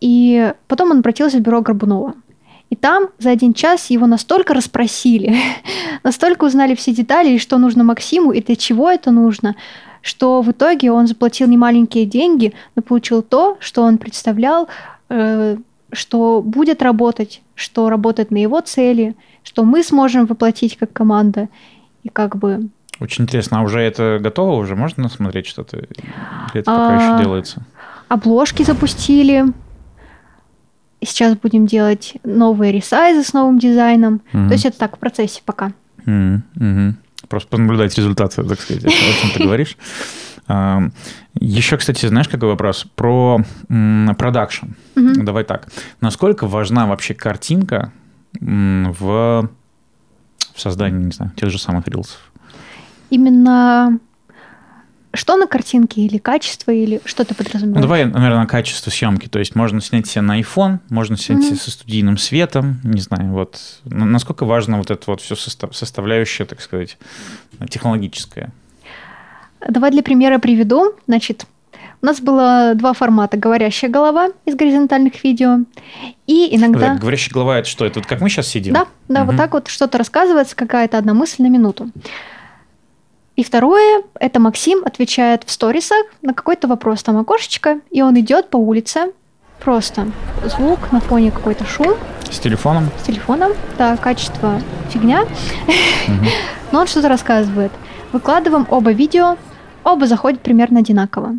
[0.00, 2.14] И потом он обратился в бюро Горбунова.
[2.70, 5.36] И там за один час его настолько расспросили,
[6.04, 9.56] настолько узнали все детали, и что нужно Максиму, и для чего это нужно,
[10.02, 14.68] что в итоге он заплатил немаленькие деньги, но получил то, что он представлял,
[15.08, 15.56] э,
[15.92, 21.48] что будет работать, что работает на его цели, что мы сможем воплотить как команда.
[22.04, 22.68] И как бы...
[23.00, 24.54] Очень интересно, а уже это готово?
[24.54, 25.78] Уже можно смотреть что-то?
[25.78, 26.04] Или
[26.54, 27.66] это пока а, еще делается?
[28.08, 29.46] Обложки запустили.
[31.02, 34.22] Сейчас будем делать новые ресайзы с новым дизайном.
[34.32, 34.48] Угу.
[34.48, 35.72] То есть это так, в процессе пока.
[36.06, 36.94] Угу, угу.
[37.28, 39.76] Просто понаблюдать результаты, так сказать, о чем ты говоришь.
[41.38, 42.86] Еще, кстати, знаешь, какой вопрос?
[42.96, 44.66] Про продакшн.
[44.96, 45.68] Давай так.
[46.00, 47.92] Насколько важна вообще картинка
[48.40, 49.48] в,
[50.54, 52.32] в создании, не знаю, тех же самых рилсов?
[53.10, 53.98] Именно
[55.12, 57.76] что на картинке или качество, или что ты подразумеваешь?
[57.76, 59.28] Ну, давай, наверное, качество съемки.
[59.28, 61.56] То есть можно снять себе на iPhone, можно снять mm-hmm.
[61.56, 63.80] со студийным светом, не знаю, вот.
[63.84, 66.96] Насколько важно вот это вот все составляющее, так сказать,
[67.68, 68.50] технологическое?
[69.68, 70.94] Давай для примера приведу.
[71.06, 71.44] Значит,
[72.02, 73.36] у нас было два формата.
[73.36, 75.58] Говорящая голова из горизонтальных видео
[76.26, 76.94] и иногда...
[76.94, 77.84] Говорящая голова– это что?
[77.84, 78.72] Это вот как мы сейчас сидим?
[78.72, 79.32] Да, да, угу.
[79.32, 81.90] вот так вот что-то рассказывается, какая-то одна мысль на минуту.
[83.40, 88.50] И второе, это Максим отвечает в сторисах на какой-то вопрос, там окошечко, и он идет
[88.50, 89.14] по улице,
[89.60, 90.12] просто
[90.44, 91.94] звук на фоне какой-то шум.
[92.30, 92.90] С телефоном?
[93.00, 94.60] С телефоном, да, качество
[94.90, 95.24] фигня.
[96.70, 97.72] Но он что-то рассказывает.
[98.12, 99.38] Выкладываем оба видео,
[99.84, 101.36] оба заходят примерно одинаково.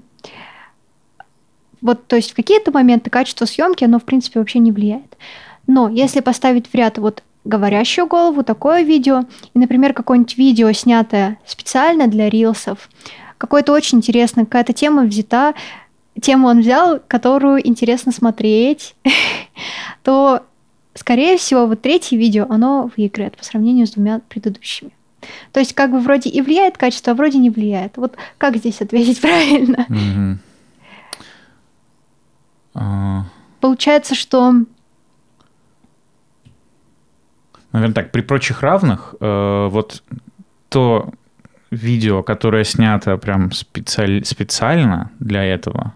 [1.82, 5.15] Вот, то есть в какие-то моменты качество съемки, оно, в принципе, вообще не влияет.
[5.68, 11.39] Но если поставить в ряд вот говорящую голову, такое видео, и, например, какое-нибудь видео, снятое
[11.45, 12.89] специально для рилсов,
[13.38, 15.53] какое-то очень интересное, какая-то тема взята,
[16.22, 18.95] тему он взял, которую интересно смотреть,
[20.03, 20.43] то,
[20.93, 24.91] скорее всего, вот третье видео, оно выиграет по сравнению с двумя предыдущими.
[25.51, 27.97] То есть как бы вроде и влияет качество, а вроде не влияет.
[27.97, 30.39] Вот как здесь ответить правильно?
[33.59, 34.53] Получается, что
[37.72, 40.03] наверное так, при прочих равных, э, вот
[40.69, 41.10] то
[41.69, 45.93] видео, которое снято прям специаль, специально для этого,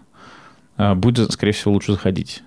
[0.78, 2.42] э, будет, скорее всего, лучше заходить.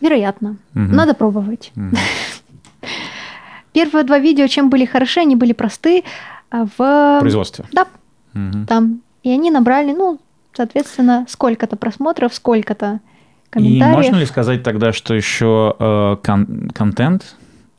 [0.00, 0.56] Вероятно.
[0.74, 0.82] Угу.
[0.82, 1.72] Надо пробовать.
[1.76, 1.96] Угу.
[3.72, 6.04] первые два видео, чем были хороши, они были просты
[6.50, 7.18] а, в...
[7.20, 7.64] Производстве.
[7.72, 7.86] Да,
[8.32, 8.66] Мгм.
[8.66, 9.00] там.
[9.22, 10.20] И они набрали, ну,
[10.52, 13.00] соответственно, сколько-то просмотров, сколько-то
[13.46, 13.96] И комментариев.
[13.96, 17.36] можно ли сказать тогда, что еще э, кон- контент,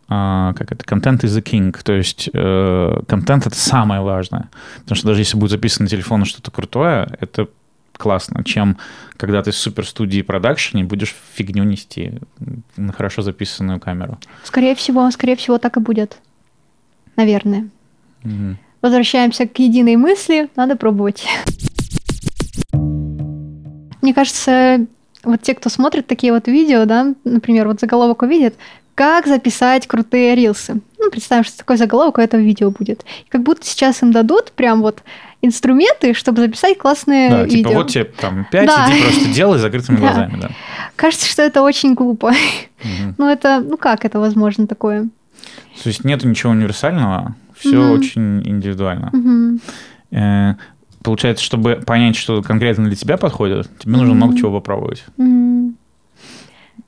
[0.08, 4.50] как это, контент is the king, то есть э, контент это самое важное,
[4.82, 7.48] потому что даже если будет записано на телефон что-то крутое, это
[7.98, 8.78] классно, чем
[9.18, 12.20] когда ты в суперстудии продакшене будешь фигню нести
[12.78, 14.20] на хорошо записанную камеру.
[14.44, 16.18] Скорее всего, скорее всего, так и будет.
[17.16, 17.70] Наверное.
[18.24, 18.58] Мгм.
[18.82, 21.26] Возвращаемся к единой мысли, надо пробовать.
[24.02, 24.86] Мне кажется,
[25.24, 28.56] вот те, кто смотрит такие вот видео, да, например, вот заголовок увидит,
[28.96, 30.82] как записать крутые рилсы.
[31.00, 33.04] Ну, представим, что такой заголовок у этого видео будет.
[33.26, 35.04] И как будто сейчас им дадут прям вот
[35.42, 37.58] инструменты, чтобы записать классные Да, видео.
[37.58, 38.88] типа вот тебе там 5, Да.
[38.90, 40.02] иди просто делай с закрытыми Да.
[40.02, 40.50] глазами, да.
[40.96, 42.34] Кажется, что это очень глупо.
[43.18, 45.10] Ну, это, ну как это возможно такое?
[45.84, 49.60] То есть нет ничего универсального, все очень индивидуально.
[50.12, 50.54] Э,
[51.04, 55.04] Получается, чтобы понять, что конкретно для тебя подходит, тебе нужно много чего попробовать.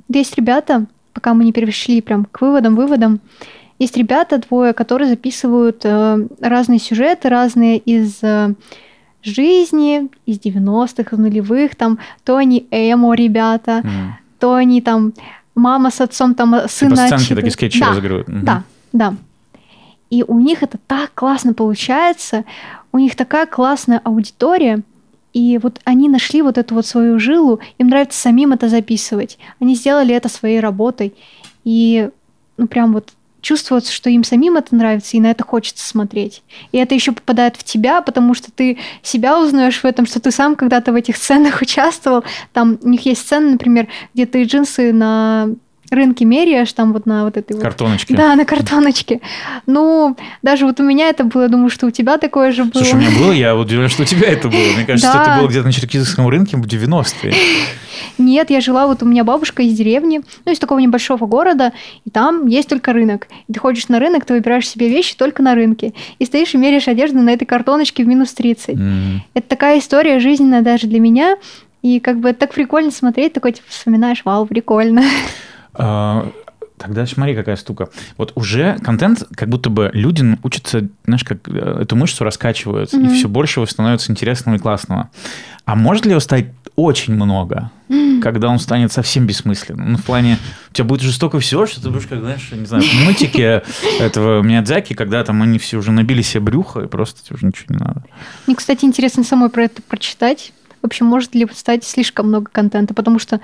[0.10, 0.88] Есть ребята,
[1.18, 3.20] пока мы не перешли прям к выводам, выводам,
[3.80, 8.54] есть ребята двое, которые записывают э, разные сюжеты, разные из э,
[9.24, 14.18] жизни, из 90-х, из нулевых, там, то они эмо ребята, Мгм.
[14.40, 15.14] то они там
[15.56, 18.28] мама с отцом там э, сына Типа сценки такие скетчи Да, разыгрывают.
[18.28, 18.46] Мгм.
[18.46, 18.64] да,
[18.94, 19.14] да.
[20.12, 22.46] И у них это так классно получается,
[22.92, 24.82] у них такая классная аудитория,
[25.38, 29.38] и вот они нашли вот эту вот свою жилу, им нравится самим это записывать.
[29.60, 31.14] Они сделали это своей работой,
[31.64, 32.10] и
[32.58, 33.12] ну прям вот
[33.42, 36.42] чувствуется, что им самим это нравится, и на это хочется смотреть.
[36.72, 40.32] И это еще попадает в тебя, потому что ты себя узнаешь в этом, что ты
[40.32, 42.24] сам когда-то в этих сценах участвовал.
[42.52, 45.50] Там у них есть сцены, например, где ты джинсы на
[45.90, 48.14] рынке меряешь, там вот на вот этой вот Картоночки.
[48.14, 49.22] да, на картоночке.
[49.66, 52.84] Ну, даже вот у меня это было, думаю, что у тебя такое же было.
[52.84, 54.74] Слушай, у меня было, я вот удивлен, что у тебя это было.
[54.76, 55.22] Мне кажется, Да.
[55.24, 57.34] это было где-то на черкизовском рынке в 90-е.
[58.18, 61.72] Нет, я жила, вот у меня бабушка из деревни, ну, из такого небольшого города,
[62.04, 63.28] и там есть только рынок.
[63.48, 65.94] И ты ходишь на рынок, ты выбираешь себе вещи только на рынке.
[66.18, 68.76] И стоишь и меряешь одежду на этой картоночке в минус 30.
[68.76, 69.22] М.
[69.36, 71.38] Это такая история жизненная даже для меня.
[71.84, 75.04] И как бы так прикольно смотреть, такой, типа, вспоминаешь, вау, прикольно.
[75.78, 76.32] А,
[76.78, 77.90] Тогда смотри, какая штука.
[78.18, 82.98] Вот уже контент, как будто бы люди учатся, знаешь, как э, эту мышцу раскачивают, и
[82.98, 83.16] Мгм.
[83.16, 85.10] все больше его становится интересного и классного.
[85.66, 86.46] А может ли его стать
[86.76, 87.72] очень много,
[88.22, 89.94] когда он станет совсем бессмысленным?
[89.94, 90.38] Ну, в плане,
[90.70, 93.64] у тебя будет уже столько всего, что ты будешь, как, знаешь, не знаю, в мультике
[94.00, 97.66] этого Миядзаки, когда там они все уже набили себе брюхо, и просто тебе уже ничего
[97.76, 98.04] не надо.
[98.46, 100.54] Мне, кстати, интересно самой про это прочитать.
[100.84, 102.94] Вообще, может ли стать слишком много контента?
[102.94, 103.42] Потому что,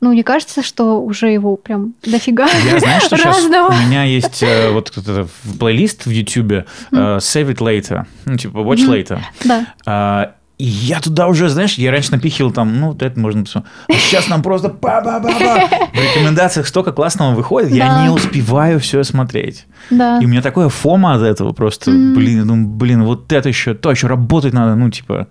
[0.00, 3.68] ну, не кажется, что уже его прям дофига Я знаю, что сейчас разного.
[3.72, 8.36] у меня есть э, вот этот в- плейлист в YouTube э, Save it later, ну
[8.36, 8.92] типа Watch Мгм.
[8.92, 9.18] later.
[9.44, 9.66] Да.
[9.86, 13.72] А, и я туда уже, знаешь, я раньше напихивал там, ну, вот это можно посмотреть.
[13.88, 15.68] А сейчас нам просто ба-ба-ба-ба.
[15.94, 18.02] В рекомендациях столько классного выходит, я Да.
[18.02, 19.66] не успеваю все смотреть.
[19.90, 20.18] Да.
[20.20, 22.14] И у меня такое фома от этого просто, Мгм.
[22.14, 25.28] блин, я думаю, блин, вот это еще, то еще работать надо, ну, типа,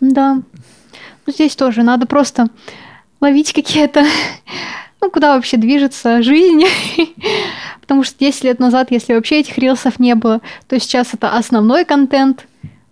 [0.00, 0.40] Да.
[1.26, 2.46] Ну, здесь тоже надо просто
[3.22, 4.04] ловить какие-то...
[5.00, 6.64] Ну, куда вообще движется жизнь.
[7.80, 11.84] Потому что 10 лет назад, если вообще этих рилсов не было, то сейчас это основной
[11.84, 12.46] контент,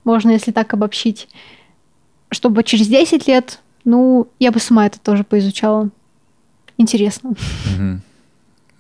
[0.05, 1.29] можно, если так обобщить.
[2.31, 5.91] Чтобы через 10 лет, ну, я бы сама это тоже поизучала.
[6.79, 7.35] Интересно.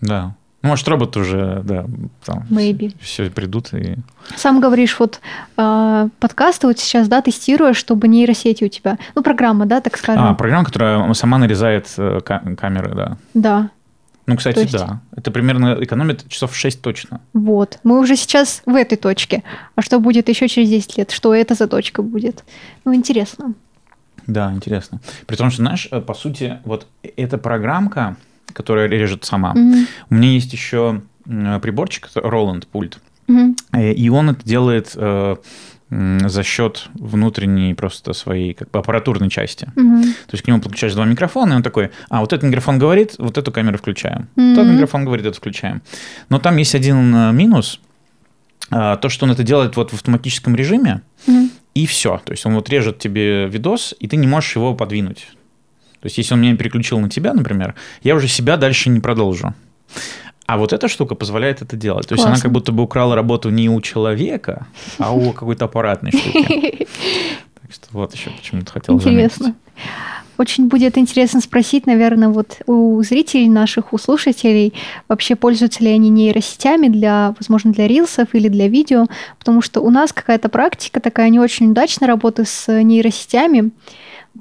[0.01, 0.35] да.
[0.63, 1.87] Ну, может, роботы уже, да,
[2.25, 2.95] там, Maybe.
[3.01, 3.97] все придут и...
[4.37, 5.21] Сам говоришь, вот
[5.57, 10.23] э, подкасты вот сейчас, да, тестируешь, чтобы нейросети у тебя, ну, программа, да, так скажем.
[10.23, 13.17] А, программа, которая сама нарезает э, ка- камеры, да.
[13.33, 13.71] Да,
[14.27, 15.01] Ну, кстати, То есть- да.
[15.17, 17.21] Это примерно экономит часов 6 точно.
[17.33, 17.79] Вот.
[17.83, 19.43] Мы уже сейчас в этой точке.
[19.77, 21.11] А что будет еще через 10 лет?
[21.11, 22.45] Что это за точка будет?
[22.85, 23.55] Ну, интересно.
[24.27, 25.01] Да, интересно.
[25.27, 28.17] При том, что, знаешь, э, по сути, вот эта программка,
[28.53, 29.87] которая режет сама, Мгм.
[30.11, 32.99] у меня есть еще приборчик, Roland пульт,
[33.29, 35.37] э, и он это делает э,
[35.91, 39.73] за счет внутренней просто своей как бы аппаратурной части.
[39.75, 40.03] Мгм.
[40.03, 43.17] То есть к нему подключаешь два микрофона, и он такой, а, вот этот микрофон говорит,
[43.19, 44.29] вот эту камеру включаем.
[44.37, 44.55] Мгм.
[44.55, 45.83] Тот микрофон говорит, это включаем.
[46.29, 47.81] Но там есть один э, минус,
[48.69, 51.51] то, что он это делает вот в автоматическом режиме, Мгм.
[51.75, 52.21] и все.
[52.25, 55.27] То есть он вот режет тебе видос, и ты не можешь его подвинуть.
[56.01, 59.55] То есть если он меня переключил на тебя, например, я уже себя дальше не продолжу.
[60.47, 62.09] А вот эта штука позволяет это делать.
[62.09, 62.43] То есть она Классно.
[62.43, 64.67] как будто бы украла работу не у человека,
[64.99, 66.89] а у какой-то аппаратной штуки.
[67.55, 69.45] Так Вот еще почему-то хотел Интересно.
[69.45, 69.61] заметить.
[70.41, 74.73] Очень будет интересно спросить, наверное, вот у зрителей наших, у слушателей,
[75.07, 79.07] вообще пользуются ли они нейросетями для, возможно, для рилсов или для видео,
[79.39, 83.71] потому что у нас какая-то практика такая не очень удачная работы с нейросетями.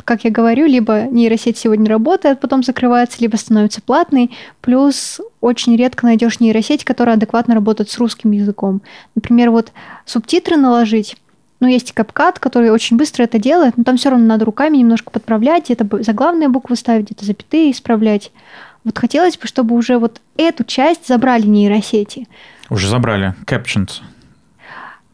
[0.05, 4.31] Как я говорю, либо нейросеть сегодня работает, потом закрывается, либо становится платной.
[4.61, 8.81] Плюс очень редко найдешь нейросеть, которая адекватно работает с русским языком.
[9.15, 9.71] Например, вот
[10.05, 11.17] субтитры наложить
[11.59, 15.11] ну, есть капкат, который очень быстро это делает, но там все равно надо руками немножко
[15.11, 18.31] подправлять, где-то заглавные буквы ставить, где-то запятые исправлять.
[18.85, 22.27] Вот хотелось бы, чтобы уже вот эту часть забрали нейросети.
[22.69, 23.35] Уже забрали.
[23.45, 24.01] Captions.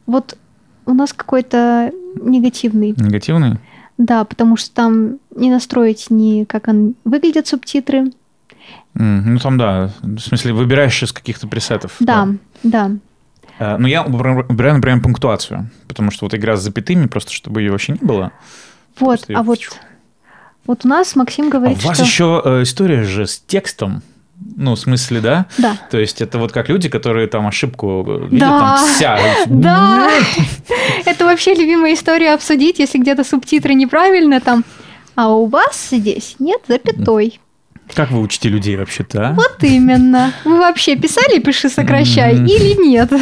[0.05, 0.37] Вот
[0.85, 1.91] у нас какой-то
[2.21, 2.93] негативный.
[2.95, 3.57] Негативный?
[3.97, 8.11] Да, потому что там не настроить ни как он выглядят субтитры.
[8.95, 11.95] Mm, ну там да, в смысле выбираешь из каких-то пресетов.
[11.99, 12.29] Да,
[12.63, 12.89] да.
[12.89, 12.91] да.
[13.59, 17.71] Э, но я убираю, например, пунктуацию, потому что вот игра с запятыми, просто чтобы ее
[17.71, 18.31] вообще не было.
[18.99, 19.59] Вот, а вот,
[20.65, 22.05] вот у нас Максим говорит, а у вас что...
[22.05, 24.03] еще э, история же с текстом.
[24.57, 25.45] Ну, в смысле, да?
[25.57, 25.77] Да.
[25.89, 28.77] То есть это вот как люди, которые там ошибку видят, да.
[28.77, 29.19] там вся.
[29.47, 30.09] Да.
[31.05, 34.63] Это вообще любимая история обсудить, если где-то субтитры неправильно там.
[35.15, 37.39] А у вас здесь нет запятой.
[37.93, 39.33] Как вы учите людей вообще-то, а?
[39.33, 40.33] Вот именно.
[40.43, 42.47] Вы вообще писали «пиши, сокращай» mm-hmm.
[42.47, 43.13] или нет?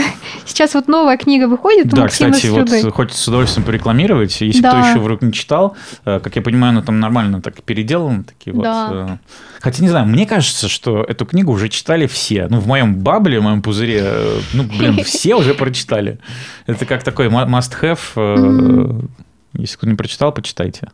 [0.46, 4.40] Сейчас вот новая книга выходит у Да, Максима кстати, вот хочется с удовольствием порекламировать.
[4.42, 4.70] Если да.
[4.70, 5.76] кто еще вдруг не читал,
[6.06, 8.24] э, как я понимаю, она там нормально так переделана.
[8.24, 8.88] Такие да.
[8.88, 9.18] вот, э,
[9.60, 12.48] хотя, не знаю, мне кажется, что эту книгу уже читали все.
[12.50, 16.20] Ну, в моем бабле, в моем пузыре, э, ну, блин, все уже прочитали.
[16.68, 19.10] Это как такой must-have.
[19.56, 20.90] Если кто не прочитал, почитайте.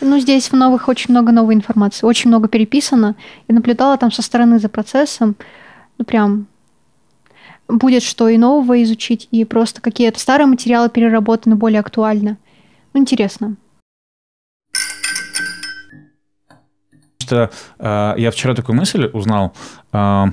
[0.00, 3.16] Ну, здесь в новых очень много новой информации, очень много переписано.
[3.48, 5.36] И наблюдала там со стороны за процессом.
[5.98, 6.46] Ну, прям
[7.68, 12.38] будет что и нового изучить, и просто какие-то старые материалы переработаны более актуально.
[12.92, 13.56] Ну, интересно.
[17.18, 19.52] Что э, я вчера такую мысль узнал.
[19.92, 20.24] Э,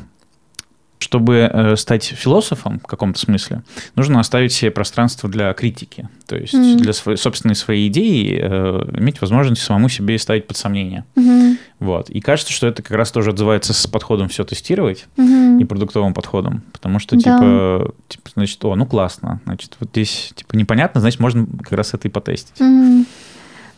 [1.07, 3.63] чтобы э, стать философом в каком-то смысле,
[3.95, 6.09] нужно оставить себе пространство для критики.
[6.25, 6.75] То есть mm-hmm.
[6.75, 11.05] для своей, собственной своей идеи э, иметь возможность самому себе ставить под сомнение.
[11.15, 11.57] Mm-hmm.
[11.79, 12.09] Вот.
[12.09, 15.61] И кажется, что это как раз тоже отзывается с подходом все тестировать mm-hmm.
[15.61, 16.61] и продуктовым подходом.
[16.73, 17.21] Потому что, да.
[17.21, 19.39] типа, типа, значит, о, ну классно.
[19.45, 22.59] Значит, вот здесь типа непонятно, значит, можно как раз это и потестить.
[22.59, 23.05] Mm-hmm.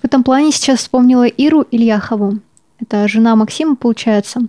[0.02, 2.40] В этом плане сейчас вспомнила Иру Ильяхову.
[2.80, 4.42] Это жена Максима, получается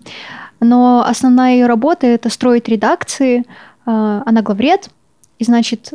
[0.61, 3.45] но основная ее работа это строить редакции.
[3.87, 4.91] А, она главред,
[5.39, 5.95] и значит,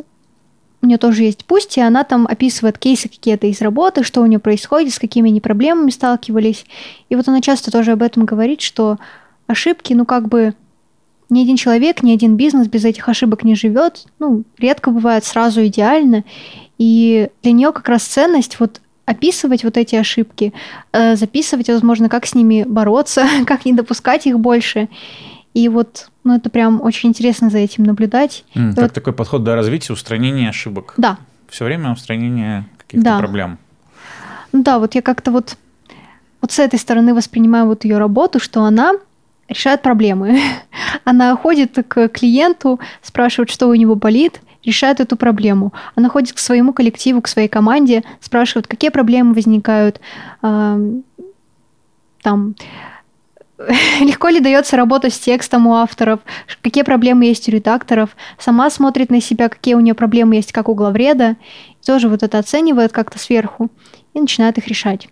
[0.82, 4.26] у нее тоже есть пусть, и она там описывает кейсы какие-то из работы, что у
[4.26, 6.66] нее происходит, с какими они проблемами сталкивались.
[7.08, 8.98] И вот она часто тоже об этом говорит, что
[9.46, 10.54] ошибки, ну как бы
[11.28, 14.04] ни один человек, ни один бизнес без этих ошибок не живет.
[14.18, 16.24] Ну, редко бывает сразу идеально.
[16.78, 20.52] И для нее как раз ценность вот описывать вот эти ошибки,
[20.92, 24.88] э, записывать, возможно, как с ними бороться, как не допускать их больше.
[25.54, 28.44] И вот, ну, это прям очень интересно за этим наблюдать.
[28.54, 28.92] Mm, как вот...
[28.92, 30.92] такой подход до развития, устранения ошибок.
[30.98, 31.16] Да.
[31.48, 33.18] Все время устранение каких-то да.
[33.18, 33.58] проблем.
[34.52, 35.56] Ну да, вот я как-то вот,
[36.42, 38.92] вот с этой стороны воспринимаю вот ее работу, что она
[39.48, 40.40] решает проблемы.
[41.04, 45.72] она ходит к клиенту, спрашивает, что у него болит, решает эту проблему.
[45.94, 50.00] Она ходит к своему коллективу, к своей команде, спрашивает, какие проблемы возникают,
[50.40, 51.04] там,
[54.00, 56.20] легко ли дается работа с текстом у авторов,
[56.60, 60.68] какие проблемы есть у редакторов, сама смотрит на себя, какие у нее проблемы есть, как
[60.68, 61.36] у главреда,
[61.84, 63.70] тоже вот это оценивает как-то сверху
[64.12, 65.08] и начинает их решать.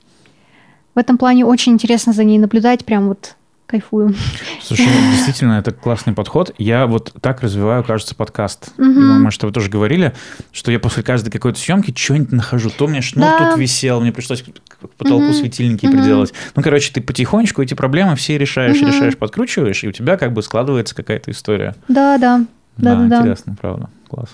[0.94, 3.36] В этом плане очень интересно за ней наблюдать, прям вот
[3.66, 4.14] кайфую.
[4.62, 6.54] Слушай, ну, действительно, это классный подход.
[6.58, 8.72] Я вот так развиваю, кажется, подкаст.
[8.78, 8.88] Угу.
[8.88, 10.12] может, вы тоже говорили,
[10.52, 12.70] что я после каждой какой-то съемки что-нибудь нахожу.
[12.70, 13.50] То у меня шнур да.
[13.50, 15.34] тут висел, мне пришлось к потолку угу.
[15.34, 15.96] светильники угу.
[15.96, 16.32] приделать.
[16.54, 18.88] Ну, короче, ты потихонечку эти проблемы все решаешь, угу.
[18.88, 21.74] решаешь, подкручиваешь, и у тебя как бы складывается какая-то история.
[21.88, 22.44] Да, да.
[22.76, 23.18] Да, да, да.
[23.18, 23.88] Интересно, правда.
[24.08, 24.28] Класс.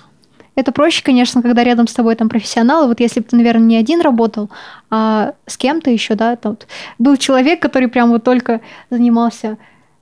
[0.61, 2.89] Это проще, конечно, когда рядом с тобой там профессионалы.
[2.89, 4.51] Вот если бы ты, наверное, не один работал,
[4.91, 6.67] а с кем-то еще, да, там вот
[6.99, 8.61] был человек, который прям вот только
[8.91, 9.57] занимался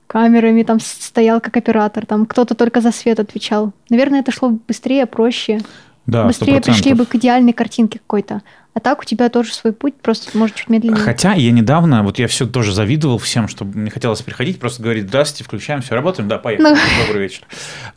[0.07, 3.71] камерами, там стоял как оператор, там кто-то только за свет отвечал.
[3.89, 5.61] Наверное, это шло быстрее, проще.
[6.05, 6.61] Да, Быстрее 100%.
[6.63, 8.41] пришли бы к идеальной картинке какой-то.
[8.73, 11.03] А так у тебя тоже свой путь, просто может чуть медленнее.
[11.03, 15.07] Хотя я недавно, вот я все тоже завидовал всем, чтобы мне хотелось приходить, просто говорить,
[15.07, 16.77] здравствуйте, включаем, все, работаем, да, поехали, ну.
[17.05, 17.43] добрый вечер.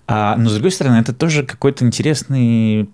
[0.06, 2.88] А, но с другой стороны, это тоже какой-то интересный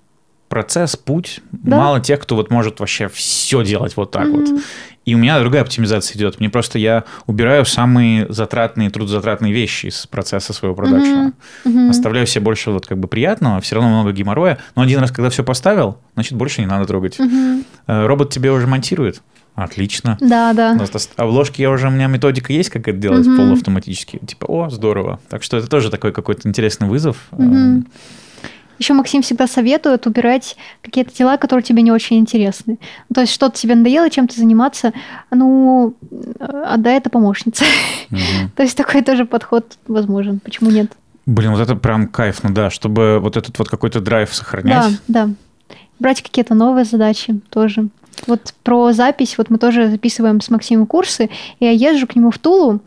[0.49, 1.41] процесс, путь.
[1.53, 1.77] Да.
[1.77, 4.53] Мало тех, кто вот может вообще все делать вот так mm-hmm.
[4.53, 4.63] вот.
[5.09, 6.39] И у меня другая оптимизация идет.
[6.39, 11.33] Мне просто я убираю самые затратные, трудозатратные вещи из процесса своего продакшена.
[11.65, 11.73] Mm-hmm.
[11.73, 11.89] Mm-hmm.
[11.89, 14.59] Оставляю себе больше вот как бы приятного, все равно много геморроя.
[14.77, 17.19] Но один раз, когда все поставил, значит, больше не надо трогать.
[17.19, 18.07] Mm-hmm.
[18.07, 19.23] Робот тебе уже монтирует?
[19.55, 20.19] Отлично.
[20.21, 20.75] Да, да.
[20.75, 23.37] Нас дост- А в ложке я уже, у меня методика есть, как это делать Мгм.
[23.39, 24.19] полуавтоматически.
[24.27, 25.21] Типа, о, здорово.
[25.31, 27.17] Так что это тоже такой какой-то интересный вызов.
[27.31, 27.87] Мгм.
[28.79, 32.79] Еще Максим всегда советует убирать какие-то дела, которые тебе не очень интересны.
[33.13, 34.93] То есть что-то тебе надоело чем-то заниматься,
[35.31, 37.65] ну, э, отдай это помощнице.
[38.11, 38.51] Мгм.
[38.57, 40.41] То есть такой тоже подход возможен.
[40.41, 40.93] Почему нет?
[41.27, 44.99] Блин, вот это прям кайф, ну да, чтобы вот этот вот какой-то драйв сохранять.
[45.09, 45.35] Да, да.
[45.99, 47.89] Брать какие-то новые задачи тоже.
[48.27, 51.31] Вот про запись, вот мы тоже записываем с Максимом курсы,
[51.61, 52.81] и я езжу к нему в Тулу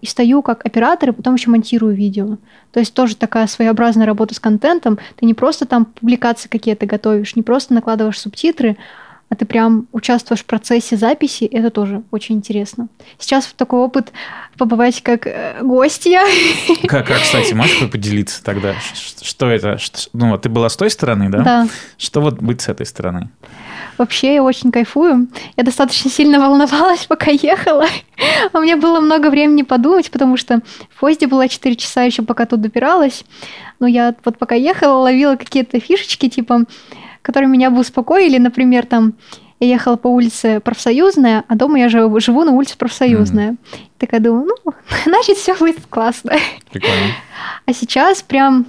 [0.00, 2.38] и стою как оператор, и потом еще монтирую видео.
[2.72, 4.98] То есть тоже такая своеобразная работа с контентом.
[5.16, 8.76] Ты не просто там публикации какие-то готовишь, не просто накладываешь субтитры,
[9.30, 12.88] а ты прям участвуешь в процессе записи, это тоже очень интересно.
[13.16, 14.12] Сейчас в такой опыт
[14.58, 16.22] побывать как э, гостья.
[16.88, 18.74] Как, как, кстати, можешь поделиться тогда?
[19.22, 19.78] Что это?
[20.12, 21.42] Ну, ты была с той стороны, да?
[21.42, 21.68] Да.
[21.96, 23.30] Что вот быть с этой стороны?
[24.00, 25.28] Вообще я очень кайфую.
[25.58, 27.84] Я достаточно сильно волновалась, пока ехала.
[28.54, 32.46] У меня было много времени подумать, потому что в поезде была 4 часа еще, пока
[32.46, 33.24] тут добиралась.
[33.78, 36.64] Но я вот пока ехала, ловила какие-то фишечки, типа,
[37.20, 38.38] которые меня бы успокоили.
[38.38, 39.12] Например, там
[39.58, 43.56] я ехала по улице Профсоюзная, а дома я живу, живу на улице Профсоюзная.
[43.98, 44.72] Такая думаю, ну,
[45.04, 46.32] значит, все будет классно.
[46.72, 47.12] Прикольно.
[47.66, 48.64] А сейчас прям,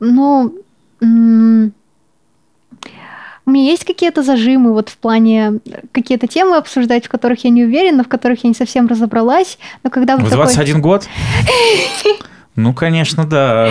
[0.00, 0.54] ну,
[1.00, 1.72] м,
[3.50, 5.60] у меня есть какие-то зажимы вот в плане
[5.90, 9.90] какие-то темы обсуждать, в которых я не уверена, в которых я не совсем разобралась, но
[9.90, 10.44] когда вот В такой...
[10.44, 11.06] 21 год?
[12.56, 13.70] Ну, конечно, да.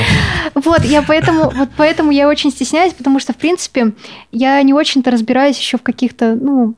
[0.56, 3.92] Вот, я поэтому, вот поэтому я очень стесняюсь, потому что, в принципе,
[4.32, 6.74] я не очень-то разбираюсь еще в каких-то, ну,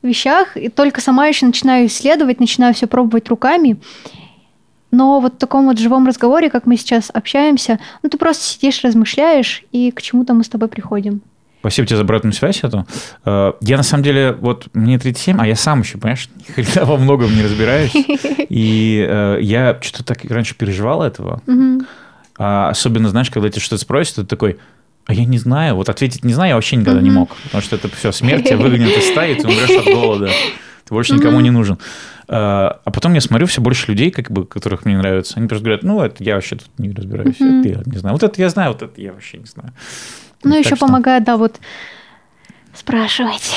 [0.00, 3.78] вещах, и только сама еще начинаю исследовать, начинаю все пробовать руками.
[4.90, 8.82] Но вот в таком вот живом разговоре, как мы сейчас общаемся, ну, ты просто сидишь,
[8.84, 11.20] размышляешь, и к чему-то мы с тобой приходим.
[11.64, 12.86] Спасибо тебе за обратную связь эту.
[13.24, 16.84] Э, Я на самом деле, вот мне 37, а я сам еще, понимаешь, ни хрена
[16.84, 17.90] во многом не разбираюсь.
[18.50, 21.40] И э, я что-то так раньше переживал этого.
[22.36, 24.58] А особенно, знаешь, когда тебя что-то спросят, ты такой,
[25.06, 25.76] а я не знаю.
[25.76, 27.34] Вот ответить не знаю я вообще никогда не мог.
[27.44, 30.28] Потому что это все, смерть тебя выгонят из стаи, ты умрешь от голода.
[30.84, 31.78] Ты больше никому не нужен.
[32.28, 35.34] А а потом я смотрю все больше людей, как бы, которых мне нравятся.
[35.38, 37.40] Они просто говорят, ну, это я вообще тут не разбираюсь.
[37.40, 37.60] Мгм.
[37.60, 38.12] Это я не знаю.
[38.14, 39.72] Вот это я знаю, вот это я вообще не знаю.
[40.44, 41.56] Ну, Так еще что- помогает, да, вот
[42.74, 43.54] спрашивать.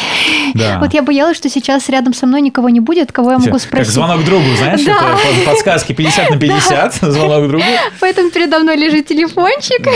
[0.54, 0.78] Да.
[0.82, 3.62] Вот я боялась, что сейчас рядом со мной никого не будет, кого я могу Как
[3.62, 3.94] спросить.
[3.94, 4.92] звонок другу, знаешь, Да.
[4.94, 7.64] это под- подсказки 50 на 50, звонок другу.
[8.00, 9.88] Поэтому передо мной лежит телефончик.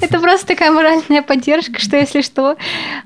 [0.00, 2.56] Это просто такая моральная поддержка, что если что,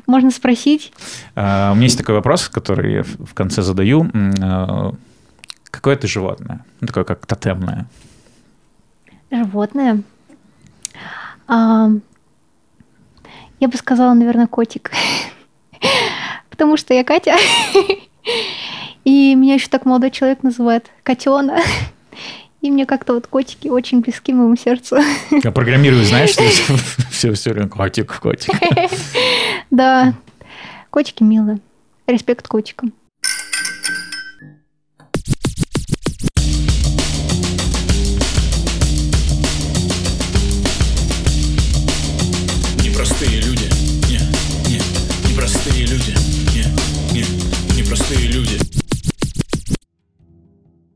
[0.07, 0.93] можно спросить.
[1.35, 4.09] А, У меня есть такой вопрос, который я в конце задаю.
[4.43, 4.93] А,
[5.71, 6.65] Какое ты животное?
[6.81, 7.85] Ну, такое как тотемное.
[9.31, 10.03] Животное.
[11.49, 11.91] А,
[13.61, 14.91] я бы сказала, наверное, котик.
[16.51, 17.37] Потому что я Катя.
[19.05, 21.61] И меня еще так молодой человек называет Котена.
[22.61, 24.97] И мне как-то вот котики очень близки моему сердцу.
[25.31, 26.35] Я программирую, знаешь,
[27.11, 28.55] все, все время котик, котик.
[29.71, 30.15] Да,
[30.91, 31.61] котики милые.
[32.07, 32.93] Респект котикам.